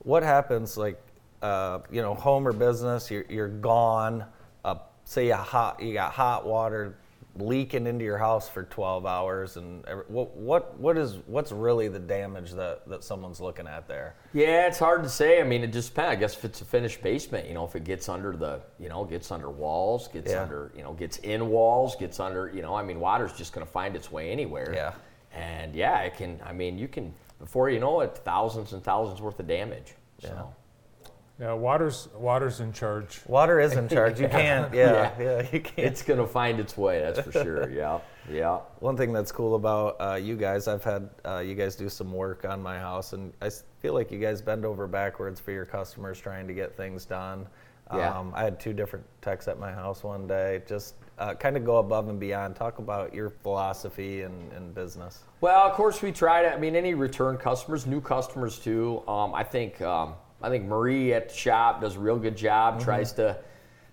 what 0.00 0.22
happens? 0.22 0.76
Like, 0.76 1.00
uh, 1.42 1.80
you 1.90 2.02
know, 2.02 2.14
home 2.14 2.46
or 2.46 2.52
business, 2.52 3.10
you're, 3.10 3.24
you're 3.28 3.48
gone. 3.48 4.24
Uh, 4.64 4.76
say 5.04 5.26
you 5.28 5.34
hot, 5.34 5.80
you 5.82 5.92
got 5.94 6.12
hot 6.12 6.46
water 6.46 6.96
leaking 7.38 7.86
into 7.86 8.04
your 8.04 8.18
house 8.18 8.48
for 8.48 8.64
12 8.64 9.06
hours, 9.06 9.56
and 9.56 9.84
what 10.08 10.36
what 10.36 10.78
what 10.78 10.96
is 10.98 11.16
what's 11.26 11.52
really 11.52 11.88
the 11.88 11.98
damage 11.98 12.52
that 12.52 12.88
that 12.88 13.04
someone's 13.04 13.40
looking 13.40 13.66
at 13.66 13.86
there? 13.88 14.14
Yeah, 14.32 14.66
it's 14.66 14.78
hard 14.78 15.02
to 15.02 15.08
say. 15.08 15.40
I 15.40 15.44
mean, 15.44 15.62
it 15.62 15.72
just 15.72 15.90
depends. 15.90 16.12
I 16.12 16.16
guess 16.16 16.36
if 16.36 16.44
it's 16.44 16.60
a 16.60 16.64
finished 16.64 17.02
basement, 17.02 17.46
you 17.48 17.54
know, 17.54 17.64
if 17.64 17.76
it 17.76 17.84
gets 17.84 18.08
under 18.08 18.36
the, 18.36 18.60
you 18.78 18.88
know, 18.88 19.04
gets 19.04 19.30
under 19.30 19.50
walls, 19.50 20.08
gets 20.08 20.32
Yeah. 20.32 20.42
under, 20.42 20.72
you 20.76 20.82
know, 20.82 20.92
gets 20.92 21.18
in 21.18 21.48
walls, 21.48 21.96
gets 21.96 22.20
under, 22.20 22.50
you 22.54 22.62
know, 22.62 22.74
I 22.74 22.82
mean, 22.82 23.00
water's 23.00 23.32
just 23.32 23.52
going 23.52 23.66
to 23.66 23.72
find 23.72 23.96
its 23.96 24.10
way 24.10 24.30
anywhere. 24.30 24.72
Yeah. 24.74 24.92
And 25.32 25.74
yeah, 25.74 26.00
it 26.00 26.16
can. 26.16 26.40
I 26.44 26.52
mean, 26.52 26.78
you 26.78 26.88
can 26.88 27.14
before 27.38 27.68
you 27.70 27.78
know 27.80 28.00
it, 28.00 28.16
thousands 28.24 28.72
and 28.72 28.82
thousands 28.82 29.20
worth 29.20 29.38
of 29.40 29.46
damage. 29.46 29.94
So. 30.20 30.52
Yeah, 31.38 31.52
water's 31.52 32.08
water's 32.14 32.60
in 32.60 32.72
charge. 32.72 33.20
Water 33.26 33.60
is 33.60 33.74
in 33.74 33.88
charge. 33.90 34.18
You 34.18 34.28
can't. 34.28 34.72
Yeah, 34.72 35.12
yeah, 35.20 35.46
you 35.52 35.60
can't. 35.60 35.78
It's 35.86 36.02
going 36.02 36.18
to 36.18 36.26
find 36.26 36.58
its 36.58 36.76
way. 36.76 37.00
That's 37.00 37.20
for 37.20 37.32
sure. 37.32 37.70
Yeah. 37.76 38.00
Yeah. 38.28 38.58
One 38.80 38.96
thing 38.96 39.12
that's 39.12 39.30
cool 39.30 39.54
about 39.54 39.96
uh, 40.00 40.14
you 40.14 40.36
guys, 40.36 40.66
I've 40.66 40.82
had 40.82 41.10
uh, 41.24 41.38
you 41.38 41.54
guys 41.54 41.76
do 41.76 41.88
some 41.88 42.10
work 42.12 42.44
on 42.44 42.60
my 42.60 42.78
house, 42.78 43.12
and 43.12 43.32
I 43.40 43.50
feel 43.80 43.94
like 43.94 44.10
you 44.10 44.18
guys 44.18 44.42
bend 44.42 44.64
over 44.64 44.88
backwards 44.88 45.38
for 45.38 45.52
your 45.52 45.64
customers 45.64 46.18
trying 46.18 46.48
to 46.48 46.54
get 46.54 46.76
things 46.76 47.04
done. 47.04 47.46
Yeah. 47.94 48.18
Um, 48.18 48.32
I 48.34 48.42
had 48.42 48.58
two 48.58 48.72
different 48.72 49.04
techs 49.22 49.46
at 49.46 49.60
my 49.60 49.70
house 49.70 50.02
one 50.02 50.26
day. 50.26 50.62
Just 50.66 50.96
uh, 51.20 51.34
kind 51.34 51.56
of 51.56 51.64
go 51.64 51.76
above 51.76 52.08
and 52.08 52.18
beyond. 52.18 52.56
Talk 52.56 52.80
about 52.80 53.14
your 53.14 53.30
philosophy 53.30 54.22
and, 54.22 54.52
and 54.52 54.74
business. 54.74 55.20
Well, 55.40 55.60
of 55.60 55.74
course, 55.74 56.02
we 56.02 56.10
try 56.10 56.42
to. 56.42 56.52
I 56.52 56.58
mean, 56.58 56.74
any 56.74 56.94
return 56.94 57.36
customers, 57.36 57.86
new 57.86 58.00
customers 58.00 58.58
too. 58.58 59.04
Um, 59.06 59.34
I 59.34 59.44
think 59.44 59.80
um, 59.82 60.14
I 60.42 60.48
think 60.50 60.64
Marie 60.66 61.12
at 61.14 61.28
the 61.30 61.34
shop 61.34 61.80
does 61.80 61.96
a 61.96 62.00
real 62.00 62.18
good 62.18 62.36
job. 62.36 62.80
Tries 62.80 63.12
to, 63.14 63.36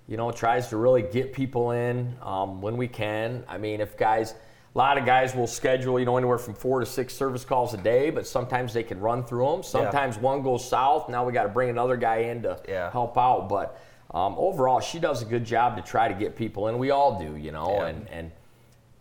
you 0.08 0.18
know, 0.18 0.32
tries 0.32 0.68
to 0.70 0.78
really 0.78 1.02
get 1.02 1.34
people 1.34 1.72
in 1.72 2.16
um, 2.22 2.62
when 2.62 2.78
we 2.78 2.88
can. 2.88 3.44
I 3.48 3.58
mean, 3.58 3.80
if 3.82 3.96
guys, 3.98 4.34
a 4.34 4.78
lot 4.78 4.98
of 4.98 5.06
guys 5.06 5.36
will 5.36 5.48
schedule, 5.48 6.00
you 6.00 6.06
know, 6.06 6.18
anywhere 6.18 6.38
from 6.38 6.54
four 6.54 6.80
to 6.80 6.86
six 6.86 7.14
service 7.14 7.46
calls 7.46 7.74
a 7.74 7.78
day, 7.78 8.10
but 8.10 8.28
sometimes 8.28 8.74
they 8.74 8.84
can 8.84 9.00
run 9.00 9.24
through 9.24 9.50
them. 9.50 9.64
Sometimes 9.64 10.18
one 10.18 10.42
goes 10.42 10.68
south. 10.68 11.10
Now 11.10 11.26
we 11.26 11.32
got 11.32 11.44
to 11.44 11.50
bring 11.50 11.70
another 11.70 11.96
guy 11.96 12.18
in 12.18 12.42
to 12.44 12.60
Yeah. 12.68 12.92
help 12.92 13.18
out. 13.18 13.48
But 13.48 13.80
um, 14.14 14.36
overall, 14.38 14.80
she 14.82 15.00
does 15.00 15.22
a 15.22 15.26
good 15.26 15.46
job 15.46 15.76
to 15.78 15.82
try 15.82 16.08
to 16.08 16.14
get 16.14 16.36
people 16.36 16.68
in. 16.68 16.78
We 16.78 16.92
all 16.92 17.18
do, 17.20 17.36
you 17.38 17.52
know, 17.52 17.78
Yeah. 17.80 17.88
and 17.88 18.08
and 18.10 18.32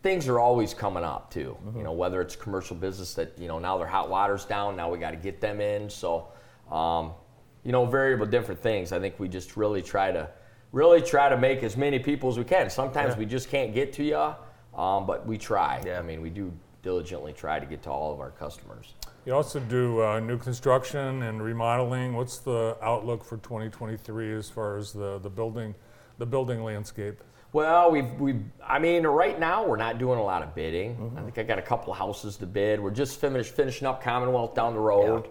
things 0.03 0.27
are 0.29 0.39
always 0.41 0.75
coming 0.75 1.05
up 1.05 1.31
too. 1.33 1.57
You 1.77 1.83
know, 1.83 1.93
whether 1.93 2.21
it's 2.21 2.35
commercial 2.37 2.77
business 2.77 3.15
that 3.15 3.39
you 3.39 3.47
know 3.49 3.59
now 3.59 3.79
their 3.79 3.87
hot 3.87 4.09
water's 4.11 4.45
down, 4.45 4.77
now 4.77 4.91
we 4.91 4.99
got 4.99 5.11
to 5.11 5.17
get 5.17 5.41
them 5.41 5.61
in. 5.61 5.89
So, 5.91 6.29
um, 6.71 7.13
you 7.65 7.73
know, 7.73 7.87
variable 7.87 8.27
different 8.27 8.61
things. 8.61 8.93
I 8.93 8.99
think 8.99 9.19
we 9.19 9.29
just 9.29 9.57
really 9.57 9.83
try 9.83 10.11
to 10.11 10.29
really 10.73 11.03
try 11.03 11.29
to 11.29 11.37
make 11.37 11.63
as 11.63 11.77
many 11.77 11.99
people 11.99 12.31
as 12.31 12.39
we 12.39 12.45
can. 12.45 12.71
Sometimes 12.71 13.13
Yeah. 13.15 13.19
we 13.19 13.27
just 13.27 13.51
can't 13.51 13.75
get 13.75 13.93
to 13.95 14.03
you, 14.05 14.79
um, 14.81 15.07
but 15.07 15.27
we 15.27 15.37
try. 15.39 15.83
Yeah. 15.85 15.99
I 15.99 16.03
mean, 16.03 16.23
we 16.23 16.31
do 16.31 16.53
diligently 16.83 17.33
try 17.33 17.61
to 17.61 17.67
get 17.67 17.83
to 17.83 17.91
all 17.91 18.13
of 18.13 18.21
our 18.21 18.31
customers. 18.31 18.95
You 19.25 19.35
also 19.35 19.61
do 19.61 20.03
uh, 20.03 20.19
new 20.19 20.39
construction 20.39 21.23
and 21.23 21.43
remodeling. 21.43 22.15
What's 22.15 22.39
the 22.39 22.77
outlook 22.83 23.23
for 23.23 23.37
2023 23.37 24.35
as 24.35 24.49
far 24.51 24.77
as 24.77 24.93
the, 24.93 25.19
the 25.19 25.31
building 25.31 25.75
the 26.19 26.27
building 26.27 26.63
landscape? 26.63 27.21
Well, 27.53 27.91
we've, 27.91 28.11
we've, 28.15 28.43
I 28.67 28.79
mean, 28.79 29.07
right 29.07 29.39
now 29.39 29.65
we're 29.67 29.77
not 29.77 29.99
doing 29.99 30.19
a 30.19 30.23
lot 30.23 30.43
of 30.43 30.55
bidding. 30.55 31.13
I 31.17 31.21
think 31.23 31.37
I 31.39 31.43
got 31.43 31.59
a 31.59 31.63
couple 31.63 31.93
of 31.93 31.99
houses 31.99 32.37
to 32.39 32.47
bid. 32.47 32.81
We're 32.81 32.91
just 32.91 33.21
finished, 33.21 33.55
finishing 33.55 33.87
up 33.87 34.03
Commonwealth 34.03 34.55
down 34.55 34.73
the 34.73 34.81
road. 34.81 35.29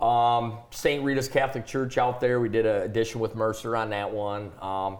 Um, 0.00 0.58
St. 0.70 1.02
Rita's 1.02 1.28
Catholic 1.28 1.66
Church 1.66 1.98
out 1.98 2.20
there, 2.20 2.40
we 2.40 2.48
did 2.48 2.66
an 2.66 2.82
addition 2.82 3.20
with 3.20 3.34
Mercer 3.34 3.76
on 3.76 3.90
that 3.90 4.10
one. 4.10 4.52
Um, 4.60 4.98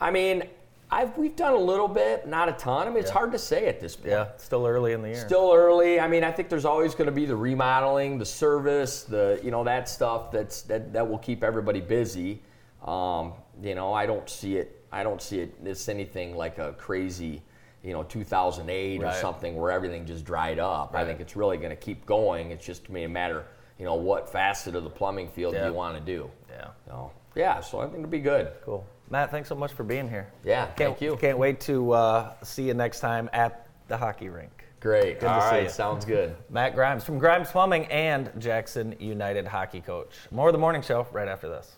I 0.00 0.10
mean, 0.10 0.44
I've, 0.90 1.16
we've 1.18 1.36
done 1.36 1.54
a 1.54 1.58
little 1.58 1.88
bit, 1.88 2.26
not 2.26 2.48
a 2.48 2.52
ton. 2.52 2.86
I 2.86 2.90
mean, 2.90 2.98
it's 2.98 3.10
hard 3.10 3.32
to 3.32 3.38
say 3.38 3.66
at 3.66 3.80
this 3.80 3.96
point. 3.96 4.10
Yeah, 4.10 4.28
still 4.36 4.66
early 4.66 4.92
in 4.92 5.02
the 5.02 5.08
year. 5.08 5.26
Still 5.26 5.52
early. 5.54 6.00
I 6.00 6.08
mean, 6.08 6.24
I 6.24 6.32
think 6.32 6.48
there's 6.48 6.64
always 6.64 6.94
going 6.94 7.06
to 7.06 7.12
be 7.12 7.26
the 7.26 7.36
remodeling, 7.36 8.18
the 8.18 8.24
service, 8.24 9.02
the 9.02 9.38
you 9.42 9.50
know 9.50 9.64
that 9.64 9.88
stuff 9.88 10.30
that's 10.30 10.62
that 10.62 10.92
that 10.94 11.08
will 11.08 11.18
keep 11.18 11.44
everybody 11.44 11.80
busy. 11.80 12.42
Um, 12.86 13.34
you 13.62 13.74
know, 13.74 13.92
I 13.92 14.06
don't 14.06 14.28
see 14.30 14.56
it. 14.56 14.82
I 14.90 15.02
don't 15.02 15.20
see 15.20 15.40
it 15.40 15.54
as 15.66 15.88
anything 15.88 16.34
like 16.36 16.58
a 16.58 16.72
crazy, 16.72 17.42
you 17.82 17.92
know, 17.92 18.02
2008 18.04 19.02
or 19.02 19.12
something 19.12 19.56
where 19.56 19.70
everything 19.70 20.06
just 20.06 20.24
dried 20.24 20.58
up. 20.58 20.94
I 20.94 21.04
think 21.04 21.20
it's 21.20 21.36
really 21.36 21.58
going 21.58 21.70
to 21.70 21.76
keep 21.76 22.06
going. 22.06 22.50
It's 22.50 22.64
just 22.64 22.86
to 22.86 22.92
me 22.92 23.04
a 23.04 23.08
matter, 23.08 23.44
you 23.78 23.84
know, 23.84 23.94
what 23.94 24.28
facet 24.30 24.74
of 24.74 24.84
the 24.84 24.90
plumbing 24.90 25.28
field 25.28 25.54
do 25.54 25.60
Yeah. 25.60 25.66
you 25.68 25.72
want 25.74 25.96
to 25.96 26.00
do? 26.04 26.30
Yeah, 26.50 26.68
So, 26.86 27.10
yeah, 27.34 27.60
so 27.60 27.78
I 27.80 27.84
think 27.84 27.98
it'll 27.98 28.08
be 28.10 28.18
good. 28.20 28.52
cool. 28.64 28.84
Matt, 29.10 29.30
thanks 29.30 29.48
so 29.48 29.54
much 29.54 29.72
for 29.72 29.84
being 29.84 30.08
here. 30.08 30.30
Yeah, 30.44 30.66
Can't, 30.66 30.76
thank 30.76 31.00
you. 31.00 31.16
Can't 31.16 31.38
wait 31.38 31.60
to 31.60 31.92
uh, 31.92 32.32
see 32.42 32.64
you 32.64 32.74
next 32.74 33.00
time 33.00 33.30
at 33.32 33.66
the 33.88 33.96
hockey 33.96 34.28
rink. 34.28 34.64
Great. 34.80 35.14
Good 35.18 35.26
to 35.26 35.32
All 35.32 35.50
see 35.50 35.62
you. 35.62 35.68
sounds 35.70 36.04
good. 36.04 36.36
Matt 36.50 36.74
Grimes 36.74 37.04
from 37.04 37.18
Grimes 37.18 37.50
Plumbing 37.50 37.86
and 37.86 38.30
Jackson 38.38 38.94
United 39.00 39.46
Hockey 39.46 39.80
Coach. 39.80 40.14
More 40.30 40.48
of 40.48 40.52
the 40.52 40.58
morning 40.58 40.82
show 40.82 41.06
right 41.10 41.26
after 41.26 41.48
this. 41.48 41.77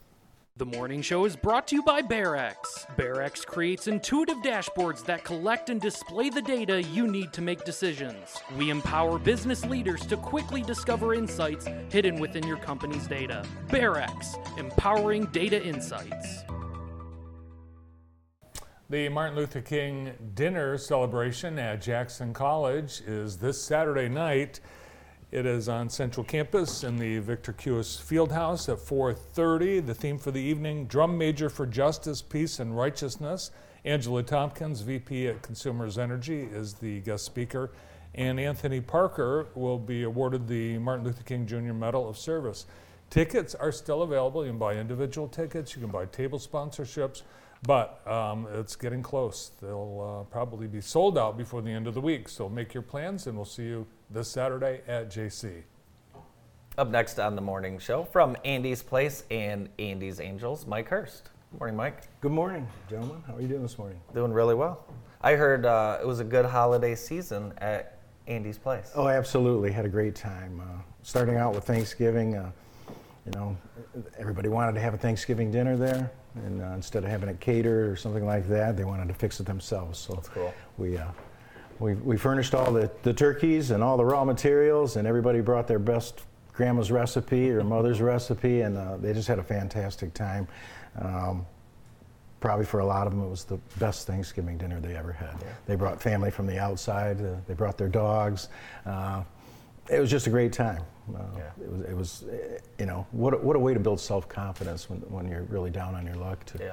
The 0.61 0.67
morning 0.67 1.01
show 1.01 1.25
is 1.25 1.37
brought 1.37 1.67
to 1.69 1.77
you 1.77 1.83
by 1.83 2.03
BearX. 2.03 2.55
BearX 2.99 3.47
creates 3.47 3.89
intuitive 3.89 4.37
dashboards 4.45 5.03
that 5.07 5.25
collect 5.25 5.71
and 5.71 5.81
display 5.81 6.29
the 6.29 6.43
data 6.43 6.83
you 6.83 7.11
need 7.11 7.33
to 7.33 7.41
make 7.41 7.65
decisions. 7.65 8.37
We 8.59 8.69
empower 8.69 9.19
business 9.19 9.65
leaders 9.65 10.05
to 10.09 10.19
quickly 10.19 10.61
discover 10.61 11.15
insights 11.15 11.67
hidden 11.89 12.21
within 12.21 12.47
your 12.47 12.59
company's 12.59 13.07
data. 13.07 13.43
BearX, 13.69 14.59
empowering 14.59 15.25
data 15.33 15.65
insights. 15.65 16.45
The 18.91 19.09
Martin 19.09 19.37
Luther 19.37 19.63
King 19.63 20.13
dinner 20.35 20.77
celebration 20.77 21.59
at 21.59 21.81
Jackson 21.81 22.35
College 22.35 23.01
is 23.07 23.39
this 23.39 23.59
Saturday 23.59 24.11
night. 24.11 24.61
It 25.31 25.47
is 25.47 25.69
on 25.69 25.89
Central 25.91 26.25
Campus 26.25 26.83
in 26.83 26.99
the 26.99 27.21
Victor 27.21 27.53
Cuyas 27.53 27.97
Fieldhouse 28.03 28.69
at 28.69 28.81
4:30. 28.81 29.79
The 29.79 29.95
theme 29.95 30.19
for 30.19 30.33
the 30.33 30.41
evening: 30.41 30.87
Drum 30.87 31.17
Major 31.17 31.49
for 31.49 31.67
Justice, 31.67 32.21
Peace, 32.21 32.59
and 32.59 32.77
Righteousness. 32.77 33.53
Angela 33.85 34.25
Tompkins, 34.25 34.81
VP 34.81 35.29
at 35.29 35.41
Consumers 35.41 35.99
Energy, 35.99 36.43
is 36.43 36.75
the 36.75 36.99
guest 37.03 37.25
speaker, 37.25 37.71
and 38.13 38.41
Anthony 38.41 38.81
Parker 38.81 39.47
will 39.55 39.79
be 39.79 40.03
awarded 40.03 40.49
the 40.49 40.79
Martin 40.79 41.05
Luther 41.05 41.23
King 41.23 41.47
Jr. 41.47 41.75
Medal 41.75 42.09
of 42.09 42.19
Service. 42.19 42.67
Tickets 43.09 43.55
are 43.55 43.71
still 43.71 44.03
available. 44.03 44.45
You 44.45 44.51
can 44.51 44.59
buy 44.59 44.75
individual 44.75 45.29
tickets. 45.29 45.77
You 45.77 45.81
can 45.81 45.93
buy 45.93 46.07
table 46.07 46.41
sponsorships. 46.41 47.23
But 47.63 48.05
um, 48.09 48.49
it's 48.53 48.75
getting 48.75 49.03
close. 49.03 49.53
They'll 49.63 50.23
uh, 50.23 50.31
probably 50.31 50.67
be 50.67 50.81
sold 50.81 51.17
out 51.17 51.39
before 51.39 51.63
the 51.63 51.71
end 51.71 51.87
of 51.87 51.95
the 51.95 52.01
week. 52.01 52.29
So 52.29 52.49
make 52.49 52.75
your 52.75 52.83
plans, 52.83 53.29
and 53.29 53.37
we'll 53.37 53.45
see 53.45 53.65
you 53.65 53.87
this 54.11 54.29
Saturday 54.29 54.81
at 54.89 55.09
JC. 55.11 55.63
Up 56.77 56.89
next 56.89 57.19
on 57.19 57.37
the 57.37 57.43
morning 57.43 57.79
show 57.79 58.05
from 58.05 58.37
Andy's 58.45 58.83
Place 58.83 59.25
and 59.31 59.69
Andy's 59.79 60.21
Angels, 60.21 60.67
Mike 60.67 60.89
Hirst. 60.89 61.31
Good 61.53 61.59
Morning, 61.59 61.77
Mike. 61.77 62.03
Good 62.21 62.33
morning, 62.33 62.67
gentlemen. 62.89 63.23
How 63.27 63.37
are 63.37 63.41
you 63.41 63.49
doing 63.49 63.63
this 63.63 63.79
morning? 63.79 64.01
Doing 64.15 64.33
really 64.33 64.55
well. 64.55 64.85
I 65.21 65.35
heard 65.35 65.67
uh, 65.67 65.99
it 66.01 66.07
was 66.07 66.21
a 66.21 66.25
good 66.25 66.45
holiday 66.45 66.95
season 66.95 67.53
at 67.59 67.99
Andy's 68.27 68.59
Place. 68.59 68.93
Oh, 68.95 69.09
absolutely. 69.09 69.73
Had 69.73 69.85
a 69.85 69.89
great 69.89 70.15
time. 70.15 70.61
Uh, 70.61 70.81
starting 71.03 71.37
out 71.37 71.55
with 71.55 71.65
Thanksgiving, 71.65 72.37
uh, 72.37 72.51
you 73.27 73.33
know, 73.33 73.57
everybody 74.19 74.49
wanted 74.49 74.75
to 74.75 74.81
have 74.81 74.95
a 74.95 74.99
Thanksgiving 74.99 75.51
dinner 75.51 75.77
there, 75.77 76.11
and 76.37 76.63
uh, 76.63 76.67
instead 76.75 77.05
of 77.05 77.11
having 77.11 77.29
it 77.29 77.41
catered 77.41 77.89
or 77.91 77.97
something 77.97 78.25
like 78.25 78.49
that, 78.49 78.77
they 78.77 78.85
wanted 78.85 79.09
to 79.09 79.15
fix 79.15 79.41
it 79.41 79.47
themselves. 79.47 79.99
So 79.99 80.15
That's 80.15 80.29
cool. 80.29 80.55
we, 80.79 80.97
uh, 80.99 81.07
we, 81.81 81.95
we 81.95 82.17
furnished 82.17 82.55
all 82.55 82.73
the, 82.73 82.91
the 83.03 83.13
turkeys 83.13 83.71
and 83.71 83.83
all 83.83 83.97
the 83.97 84.05
raw 84.05 84.25
materials, 84.25 84.97
and 84.97 85.09
everybody 85.09 85.41
brought 85.41 85.67
their 85.67 85.79
best 85.79 86.21
grandma's 86.53 86.91
recipe 86.91 87.51
or 87.51 87.65
mother's 87.65 88.01
recipe, 88.01 88.61
and 88.61 88.77
uh, 88.77 88.99
they 88.99 89.13
just 89.15 89.27
had 89.27 89.39
a 89.39 89.43
fantastic 89.43 90.13
time. 90.13 90.47
Um, 91.01 91.47
probably 92.41 92.67
for 92.67 92.81
a 92.81 92.87
lot 92.87 93.07
of 93.07 93.15
them, 93.15 93.23
it 93.25 93.29
was 93.31 93.45
the 93.45 93.57
best 93.79 94.07
Thanksgiving 94.07 94.59
dinner 94.59 94.79
they 94.81 94.95
ever 94.95 95.13
had. 95.13 95.35
They 95.67 95.75
brought 95.75 96.01
family 96.03 96.31
from 96.31 96.47
the 96.47 96.59
outside. 96.59 97.21
Uh, 97.21 97.37
they 97.49 97.55
brought 97.55 97.79
their 97.79 97.89
dogs. 97.89 98.49
Uh, 98.85 99.23
it 99.91 100.01
was 100.01 100.11
just 100.11 100.27
a 100.27 100.31
great 100.31 100.53
time. 100.53 100.83
Uh, 101.15 101.19
Yeah. 101.37 101.51
It 101.65 101.71
was, 101.73 101.81
it 101.83 101.97
was, 101.97 102.23
uh, 102.25 102.59
you 102.79 102.87
know, 102.87 103.07
what, 103.13 103.35
a- 103.35 103.39
what 103.39 103.57
a 103.57 103.59
way 103.59 103.75
to 103.75 103.81
build 103.81 103.99
self-confidence 104.01 104.89
when, 104.89 105.01
when 105.01 105.27
you're 105.29 105.43
really 105.45 105.71
down 105.71 105.95
on 105.95 106.07
your 106.07 106.15
luck 106.17 106.45
to, 106.47 106.59
Yeah. 106.59 106.73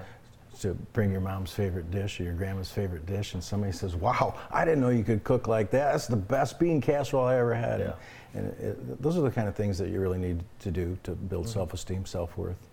To 0.58 0.74
bring 0.94 1.12
your 1.12 1.22
mom's 1.22 1.52
favorite 1.52 1.92
dish 1.92 2.20
or 2.20 2.24
your 2.24 2.34
grandma's 2.34 2.72
favorite 2.72 3.06
dish, 3.06 3.34
and 3.34 3.44
somebody 3.44 3.72
says, 3.72 3.96
"Wow, 3.96 4.36
I 4.52 4.66
didn't 4.66 4.82
know 4.82 4.90
you 4.90 5.04
could 5.04 5.24
cook 5.24 5.48
like 5.48 5.72
that. 5.72 5.92
That's 5.92 6.08
the 6.08 6.16
best 6.16 6.60
bean 6.60 6.82
casserole 6.82 7.26
I 7.26 7.38
ever 7.38 7.54
had." 7.54 7.80
Yeah. 7.80 7.94
And, 8.34 8.48
it, 8.48 8.60
it, 8.60 9.02
those 9.02 9.18
are 9.18 9.22
the 9.22 9.32
kind 9.32 9.48
of 9.48 9.56
things 9.56 9.78
that 9.78 9.90
you 9.90 10.00
really 10.00 10.20
need 10.20 10.44
to 10.60 10.72
do 10.72 10.98
to 11.04 11.12
build 11.12 11.46
Mm-hmm. 11.46 11.54
self-esteem, 11.54 12.06
self-worth. 12.06 12.68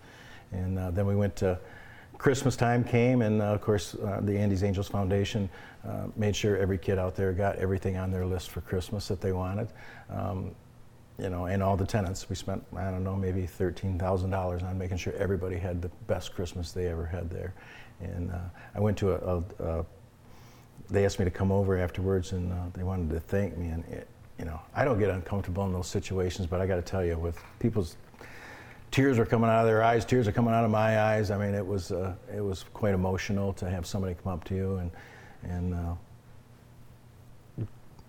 And 0.52 0.78
uh, 0.78 0.90
then 0.90 1.06
we 1.06 1.16
went 1.16 1.36
to 1.36 1.58
Christmas 2.18 2.56
time 2.56 2.84
came, 2.84 3.22
and 3.22 3.42
uh, 3.42 3.46
of 3.46 3.60
course, 3.60 3.94
uh, 3.94 4.20
the 4.22 4.38
Andy's 4.38 4.62
Angels 4.62 4.88
Foundation 4.88 5.48
uh, 5.86 6.06
made 6.16 6.34
sure 6.36 6.56
every 6.56 6.78
kid 6.78 6.98
out 6.98 7.14
there 7.16 7.32
got 7.32 7.56
everything 7.56 7.96
on 7.96 8.10
their 8.10 8.24
list 8.24 8.50
for 8.50 8.60
Christmas 8.62 9.08
that 9.08 9.20
they 9.20 9.32
wanted. 9.32 9.68
Um, 10.10 10.54
you 11.18 11.30
know, 11.30 11.46
and 11.46 11.62
all 11.62 11.76
the 11.76 11.86
tenants. 11.86 12.28
We 12.28 12.36
spent, 12.36 12.64
I 12.76 12.90
don't 12.90 13.04
know, 13.04 13.16
maybe 13.16 13.42
$13,000 13.42 14.62
on 14.62 14.78
making 14.78 14.96
sure 14.96 15.12
everybody 15.14 15.56
had 15.56 15.80
the 15.80 15.90
best 16.06 16.34
Christmas 16.34 16.72
they 16.72 16.88
ever 16.88 17.06
had 17.06 17.30
there. 17.30 17.54
And 18.00 18.32
uh, 18.32 18.38
I 18.74 18.80
went 18.80 18.98
to 18.98 19.12
a, 19.12 19.36
a, 19.36 19.78
a, 19.78 19.86
they 20.90 21.04
asked 21.04 21.18
me 21.18 21.24
to 21.24 21.30
come 21.30 21.52
over 21.52 21.78
afterwards 21.78 22.32
and 22.32 22.52
uh, 22.52 22.56
they 22.74 22.82
wanted 22.82 23.10
to 23.10 23.20
thank 23.20 23.56
me. 23.56 23.68
And, 23.68 23.84
it, 23.84 24.08
you 24.38 24.44
know, 24.44 24.60
I 24.74 24.84
don't 24.84 24.98
get 24.98 25.10
uncomfortable 25.10 25.64
in 25.66 25.72
those 25.72 25.86
situations, 25.86 26.48
but 26.48 26.60
I 26.60 26.66
got 26.66 26.76
to 26.76 26.82
tell 26.82 27.04
you, 27.04 27.16
with 27.16 27.38
people's 27.60 27.96
tears 28.90 29.18
were 29.18 29.26
coming 29.26 29.48
out 29.48 29.60
of 29.60 29.66
their 29.66 29.84
eyes, 29.84 30.04
tears 30.04 30.26
are 30.26 30.32
coming 30.32 30.52
out 30.52 30.64
of 30.64 30.70
my 30.72 31.00
eyes. 31.00 31.30
I 31.30 31.38
mean, 31.38 31.54
it 31.54 31.64
was, 31.64 31.92
uh, 31.92 32.14
it 32.34 32.40
was 32.40 32.64
quite 32.74 32.94
emotional 32.94 33.52
to 33.54 33.70
have 33.70 33.86
somebody 33.86 34.14
come 34.14 34.32
up 34.32 34.42
to 34.44 34.54
you 34.56 34.76
and, 34.76 34.90
and 35.44 35.74
uh, 35.74 35.94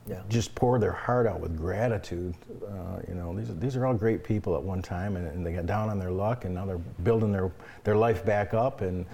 Yeah. 0.07 0.21
just 0.29 0.53
pour 0.53 0.77
their 0.77 0.91
heart 0.91 1.25
out 1.25 1.39
with 1.39 1.57
gratitude. 1.57 2.35
Uh, 2.63 2.99
you 3.07 3.15
know, 3.15 3.35
these, 3.35 3.49
are- 3.49 3.53
these 3.55 3.75
are 3.75 3.87
all 3.87 3.93
great 3.95 4.23
people 4.23 4.55
at 4.55 4.61
one 4.61 4.81
time, 4.83 5.15
and, 5.15 5.27
and 5.27 5.43
they 5.45 5.51
got 5.53 5.65
down 5.65 5.89
on 5.89 5.97
their 5.97 6.11
luck, 6.11 6.45
and 6.45 6.53
now 6.53 6.63
they're 6.65 6.77
building 7.03 7.31
their, 7.31 7.51
their 7.83 7.95
life 7.95 8.23
back 8.23 8.53
up, 8.53 8.81
and 8.81 9.05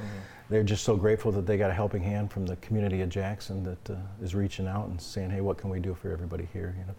they're 0.50 0.64
just 0.64 0.84
so 0.84 0.98
grateful 0.98 1.32
that 1.32 1.46
they 1.46 1.58
got 1.58 1.72
a 1.72 1.74
helping 1.74 2.04
hand 2.04 2.30
from 2.30 2.46
the 2.46 2.58
community 2.58 3.00
of 3.02 3.08
Jackson 3.10 3.64
that 3.64 3.90
uh, 3.90 3.96
is 4.22 4.36
reaching 4.36 4.68
out 4.68 4.90
and 4.90 5.00
saying, 5.02 5.30
"Hey, 5.30 5.40
what 5.40 5.58
can 5.58 5.70
we 5.70 5.80
do 5.80 5.94
for 5.94 6.12
everybody 6.12 6.46
here?" 6.52 6.76
You 6.78 6.86
know, 6.88 6.96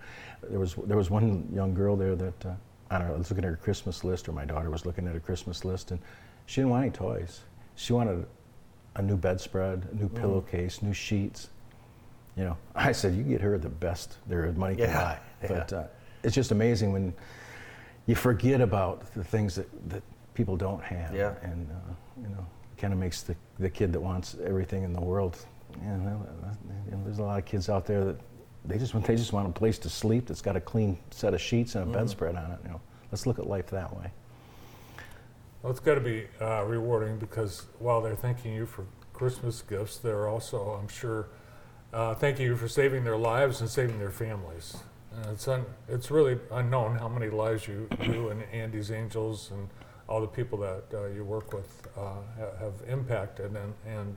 there 0.49 0.59
was 0.59 0.75
there 0.87 0.97
was 0.97 1.11
one 1.11 1.47
young 1.53 1.75
girl 1.75 1.95
there 1.95 2.17
that 2.17 2.47
uh, 2.47 2.55
I 2.91 2.97
don't 2.99 3.09
know, 3.09 3.15
I 3.15 3.19
was 3.19 3.31
looking 3.31 3.45
at 3.45 3.51
her 3.51 3.57
Christmas 3.57 4.05
list, 4.05 4.27
or 4.27 4.33
my 4.33 4.47
daughter 4.47 4.71
was 4.71 4.87
looking 4.87 5.07
at 5.07 5.13
her 5.13 5.21
Christmas 5.21 5.67
list, 5.67 5.91
and 5.91 6.01
she 6.47 6.63
didn't 6.63 6.71
want 6.71 6.83
any 6.85 6.93
toys. 6.93 7.41
She 7.77 7.93
wanted 7.93 8.25
a 8.97 9.03
new 9.03 9.19
bedspread, 9.19 9.87
a 9.93 9.97
new 9.97 10.09
Mm. 10.09 10.15
pillowcase, 10.15 10.81
new 10.81 10.95
sheets. 10.95 11.51
You 12.37 12.45
know, 12.45 12.57
I 12.75 12.93
said, 12.93 13.15
you 13.15 13.23
get 13.23 13.41
her 13.41 13.59
the 13.59 13.69
best 13.69 14.17
there 14.27 14.47
is 14.47 14.57
money 14.57 14.77
can 14.77 14.85
Yeah, 14.87 14.95
buy. 15.03 15.19
yeah. 15.43 15.49
But 15.49 15.73
uh, 15.73 15.85
it's 16.23 16.35
just 16.35 16.51
amazing 16.51 16.93
when 16.93 17.13
you 18.07 18.15
forget 18.15 18.61
about 18.61 19.13
the 19.15 19.25
things 19.25 19.55
that, 19.57 19.69
that 19.91 20.03
people 20.35 20.57
don't 20.57 20.83
have. 20.83 21.15
Yeah. 21.15 21.35
And, 21.43 21.69
uh, 21.71 21.93
you 22.23 22.29
know, 22.29 22.45
kind 22.79 22.93
of 22.93 22.99
makes 22.99 23.23
the, 23.23 23.37
the 23.59 23.71
kid 23.71 23.93
that 23.93 24.01
wants 24.01 24.37
everything 24.45 24.83
in 24.83 24.93
the 24.93 25.01
world, 25.01 25.37
you 25.81 25.89
know, 25.89 26.27
you 26.87 26.93
know, 26.97 27.03
there's 27.05 27.19
a 27.19 27.23
lot 27.23 27.39
of 27.39 27.45
kids 27.45 27.69
out 27.69 27.87
there 27.87 28.05
that 28.05 28.17
they 28.65 28.77
just, 28.79 28.93
want- 28.95 29.07
they 29.07 29.17
just 29.17 29.33
want 29.33 29.49
a 29.49 29.53
place 29.53 29.79
to 29.79 29.89
sleep 29.89 30.27
that's 30.27 30.43
got 30.43 30.57
a 30.57 30.61
clean 30.61 30.99
set 31.11 31.35
of 31.35 31.41
sheets 31.41 31.75
and 31.75 31.85
a 31.85 31.87
Mm-hmm. 31.87 31.95
bedspread 32.01 32.37
on 32.37 32.51
it. 32.53 32.59
You 32.65 32.71
know, 32.71 32.81
let's 33.11 33.27
look 33.27 33.39
at 33.39 33.47
life 33.47 33.67
that 33.69 33.95
way. 33.97 34.11
Well, 35.63 35.71
it's 35.71 35.81
got 35.81 35.95
to 35.95 36.01
be 36.01 36.27
uh, 36.41 36.65
rewarding 36.65 37.19
because 37.19 37.67
while 37.79 38.01
they're 38.01 38.17
thanking 38.17 38.53
you 38.53 38.67
for 38.67 38.85
Christmas 39.13 39.63
gifts, 39.63 39.99
they're 39.99 40.27
also, 40.27 40.71
I'm 40.81 40.89
sure, 40.89 41.29
uh, 41.93 42.15
thanking 42.15 42.47
you 42.47 42.57
for 42.57 42.69
saving 42.69 43.05
their 43.05 43.17
lives 43.17 43.61
and 43.61 43.69
saving 43.69 43.99
their 43.99 44.11
families. 44.11 44.77
And 45.15 45.27
it's 45.27 45.47
un- 45.47 45.67
it's 45.89 46.11
really 46.11 46.39
unknown 46.51 46.97
how 46.97 47.09
many 47.09 47.29
lives 47.29 47.69
you, 47.69 47.89
you 48.03 48.31
and 48.31 48.43
Andy's 48.53 48.91
Angels 48.91 49.51
and 49.51 49.69
all 50.09 50.21
the 50.21 50.27
people 50.27 50.59
that 50.59 50.85
uh, 50.95 51.07
you 51.07 51.25
work 51.25 51.53
with 51.53 51.87
uh, 51.97 52.01
ha- 52.39 52.57
have 52.59 52.75
impacted, 52.89 53.55
and, 53.57 53.75
and 53.87 54.17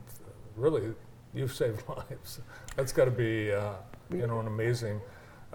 really, 0.56 0.94
you've 1.34 1.54
saved 1.54 1.84
lives. 1.90 2.40
That's 2.76 2.92
got 2.92 3.06
to 3.06 3.12
be, 3.12 3.52
uh, 3.52 3.74
you 4.10 4.26
know, 4.28 4.40
an 4.40 4.48
amazing 4.48 5.02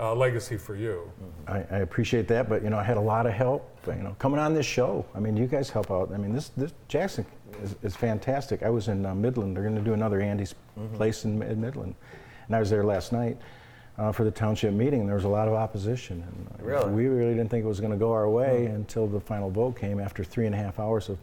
uh, 0.01 0.14
legacy 0.14 0.57
for 0.57 0.74
you. 0.74 1.11
I, 1.46 1.59
I 1.70 1.78
appreciate 1.78 2.26
that, 2.28 2.48
but 2.48 2.62
you 2.64 2.70
know, 2.70 2.78
I 2.78 2.82
had 2.82 2.96
a 2.96 3.01
lot 3.01 3.26
of 3.26 3.32
help. 3.32 3.68
You 3.86 3.94
know, 3.94 4.16
coming 4.18 4.40
on 4.40 4.55
this 4.55 4.66
show. 4.66 5.05
I 5.14 5.20
mean, 5.20 5.36
you 5.36 5.46
guys 5.46 5.68
help 5.70 5.90
out. 5.90 6.11
I 6.12 6.16
mean, 6.16 6.32
this 6.32 6.48
this 6.57 6.72
Jackson 6.88 7.26
is, 7.62 7.76
is 7.82 7.96
fantastic. 7.96 8.62
I 8.62 8.70
was 8.70 8.88
in 8.88 9.05
uh, 9.05 9.14
Midland. 9.14 9.55
They're 9.57 9.62
going 9.64 9.76
to 9.76 9.82
do 9.82 9.92
another 9.92 10.20
Andy's 10.20 10.55
place 10.94 11.24
in, 11.24 11.42
in 11.42 11.61
Midland, 11.61 11.94
and 12.46 12.57
I 12.57 12.61
was 12.61 12.70
there 12.70 12.84
last 12.84 13.12
night 13.12 13.36
uh, 13.98 14.11
for 14.12 14.24
the 14.24 14.30
township 14.30 14.72
meeting. 14.72 15.01
and 15.01 15.09
There 15.09 15.16
was 15.16 15.24
a 15.24 15.28
lot 15.28 15.48
of 15.48 15.55
opposition, 15.55 16.22
and 16.26 16.61
uh, 16.61 16.64
Really? 16.64 16.90
we 16.92 17.07
really 17.07 17.34
didn't 17.34 17.51
think 17.51 17.64
it 17.64 17.68
was 17.68 17.80
going 17.80 17.92
to 17.92 17.98
go 17.98 18.12
our 18.12 18.28
way 18.30 18.66
until 18.66 19.07
the 19.07 19.20
final 19.20 19.51
vote 19.51 19.76
came 19.78 20.01
after 20.01 20.24
three 20.24 20.46
and 20.46 20.55
a 20.55 20.59
half 20.59 20.78
hours 20.80 21.09
of 21.11 21.18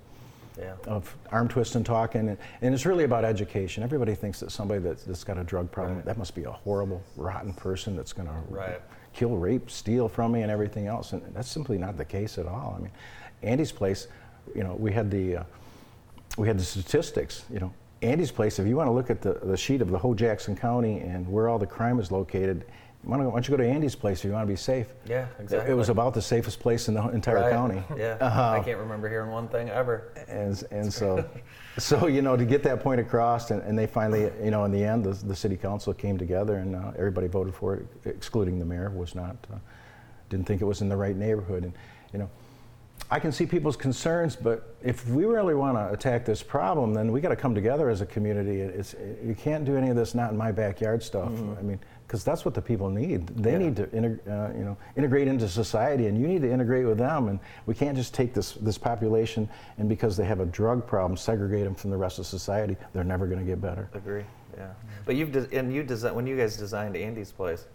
Yeah. 0.60 0.74
of 0.88 1.16
arm 1.32 1.48
twisting 1.48 1.84
talking 1.84 2.30
and, 2.30 2.38
and 2.62 2.74
it's 2.74 2.86
really 2.86 3.04
about 3.04 3.24
education 3.24 3.84
everybody 3.84 4.16
thinks 4.16 4.40
that 4.40 4.52
somebody 4.52 4.80
that's, 4.82 5.04
that's 5.04 5.24
got 5.24 5.38
a 5.38 5.44
drug 5.44 5.70
problem 5.72 5.98
Right. 5.98 6.06
that 6.06 6.18
must 6.18 6.34
be 6.36 6.44
a 6.46 6.52
horrible 6.52 7.02
rotten 7.16 7.54
person 7.54 7.96
that's 7.96 8.14
going 8.14 8.28
to 8.28 8.34
kill 9.14 9.36
rape 9.38 9.70
steal 9.70 10.08
from 10.08 10.32
me 10.32 10.42
and 10.42 10.52
everything 10.52 10.88
else 10.88 11.14
and 11.14 11.22
that's 11.34 11.50
simply 11.50 11.78
not 11.78 11.98
the 11.98 12.06
case 12.06 12.38
at 12.38 12.48
all 12.48 12.76
i 12.78 12.82
mean 12.82 12.92
andy's 13.44 13.72
place 13.72 14.08
you 14.56 14.64
know 14.64 14.74
we 14.76 14.92
had 14.92 15.12
the 15.12 15.38
uh, 15.38 15.44
we 16.38 16.48
had 16.48 16.58
the 16.58 16.64
statistics 16.64 17.44
you 17.52 17.60
know 17.60 17.72
andy's 18.02 18.32
place 18.32 18.58
if 18.60 18.66
you 18.68 18.76
want 18.76 18.88
to 18.88 18.92
look 18.92 19.10
at 19.10 19.22
the, 19.22 19.34
the 19.44 19.58
sheet 19.58 19.82
of 19.82 19.90
the 19.92 19.98
whole 19.98 20.14
jackson 20.16 20.56
county 20.56 21.00
and 21.00 21.28
where 21.32 21.48
all 21.50 21.60
the 21.60 21.66
crime 21.68 22.00
is 22.00 22.12
located 22.12 22.66
why 23.08 23.18
don't, 23.18 23.48
you 23.48 23.52
go 23.58 23.64
to 23.64 23.68
andy's 23.68 23.96
place 23.96 24.20
if 24.20 24.26
you 24.26 24.32
want 24.34 24.44
to 24.44 24.52
be 24.52 24.58
safe 24.58 24.88
Yeah, 25.06 25.24
It- 25.40 25.44
exactly. 25.44 25.72
it 25.72 25.76
was 25.76 25.88
about 25.90 26.14
the 26.14 26.22
safest 26.22 26.60
place 26.60 26.90
in 26.90 26.94
the 26.94 27.08
entire 27.10 27.36
Right. 27.36 27.52
county 27.52 27.82
Yeah. 27.96 28.18
Uh, 28.22 28.58
I 28.60 28.64
can't 28.64 28.80
remember 28.80 29.08
hearing 29.08 29.32
one 29.32 29.48
thing 29.48 29.70
ever. 29.70 30.12
and, 30.28 30.62
and 30.72 30.94
so, 30.94 31.24
so 31.78 32.08
you 32.08 32.22
know, 32.22 32.36
to 32.36 32.46
get 32.46 32.64
that 32.64 32.82
point 32.82 33.00
across, 33.00 33.52
and, 33.52 33.62
and 33.64 33.78
they 33.80 33.88
finally, 33.88 34.30
you 34.44 34.52
know, 34.52 34.66
in 34.66 34.72
the 34.72 34.84
end, 34.84 35.06
the, 35.06 35.14
the 35.26 35.36
city 35.36 35.56
council 35.56 35.94
came 35.94 36.18
together, 36.18 36.58
and 36.58 36.76
uh, 36.76 36.92
everybody 36.98 37.28
voted 37.28 37.56
for 37.56 37.76
it, 37.76 37.86
excluding 38.06 38.60
the 38.60 38.66
mayor, 38.66 38.90
was 38.90 39.16
not, 39.16 39.38
uh, 39.54 39.58
didn't 40.30 40.46
think 40.46 40.62
it 40.62 40.66
was 40.66 40.82
in 40.82 40.90
the 40.90 40.98
right 40.98 41.16
neighborhood, 41.16 41.64
and 41.64 41.74
you 42.12 42.20
know, 42.20 42.30
I 43.10 43.20
can 43.20 43.32
see 43.32 43.46
people's 43.46 43.78
concerns, 43.78 44.36
but 44.36 44.76
if 44.84 45.08
we 45.08 45.24
really 45.24 45.54
want 45.56 45.78
to 45.78 45.94
attack 45.94 46.26
this 46.26 46.44
problem, 46.44 46.94
then 46.94 47.12
we 47.14 47.22
got 47.22 47.30
to 47.30 47.36
come 47.38 47.56
together 47.56 47.90
as 47.90 48.02
a 48.02 48.06
community. 48.06 48.60
It's, 48.60 48.96
you 49.24 49.34
can't 49.34 49.64
do 49.64 49.78
any 49.78 49.90
of 49.90 49.96
this 49.96 50.14
not 50.14 50.32
in 50.32 50.38
my 50.38 50.52
backyard 50.52 51.02
stuff. 51.02 51.30
I 51.30 51.62
mean, 51.62 51.80
because 52.08 52.24
that's 52.24 52.46
what 52.46 52.54
the 52.54 52.62
people 52.62 52.90
need. 52.90 53.28
They 53.28 53.52
Yeah. 53.52 53.58
need 53.58 53.76
to 53.76 53.88
integ- 53.88 54.20
uh, 54.28 54.58
you 54.58 54.64
know, 54.64 54.78
integrate 54.96 55.28
into 55.28 55.48
society, 55.50 56.08
and 56.08 56.18
you 56.18 56.26
need 56.26 56.42
to 56.42 56.50
integrate 56.50 56.86
with 56.88 56.98
them. 56.98 57.28
And 57.28 57.40
we 57.66 57.74
can't 57.76 57.98
just 57.98 58.14
take 58.14 58.34
this 58.34 58.54
this 58.54 58.78
population 58.78 59.50
and 59.78 59.90
because 59.90 60.16
they 60.16 60.24
have 60.24 60.40
a 60.40 60.46
drug 60.46 60.88
problem, 60.88 61.18
segregate 61.18 61.66
them 61.66 61.76
from 61.76 61.90
the 61.92 61.98
rest 61.98 62.18
of 62.18 62.26
society. 62.26 62.78
They're 62.94 63.04
never 63.04 63.28
going 63.28 63.40
to 63.40 63.46
get 63.46 63.62
better. 63.62 63.90
Agree. 63.94 64.26
Yeah. 64.58 64.68
But 65.06 65.16
you've 65.18 65.32
de- 65.34 65.58
and 65.58 65.72
you 65.74 65.84
design 65.84 66.16
when 66.16 66.26
you 66.26 66.38
guys 66.38 66.56
designed 66.56 66.96
Andy's 66.96 67.32
place, 67.32 67.68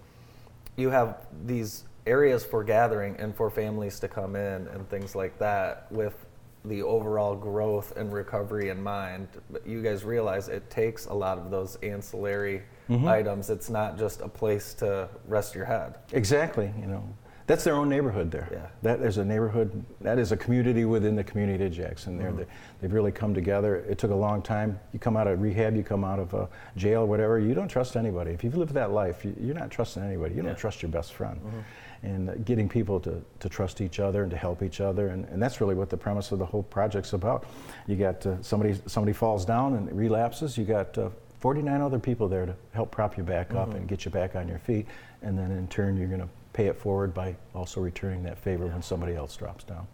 you 0.76 0.89
have 0.89 1.18
these 1.45 1.85
areas 2.07 2.43
for 2.43 2.64
gathering 2.64 3.14
and 3.18 3.35
for 3.37 3.51
families 3.51 4.01
to 4.01 4.09
come 4.09 4.35
in 4.35 4.66
and 4.68 4.89
things 4.89 5.14
like 5.14 5.39
that 5.39 5.87
with 5.93 6.26
the 6.64 6.83
overall 6.83 7.35
growth 7.37 7.97
and 7.97 8.12
recovery 8.12 8.70
in 8.70 8.83
mind. 8.83 9.28
But 9.51 9.66
you 9.66 9.83
guys 9.83 10.05
realize 10.05 10.49
it 10.49 10.68
takes 10.70 11.07
a 11.07 11.14
lot 11.14 11.37
of 11.39 11.51
those 11.51 11.76
ancillary 11.83 12.62
items. 12.91 13.51
It's 13.51 13.70
not 13.70 13.99
just 13.99 14.20
a 14.20 14.28
place 14.28 14.74
to 14.74 15.09
rest 15.26 15.55
your 15.55 15.64
head. 15.64 15.99
Exactly. 16.12 16.72
You 16.80 16.87
know, 16.87 17.09
that's 17.47 17.64
their 17.64 17.74
own 17.74 17.89
neighborhood 17.89 18.30
there. 18.30 18.49
Yeah. 18.53 18.66
That 18.83 19.01
is 19.01 19.18
a 19.18 19.24
neighborhood. 19.24 19.85
That 20.01 20.18
is 20.18 20.33
a 20.33 20.37
community 20.37 20.85
within 20.85 21.16
the 21.16 21.24
community 21.24 21.66
of 21.66 21.72
Jackson. 21.72 22.16
There, 22.16 22.33
they, 22.33 22.47
they've 22.80 22.93
really 22.93 23.12
come 23.12 23.35
together. 23.35 23.76
It 23.89 23.99
took 23.99 24.11
a 24.11 24.14
long 24.14 24.43
time. 24.43 24.78
You 24.93 24.99
come 24.99 25.16
out 25.16 25.26
of 25.26 25.41
rehab, 25.41 25.76
you 25.76 25.83
come 25.83 26.05
out 26.05 26.18
of 26.18 26.35
uh, 26.35 26.47
jail, 26.76 27.03
or 27.03 27.07
whatever. 27.07 27.39
You 27.39 27.55
don't 27.55 27.68
trust 27.68 27.97
anybody. 27.97 28.30
If 28.30 28.45
you've 28.45 28.57
lived 28.57 28.74
that 28.74 28.93
life, 28.93 29.24
you, 29.24 29.35
you're 29.41 29.55
not 29.55 29.70
trusting 29.70 30.03
anybody. 30.03 30.35
You 30.35 30.43
don't 30.43 30.57
trust 30.57 30.83
your 30.83 30.91
best 30.91 31.14
friend. 31.14 31.41
And 32.05 32.30
uh, 32.30 32.35
getting 32.45 32.68
people 32.68 32.99
to, 33.01 33.22
to 33.39 33.49
trust 33.49 33.80
each 33.80 34.01
other 34.01 34.22
and 34.22 34.30
to 34.30 34.37
help 34.37 34.62
each 34.62 34.80
other, 34.80 35.09
and, 35.09 35.24
and 35.26 35.41
that's 35.41 35.61
really 35.61 35.76
what 35.76 35.89
the 35.89 35.97
premise 35.97 36.33
of 36.33 36.41
the 36.41 36.47
whole 36.47 36.64
project's 36.64 37.12
about. 37.12 37.45
You 37.87 37.95
got 37.95 38.26
uh, 38.26 38.43
somebody 38.43 38.76
somebody 38.87 39.12
falls 39.12 39.45
down 39.45 39.74
and 39.74 39.93
relapses. 39.97 40.59
You 40.59 40.64
got 40.64 40.99
uh, 40.99 41.11
49 41.43 41.80
other 41.80 41.99
people 41.99 42.28
there 42.28 42.47
to 42.47 42.55
help 42.72 42.93
prop 42.93 43.16
you 43.16 43.24
back 43.24 43.53
up 43.53 43.74
and 43.74 43.88
get 43.88 44.05
you 44.05 44.12
back 44.12 44.36
on 44.36 44.47
your 44.47 44.61
feet, 44.61 44.86
and 45.22 45.36
then 45.36 45.51
in 45.51 45.66
turn 45.66 45.97
you're 45.97 46.07
going 46.07 46.20
to 46.20 46.28
pay 46.53 46.66
it 46.66 46.78
forward 46.78 47.12
by 47.12 47.34
also 47.53 47.80
returning 47.80 48.22
that 48.22 48.38
favor 48.38 48.68
when 48.68 48.80
somebody 48.80 49.16
else 49.16 49.36
drops 49.36 49.64
down. 49.64 49.84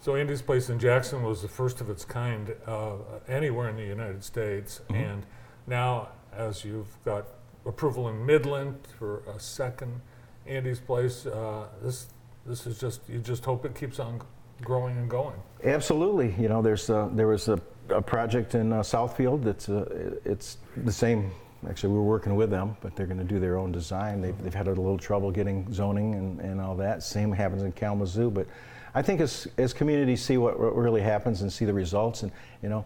So 0.00 0.16
Andy's 0.16 0.40
Place 0.40 0.70
in 0.70 0.78
Jackson 0.78 1.22
was 1.22 1.42
the 1.42 1.48
first 1.48 1.82
of 1.82 1.90
its 1.90 2.06
kind 2.06 2.54
uh, 2.66 2.92
anywhere 3.28 3.68
in 3.68 3.76
the 3.76 3.84
United 3.84 4.24
States, 4.24 4.80
and 4.88 5.26
now 5.66 6.08
as 6.32 6.64
you've 6.64 6.96
got 7.04 7.26
approval 7.66 8.08
in 8.08 8.24
Midland 8.24 8.78
for 8.98 9.22
a 9.28 9.38
second 9.38 10.00
Andy's 10.46 10.80
Place, 10.80 11.26
uh, 11.26 11.66
this 11.82 12.06
this 12.46 12.66
is 12.66 12.80
just 12.80 13.02
you 13.10 13.18
just 13.18 13.44
hope 13.44 13.66
it 13.66 13.74
keeps 13.74 14.00
on 14.00 14.22
growing 14.62 14.96
and 14.96 15.10
going. 15.10 15.36
Absolutely. 15.64 16.34
You 16.40 16.48
know, 16.48 16.62
there's 16.62 16.88
uh, 16.88 17.10
there 17.12 17.26
was 17.26 17.48
a, 17.48 17.60
a 17.90 18.02
project 18.02 18.54
in 18.54 18.72
uh, 18.72 18.80
Southfield 18.80 19.44
that's 19.44 19.68
uh, 19.68 20.18
it's 20.24 20.58
the 20.76 20.92
same. 20.92 21.30
Actually, 21.68 21.92
we're 21.92 22.02
working 22.02 22.36
with 22.36 22.50
them, 22.50 22.76
but 22.80 22.94
they're 22.94 23.06
going 23.06 23.18
to 23.18 23.24
do 23.24 23.40
their 23.40 23.56
own 23.56 23.72
design. 23.72 24.20
They've, 24.20 24.42
they've 24.42 24.54
had 24.54 24.68
a 24.68 24.70
little 24.70 24.96
trouble 24.96 25.32
getting 25.32 25.72
zoning 25.72 26.14
and, 26.14 26.40
and 26.40 26.60
all 26.60 26.76
that. 26.76 27.02
Same 27.02 27.32
happens 27.32 27.64
in 27.64 27.72
Kalamazoo, 27.72 28.30
but 28.30 28.46
I 28.94 29.02
think 29.02 29.20
as 29.20 29.48
as 29.58 29.72
communities 29.72 30.22
see 30.22 30.38
what, 30.38 30.58
what 30.58 30.76
really 30.76 31.02
happens 31.02 31.42
and 31.42 31.52
see 31.52 31.64
the 31.64 31.74
results, 31.74 32.22
and 32.22 32.30
you 32.62 32.68
know, 32.68 32.84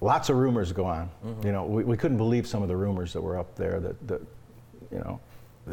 lots 0.00 0.28
of 0.28 0.36
rumors 0.36 0.72
go 0.72 0.84
on. 0.84 1.08
You 1.44 1.52
know, 1.52 1.64
we, 1.64 1.84
we 1.84 1.96
couldn't 1.96 2.18
believe 2.18 2.46
some 2.46 2.62
of 2.62 2.68
the 2.68 2.76
rumors 2.76 3.12
that 3.12 3.20
were 3.20 3.38
up 3.38 3.54
there 3.56 3.80
that, 3.80 4.08
that 4.08 4.20
you 4.90 4.98
know. 4.98 5.20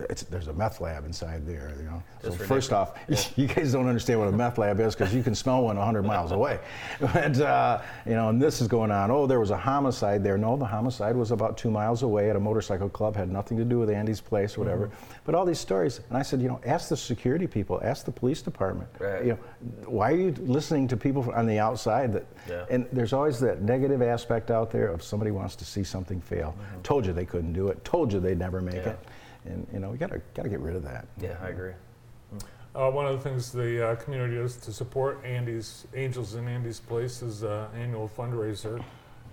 It's, 0.10 0.24
there's 0.24 0.48
a 0.48 0.54
meth 0.54 0.82
lab 0.82 1.06
inside 1.06 1.48
there, 1.48 1.74
you 1.78 1.84
know. 1.86 2.04
So 2.22 2.32
first 2.32 2.74
off, 2.74 2.94
you 3.38 3.48
guys 3.48 3.72
don't 3.72 3.88
understand 3.88 4.20
what 4.20 4.28
a 4.28 4.32
meth 4.32 4.58
lab 4.58 4.80
is 4.80 4.96
because 4.96 5.14
you 5.16 5.24
can 5.24 5.34
smell 5.34 5.64
one 5.64 5.78
100 5.78 6.04
miles 6.04 6.32
away. 6.32 6.60
But, 7.00 7.40
uh, 7.40 7.82
you 8.06 8.12
know, 8.14 8.30
and 8.30 8.40
this 8.42 8.60
is 8.62 8.68
going 8.68 8.92
on. 8.92 9.10
Oh, 9.12 9.26
there 9.26 9.40
was 9.40 9.50
a 9.50 9.58
homicide 9.58 10.24
there. 10.24 10.38
No, 10.38 10.58
the 10.58 10.66
homicide 10.66 11.16
was 11.16 11.32
about 11.32 11.58
two 11.58 11.72
miles 11.72 12.04
away 12.04 12.30
at 12.30 12.36
a 12.36 12.40
motorcycle 12.40 12.90
club, 12.90 13.16
had 13.16 13.32
nothing 13.32 13.58
to 13.58 13.64
do 13.64 13.80
with 13.80 13.90
Andy's 13.90 14.20
place 14.22 14.58
or 14.58 14.62
whatever. 14.62 14.90
But 15.26 15.36
all 15.36 15.46
these 15.46 15.60
stories, 15.60 16.02
and 16.10 16.18
I 16.18 16.22
said, 16.22 16.42
you 16.42 16.48
know, 16.50 16.60
ask 16.66 16.90
the 16.90 16.98
security 16.98 17.48
people, 17.48 17.80
ask 17.84 18.06
the 18.06 18.12
police 18.12 18.42
department. 18.42 18.90
Right. 19.00 19.24
You 19.26 19.32
know, 19.32 19.40
why 19.90 20.12
are 20.12 20.16
you 20.18 20.32
listening 20.40 20.88
to 20.90 20.98
people 20.98 21.32
on 21.34 21.48
the 21.48 21.60
outside 21.60 22.12
that, 22.14 22.26
Yeah. 22.50 22.66
and 22.70 22.88
there's 22.92 23.14
always 23.14 23.40
that 23.40 23.62
negative 23.62 24.02
aspect 24.02 24.52
out 24.52 24.70
there 24.70 24.90
of 24.90 25.02
somebody 25.02 25.32
wants 25.32 25.56
to 25.56 25.66
see 25.66 25.84
something 25.84 26.20
fail. 26.22 26.56
Told 26.84 27.06
you 27.06 27.14
they 27.14 27.26
couldn't 27.26 27.54
do 27.54 27.70
it. 27.70 27.84
Told 27.86 28.12
you 28.12 28.20
they'd 28.20 28.38
never 28.38 28.60
make 28.62 28.76
Mm-hmm. 28.76 28.88
Yeah. 28.90 28.94
it. 28.94 29.00
And, 29.50 29.68
you 29.74 29.80
know, 29.80 29.90
we 29.90 29.98
gotta, 29.98 30.22
gotta 30.34 30.50
get 30.50 30.60
rid 30.60 30.76
of 30.76 30.84
that. 30.84 31.08
Yeah, 31.22 31.38
I 31.42 31.50
agree. 31.50 31.74
Uh, 32.76 32.92
one 32.92 33.08
of 33.08 33.16
the 33.16 33.30
things 33.30 33.52
the 33.52 33.90
uh, 33.90 33.96
community 33.96 34.36
does 34.36 34.58
to 34.58 34.72
support 34.72 35.24
Andy's 35.26 35.88
Angels 35.96 36.36
in 36.36 36.48
Andy's 36.48 36.80
Place 36.80 37.24
is 37.24 37.44
uh, 37.44 37.70
annual 37.76 38.08
fundraiser 38.16 38.84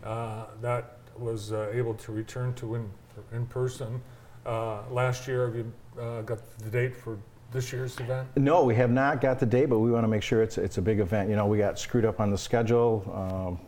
uh, 0.03 0.47
that 0.63 0.99
was 1.19 1.53
uh, 1.53 1.71
able 1.73 1.95
to 1.95 2.13
return 2.13 2.55
to 2.55 2.77
in, 2.77 2.91
in 3.33 3.47
person. 3.47 4.01
Uh, 4.47 4.83
last 4.91 5.27
year, 5.29 5.47
have 5.47 5.57
you 5.57 5.73
uh, 6.01 6.23
got 6.23 6.39
the 6.59 6.71
date 6.71 6.97
for 6.97 7.19
this 7.53 7.73
year's 7.73 7.99
event? 8.01 8.29
No, 8.37 8.65
we 8.65 8.75
have 8.75 8.91
not 8.91 9.21
got 9.21 9.39
the 9.39 9.47
date, 9.47 9.67
but 9.67 9.79
we 9.79 9.91
want 9.91 10.05
to 10.05 10.09
make 10.09 10.23
sure 10.23 10.43
it's, 10.43 10.59
it's 10.59 10.79
a 10.79 10.83
big 10.83 11.01
event. 11.01 11.31
You 11.31 11.37
know, 11.37 11.47
we 11.47 11.59
got 11.59 11.79
screwed 11.79 12.05
up 12.05 12.21
on 12.21 12.31
the 12.31 12.39
schedule 12.39 13.05
um, 13.15 13.61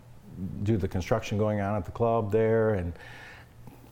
due 0.64 0.74
to 0.74 0.78
the 0.78 0.88
construction 0.88 1.38
going 1.38 1.60
on 1.60 1.76
at 1.76 1.84
the 1.84 1.92
club 1.92 2.30
there 2.30 2.74
and 2.74 2.92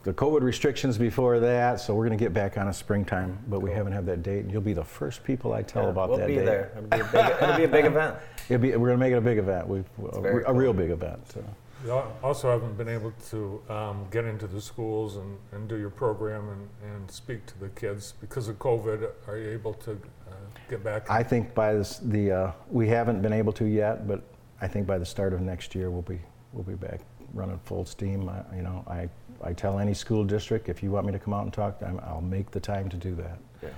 the 0.05 0.13
COVID 0.13 0.43
restrictions 0.43 0.97
before 0.99 1.41
that. 1.41 1.81
So 1.81 1.95
we're 1.95 2.07
going 2.07 2.17
to 2.19 2.23
get 2.25 2.33
back 2.35 2.57
on 2.59 2.69
a 2.69 2.73
springtime, 2.75 3.39
but 3.49 3.61
we 3.61 3.73
haven't 3.73 3.93
had 3.93 4.07
that 4.07 4.23
date. 4.23 4.45
You'll 4.49 4.61
be 4.61 4.75
the 4.75 4.85
first 4.85 5.25
people 5.25 5.53
I 5.55 5.63
tell 5.63 5.85
Yeah, 5.85 5.89
about 5.91 6.11
we'll 6.11 6.19
that 6.19 6.27
be 6.29 6.37
date. 6.37 6.45
there. 6.45 6.73
It'll 6.77 6.89
be 6.89 7.01
a 7.01 7.05
big, 7.05 7.43
it'll 7.43 7.57
be 7.57 7.65
a 7.65 7.69
big 7.69 7.85
event. 7.87 8.17
It'll 8.51 8.61
be, 8.61 8.71
we're 8.77 8.89
going 8.89 8.99
to 8.99 9.05
make 9.05 9.13
it 9.15 9.17
a 9.17 9.21
big 9.23 9.39
event. 9.39 9.67
We, 9.67 9.83
a, 10.13 10.21
very 10.21 10.45
a 10.47 10.53
real 10.53 10.75
big 10.75 10.91
event. 10.91 11.19
So. 11.33 11.43
You 11.83 11.93
al- 11.93 12.15
also 12.23 12.51
haven't 12.51 12.77
been 12.77 12.91
able 12.91 13.11
to 13.31 13.63
um, 13.71 14.07
get 14.11 14.27
into 14.27 14.47
the 14.47 14.61
schools 14.61 15.17
and, 15.17 15.39
and 15.53 15.67
do 15.67 15.77
your 15.79 15.89
program 15.89 16.51
and, 16.51 16.69
and 16.93 17.11
speak 17.11 17.47
to 17.47 17.59
the 17.59 17.71
kids 17.71 18.13
because 18.21 18.49
of 18.49 18.59
COVID. 18.59 19.09
Are 19.27 19.39
you 19.39 19.49
able 19.49 19.73
to 19.75 19.93
uh, 19.93 20.35
get 20.69 20.85
back? 20.85 21.09
I 21.11 21.23
think 21.23 21.55
by 21.55 21.73
this, 21.73 22.01
the, 22.03 22.31
uh, 22.33 22.53
we 22.71 22.87
haven't 22.87 23.23
been 23.23 23.33
able 23.33 23.53
to 23.55 23.65
yet, 23.65 24.07
but 24.07 24.23
I 24.61 24.69
think 24.69 24.87
by 24.87 24.99
the 24.99 25.07
start 25.07 25.33
of 25.33 25.41
next 25.41 25.75
year, 25.75 25.91
we'll 25.91 26.03
be, 26.03 26.21
we'll 26.53 26.65
be 26.65 26.75
back 26.75 27.01
running 27.33 27.59
full 27.65 27.87
steam. 27.87 28.29
I- 28.29 28.45
You 28.55 28.63
know, 28.63 28.85
I, 28.87 29.09
I 29.43 29.53
tell 29.53 29.79
any 29.79 29.95
school 29.95 30.25
district, 30.25 30.69
if 30.69 30.83
you 30.83 30.91
want 30.91 31.07
me 31.07 31.13
to 31.13 31.19
come 31.19 31.35
out 31.35 31.45
and 31.45 31.53
talk, 31.53 31.83
I'm- 31.83 32.01
I'll 32.05 32.21
make 32.21 32.51
the 32.51 32.61
time 32.61 32.89
to 32.89 32.97
do 32.97 33.15
that. 33.17 33.39
Yeah. 33.63 33.69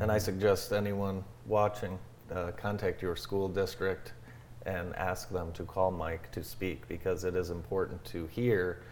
And 0.00 0.10
I 0.12 0.18
suggest 0.18 0.72
anyone 0.72 1.24
watching 1.46 1.98
uh, 2.32 2.50
contact 2.56 3.02
your 3.02 3.16
school 3.16 3.48
district 3.48 4.12
and 4.66 4.94
ask 4.96 5.30
them 5.30 5.52
to 5.52 5.62
call 5.62 5.90
Mike 5.92 6.30
to 6.32 6.42
speak 6.42 6.86
because 6.88 7.22
it 7.24 7.36
is 7.36 7.50
important 7.50 8.04
to 8.06 8.26
hear 8.26 8.82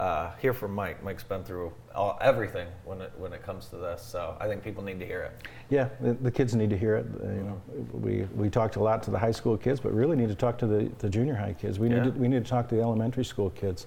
uh, 0.00 0.32
hear 0.42 0.52
from 0.52 0.74
Mike. 0.74 1.02
Mike's 1.04 1.22
been 1.22 1.44
through 1.44 1.72
all, 1.94 2.18
everything 2.20 2.66
when 2.84 3.00
it 3.00 3.12
when 3.16 3.32
it 3.32 3.42
comes 3.44 3.68
to 3.68 3.76
this, 3.76 4.02
so 4.02 4.36
I 4.40 4.48
think 4.48 4.64
people 4.64 4.82
need 4.82 4.98
to 4.98 5.06
hear 5.06 5.22
it. 5.22 5.32
Yeah, 5.70 5.88
the, 6.00 6.14
the 6.14 6.30
kids 6.32 6.52
need 6.56 6.68
to 6.70 6.76
hear 6.76 6.96
it. 6.96 7.06
uh, 7.22 7.26
You 7.28 7.42
know, 7.44 7.62
we, 7.92 8.22
we 8.34 8.50
talked 8.50 8.74
a 8.74 8.82
lot 8.82 9.04
to 9.04 9.12
the 9.12 9.18
high 9.18 9.30
school 9.30 9.56
kids, 9.56 9.78
but 9.78 9.92
really 9.94 10.16
need 10.16 10.28
to 10.30 10.34
talk 10.34 10.58
to 10.58 10.66
the, 10.66 10.90
the 10.98 11.08
junior 11.08 11.36
high 11.36 11.52
kids. 11.52 11.78
We, 11.78 11.88
Yeah. 11.90 12.02
need 12.02 12.14
to, 12.14 12.20
we 12.20 12.26
need 12.26 12.44
to 12.44 12.50
talk 12.50 12.68
to 12.70 12.74
the 12.74 12.82
elementary 12.82 13.24
school 13.24 13.50
kids. 13.50 13.86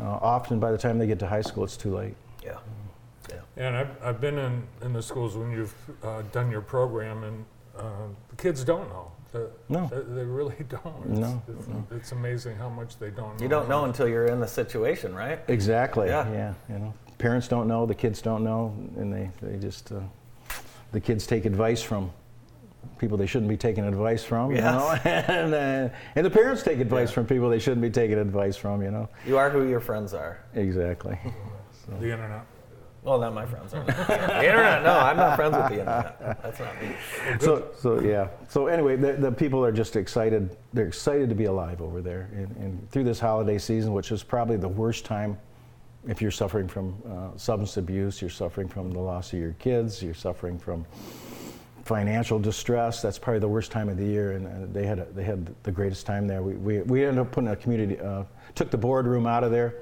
Uh, 0.00 0.04
often 0.04 0.58
by 0.60 0.70
the 0.72 0.78
time 0.78 0.98
they 0.98 1.06
get 1.06 1.18
to 1.20 1.26
high 1.26 1.40
school, 1.42 1.64
it's 1.64 1.76
too 1.76 1.94
late. 1.94 2.14
Yeah. 2.44 2.58
Yeah. 3.30 3.36
And 3.56 3.76
I've, 3.76 4.02
I've 4.02 4.20
been 4.20 4.38
in, 4.38 4.62
in 4.82 4.92
the 4.92 5.02
schools 5.02 5.36
when 5.36 5.50
you've 5.50 5.74
uh, 6.04 6.22
done 6.32 6.50
your 6.50 6.60
program, 6.60 7.24
and 7.24 7.44
uh, 7.78 7.82
the 8.30 8.36
kids 8.36 8.62
don't 8.64 8.88
know. 8.90 9.10
The, 9.32 9.50
No. 9.68 9.86
They, 9.88 10.14
they 10.14 10.24
really 10.24 10.56
don't. 10.68 11.10
It's, 11.10 11.18
No, 11.18 11.42
It's, 11.48 11.66
no. 11.68 11.86
it's 11.90 12.12
amazing 12.12 12.56
how 12.56 12.68
much 12.68 12.98
they 12.98 13.10
don't 13.10 13.36
know. 13.36 13.42
You 13.42 13.48
don't 13.48 13.68
know 13.68 13.84
until 13.84 14.06
you're 14.06 14.26
in 14.26 14.38
the 14.40 14.46
situation, 14.46 15.14
right? 15.14 15.40
Exactly. 15.48 16.08
Yeah. 16.08 16.30
Yeah. 16.30 16.54
You 16.68 16.78
know, 16.78 16.94
parents 17.18 17.48
don't 17.48 17.66
know, 17.66 17.86
the 17.86 17.94
kids 17.94 18.20
don't 18.22 18.44
know, 18.44 18.74
and 18.96 19.12
they, 19.12 19.30
they 19.42 19.58
just 19.58 19.90
uh, 19.92 20.00
the 20.92 21.00
kids 21.00 21.26
take 21.26 21.46
advice 21.46 21.82
from 21.82 22.12
people 22.98 23.16
they 23.18 23.26
shouldn't 23.26 23.48
be 23.48 23.56
taking 23.56 23.84
advice 23.84 24.24
from. 24.24 24.50
You 24.50 24.58
Yes. 24.58 24.64
know, 25.04 25.10
and 25.34 25.54
uh, 25.54 25.94
and 26.14 26.24
the 26.26 26.30
parents 26.30 26.62
take 26.62 26.78
advice 26.80 27.08
Yeah. 27.10 27.14
from 27.14 27.26
people 27.26 27.48
they 27.50 27.58
shouldn't 27.58 27.82
be 27.82 27.90
taking 27.90 28.18
advice 28.18 28.56
from. 28.56 28.82
You 28.82 28.90
know. 28.90 29.08
You 29.26 29.38
are 29.38 29.50
who 29.50 29.68
your 29.68 29.80
friends 29.80 30.14
are. 30.14 30.38
Exactly. 30.54 31.18
The 32.00 32.10
internet. 32.10 32.44
Well, 33.04 33.20
not 33.20 33.32
my 33.32 33.46
friends. 33.46 33.72
Are. 33.72 33.84
the 33.84 34.44
internet. 34.44 34.82
No, 34.82 34.98
I'm 34.98 35.16
not 35.16 35.36
friends 35.36 35.54
with 35.56 35.66
the 35.68 35.78
internet. 35.78 36.42
That's 36.42 36.58
not 36.58 36.82
me. 36.82 36.96
so 37.38 37.68
so 37.78 38.00
yeah. 38.00 38.26
So 38.48 38.66
anyway, 38.66 38.96
the, 38.96 39.12
the 39.12 39.30
people 39.30 39.64
are 39.64 39.70
just 39.70 39.94
excited. 39.94 40.56
They're 40.72 40.88
excited 40.88 41.28
to 41.28 41.36
be 41.36 41.44
alive 41.44 41.80
over 41.80 42.02
there, 42.02 42.28
and, 42.34 42.56
and 42.56 42.90
through 42.90 43.04
this 43.04 43.20
holiday 43.20 43.58
season, 43.58 43.92
which 43.92 44.10
is 44.10 44.24
probably 44.24 44.56
the 44.56 44.66
worst 44.68 45.04
time. 45.04 45.38
If 46.08 46.20
you're 46.20 46.32
suffering 46.32 46.66
from 46.66 47.00
uh, 47.08 47.36
substance 47.38 47.76
abuse, 47.76 48.20
you're 48.20 48.30
suffering 48.30 48.66
from 48.66 48.90
the 48.90 48.98
loss 48.98 49.32
of 49.32 49.38
your 49.38 49.52
kids, 49.60 50.02
you're 50.02 50.12
suffering 50.14 50.58
from 50.58 50.84
financial 51.86 52.38
distress. 52.38 53.00
That's 53.00 53.18
probably 53.18 53.38
the 53.38 53.48
worst 53.48 53.70
time 53.70 53.88
of 53.88 53.96
the 53.96 54.04
year, 54.04 54.32
and, 54.32 54.46
and 54.46 54.74
they 54.74 54.84
had 54.84 54.98
a, 54.98 55.04
they 55.14 55.22
had 55.22 55.48
the 55.62 55.70
greatest 55.70 56.04
time 56.04 56.26
there. 56.26 56.42
We, 56.42 56.54
we, 56.54 56.82
we 56.82 57.04
ended 57.04 57.20
up 57.20 57.30
putting 57.30 57.48
a 57.48 57.56
community, 57.56 57.98
uh, 58.00 58.24
took 58.54 58.70
the 58.70 58.76
boardroom 58.76 59.26
out 59.26 59.44
of 59.44 59.52
there, 59.52 59.76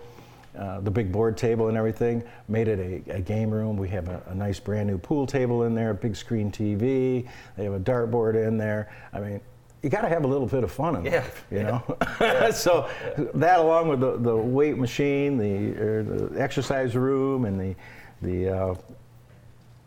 uh, 0.59 0.81
the 0.81 0.91
big 0.91 1.11
board 1.11 1.37
table 1.37 1.69
and 1.69 1.79
everything, 1.79 2.23
made 2.47 2.69
it 2.69 2.79
a, 3.09 3.17
a 3.17 3.21
game 3.21 3.51
room. 3.51 3.77
We 3.77 3.89
have 3.89 4.09
a, 4.09 4.23
a 4.27 4.35
nice 4.35 4.61
brand 4.61 4.87
new 4.87 4.99
pool 4.99 5.27
table 5.27 5.65
in 5.65 5.75
there, 5.75 5.91
a 5.91 5.95
big 5.95 6.15
screen 6.15 6.53
TV. 6.53 7.27
They 7.57 7.65
have 7.65 7.73
a 7.73 7.81
dartboard 7.81 8.37
in 8.47 8.59
there. 8.59 8.93
I 9.13 9.21
mean. 9.21 9.41
You 9.83 9.91
got 9.91 10.01
to 10.01 10.09
have 10.09 10.25
a 10.25 10.27
little 10.27 10.47
bit 10.47 10.65
of 10.65 10.73
fun 10.73 10.97
in 10.97 11.05
Yeah, 11.05 11.17
life, 11.17 11.45
you 11.51 11.63
know. 11.63 11.83
so 12.55 12.89
that, 13.35 13.61
along 13.61 13.89
with 13.89 14.01
the, 14.01 14.17
the 14.17 14.35
weight 14.35 14.79
machine, 14.79 15.37
the, 15.37 16.31
the 16.31 16.41
exercise 16.41 16.97
room, 16.97 17.45
and 17.45 17.61
the 17.61 17.77
the 18.23 18.49
uh, 18.49 18.75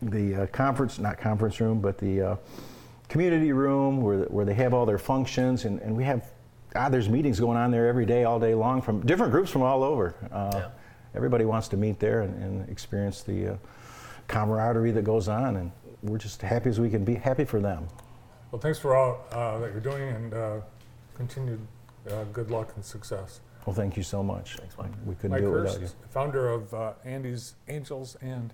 the 0.01 0.43
uh, 0.43 0.47
conference, 0.47 0.99
not 0.99 1.17
conference 1.17 1.59
room, 1.59 1.79
but 1.81 1.97
the 1.97 2.21
uh, 2.21 2.35
community 3.09 3.51
room 3.51 4.01
where, 4.01 4.19
where 4.25 4.45
they 4.45 4.53
have 4.53 4.73
all 4.73 4.85
their 4.85 4.97
functions. 4.97 5.65
And, 5.65 5.79
and 5.81 5.95
we 5.95 6.03
have, 6.03 6.31
ah, 6.75 6.89
there's 6.89 7.09
meetings 7.09 7.39
going 7.39 7.57
on 7.57 7.71
there 7.71 7.87
every 7.87 8.05
day, 8.05 8.23
all 8.23 8.39
day 8.39 8.53
long 8.53 8.81
from 8.81 9.05
different 9.05 9.31
groups 9.31 9.49
from 9.49 9.61
all 9.63 9.83
over. 9.83 10.15
Uh, 10.31 10.51
Yeah. 10.53 10.67
Everybody 11.15 11.45
wants 11.45 11.67
to 11.69 11.77
meet 11.77 11.99
there 11.99 12.21
and, 12.21 12.43
and 12.43 12.69
experience 12.69 13.23
the 13.23 13.53
uh, 13.53 13.57
camaraderie 14.27 14.91
that 14.91 15.03
goes 15.03 15.27
on. 15.27 15.55
And 15.55 15.71
we're 16.03 16.19
just 16.19 16.41
happy 16.43 16.69
as 16.69 16.79
we 16.79 16.91
can 16.91 17.03
be, 17.03 17.15
happy 17.15 17.43
for 17.43 17.59
them. 17.59 17.87
Well, 18.51 18.59
thanks 18.61 18.77
for 18.77 18.95
all 18.95 19.25
uh, 19.31 19.57
that 19.59 19.71
you're 19.71 19.81
doing, 19.81 20.03
and 20.09 20.33
uh, 20.33 20.57
continued 21.15 21.59
uh, 22.11 22.23
good 22.33 22.51
luck 22.51 22.71
and 22.75 22.85
success. 22.85 23.39
Well, 23.65 23.75
thank 23.75 23.97
you 23.97 24.03
so 24.03 24.21
much. 24.21 24.57
Thanks, 24.57 24.77
Mike. 24.77 24.91
We 25.05 25.15
couldn't 25.15 25.31
Mike 25.31 25.41
do 25.41 25.47
it 25.55 25.59
Hirst, 25.61 25.79
without 25.81 25.95
you. 26.01 26.07
founder 26.11 26.49
of 26.49 26.73
uh, 26.73 26.93
Andy's 27.03 27.55
Angels 27.67 28.15
and 28.21 28.53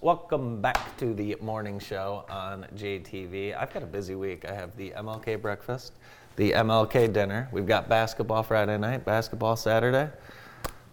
Welcome 0.00 0.60
back 0.62 0.96
to 0.98 1.12
the 1.12 1.36
morning 1.40 1.80
show 1.80 2.24
on 2.30 2.68
JTV. 2.76 3.56
I've 3.60 3.74
got 3.74 3.82
a 3.82 3.86
busy 3.86 4.14
week. 4.14 4.48
I 4.48 4.54
have 4.54 4.76
the 4.76 4.92
MLK 4.96 5.42
breakfast, 5.42 5.94
the 6.36 6.52
MLK 6.52 7.12
dinner. 7.12 7.48
We've 7.50 7.66
got 7.66 7.88
basketball 7.88 8.44
Friday 8.44 8.78
night, 8.78 9.04
basketball 9.04 9.56
Saturday. 9.56 10.08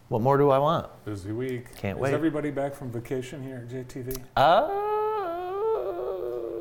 What 0.08 0.24
more 0.24 0.39
do 0.39 0.49
I 0.49 0.58
want? 0.58 0.88
Busy 1.06 1.32
week. 1.32 1.76
Can't 1.78 1.99
Is 1.99 2.01
wait. 2.01 2.16
everybody 2.16 2.49
back 2.49 2.74
from 2.74 2.91
vacation 2.91 3.43
here 3.43 3.58
at 3.58 3.68
JTV? 3.68 4.24
Uh, 4.36 4.70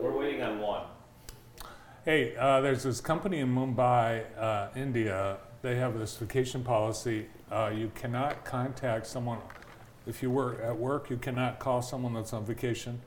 We're 0.03 0.15
waiting 0.15 0.43
on 0.43 0.61
one. 0.61 0.83
Hey, 2.05 2.37
uh, 2.37 2.61
there's 2.61 2.83
this 2.83 3.01
company 3.01 3.39
in 3.39 3.55
Mumbai, 3.55 4.23
uh, 4.39 4.69
India. 4.77 5.39
They 5.63 5.77
have 5.77 5.99
this 5.99 6.15
vacation 6.19 6.63
policy. 6.63 7.27
Uh, 7.51 7.73
you 7.75 7.91
cannot 7.95 8.45
contact 8.45 9.07
someone 9.07 9.39
if 10.07 10.23
you 10.23 10.31
were 10.31 10.61
at 10.61 10.77
work. 10.77 11.11
You 11.11 11.17
cannot 11.17 11.59
call 11.59 11.83
someone 11.83 12.15
that's 12.15 12.33
on 12.33 12.45
vacation, 12.45 13.01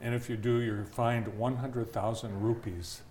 and 0.00 0.14
if 0.14 0.28
you 0.30 0.36
do, 0.36 0.60
you're 0.60 0.84
fined 0.84 1.28
100,000 1.38 2.40
rupees, 2.40 3.02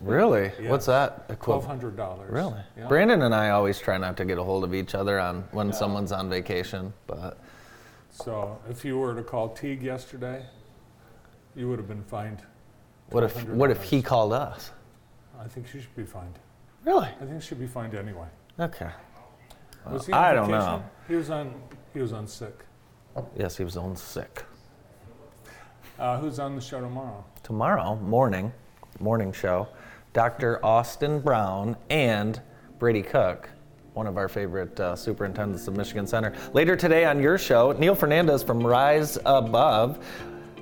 really? 0.00 0.50
Yeah. 0.60 0.70
What's 0.70 0.86
that 0.86 1.26
twelve 1.26 1.30
equivalent? 1.62 1.66
hundred 1.66 1.96
dollars. 1.96 2.30
Really? 2.32 2.60
Yeah. 2.76 2.88
Brandon 2.88 3.22
and 3.22 3.34
I 3.34 3.50
always 3.50 3.78
try 3.78 3.98
not 3.98 4.16
to 4.16 4.24
get 4.24 4.38
a 4.38 4.42
hold 4.42 4.64
of 4.64 4.74
each 4.74 4.94
other 4.94 5.20
on 5.20 5.44
when 5.52 5.72
someone's 5.72 6.12
on 6.12 6.30
vacation, 6.30 6.92
but 7.06 7.38
So 8.10 8.58
if 8.68 8.84
you 8.84 8.98
were 8.98 9.14
to 9.14 9.22
call 9.22 9.50
Teague 9.50 9.82
yesterday, 9.82 10.44
you 11.54 11.68
would 11.68 11.78
have 11.78 11.88
been 11.88 12.04
fined. 12.04 12.42
what 13.10 13.24
if 13.24 13.46
what 13.48 13.70
if 13.70 13.82
he 13.82 14.00
called 14.02 14.32
us? 14.32 14.70
I 15.38 15.46
think 15.48 15.66
she 15.68 15.80
should 15.80 15.94
be 15.96 16.04
fined. 16.04 16.38
Really? 16.84 17.08
I 17.20 17.24
think 17.26 17.42
she 17.42 17.48
should 17.48 17.60
be 17.60 17.66
fined 17.66 17.94
anyway. 17.94 18.26
Okay. 18.58 18.90
Was 19.90 20.06
he 20.06 20.12
on 20.12 20.24
I 20.24 20.32
don't 20.32 20.50
know. 20.50 20.82
He 21.08 21.14
was 21.14 21.30
on. 21.30 21.54
He 21.94 22.00
was 22.00 22.12
on 22.12 22.26
sick. 22.26 22.64
Yes, 23.36 23.56
he 23.56 23.64
was 23.64 23.76
on 23.76 23.96
sick. 23.96 24.44
Uh, 25.98 26.18
who's 26.18 26.38
on 26.38 26.54
the 26.54 26.62
show 26.62 26.80
tomorrow? 26.80 27.24
tomorrow 27.42 27.96
morning, 27.96 28.52
morning 29.00 29.32
show, 29.32 29.66
Dr. 30.12 30.64
Austin 30.64 31.20
Brown 31.20 31.76
and 31.88 32.40
Brady 32.78 33.02
Cook, 33.02 33.50
one 33.94 34.06
of 34.06 34.16
our 34.16 34.28
favorite 34.28 34.78
uh, 34.78 34.94
superintendents 34.94 35.66
of 35.66 35.76
Michigan 35.76 36.06
Center. 36.06 36.32
Later 36.52 36.76
today 36.76 37.04
on 37.06 37.20
your 37.20 37.38
show, 37.38 37.72
Neil 37.72 37.96
Fernandez 37.96 38.42
from 38.42 38.64
Rise 38.64 39.18
Above, 39.24 40.04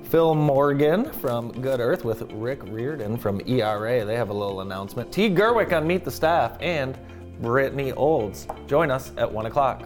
Phil 0.09 0.33
Morgan 0.33 1.11
from 1.13 1.51
Good 1.61 1.79
Earth 1.79 2.03
with 2.03 2.23
Rick 2.31 2.63
Reardon 2.63 3.17
from 3.17 3.39
ERA. 3.47 4.03
They 4.03 4.15
have 4.15 4.29
a 4.29 4.33
little 4.33 4.61
announcement. 4.61 5.11
T. 5.11 5.29
Gerwick 5.29 5.71
on 5.71 5.85
Meet 5.85 6.03
the 6.03 6.11
Staff 6.11 6.57
and 6.59 6.97
Brittany 7.39 7.91
Olds. 7.93 8.47
Join 8.65 8.89
us 8.89 9.11
at 9.17 9.31
1 9.31 9.45
o'clock. 9.45 9.83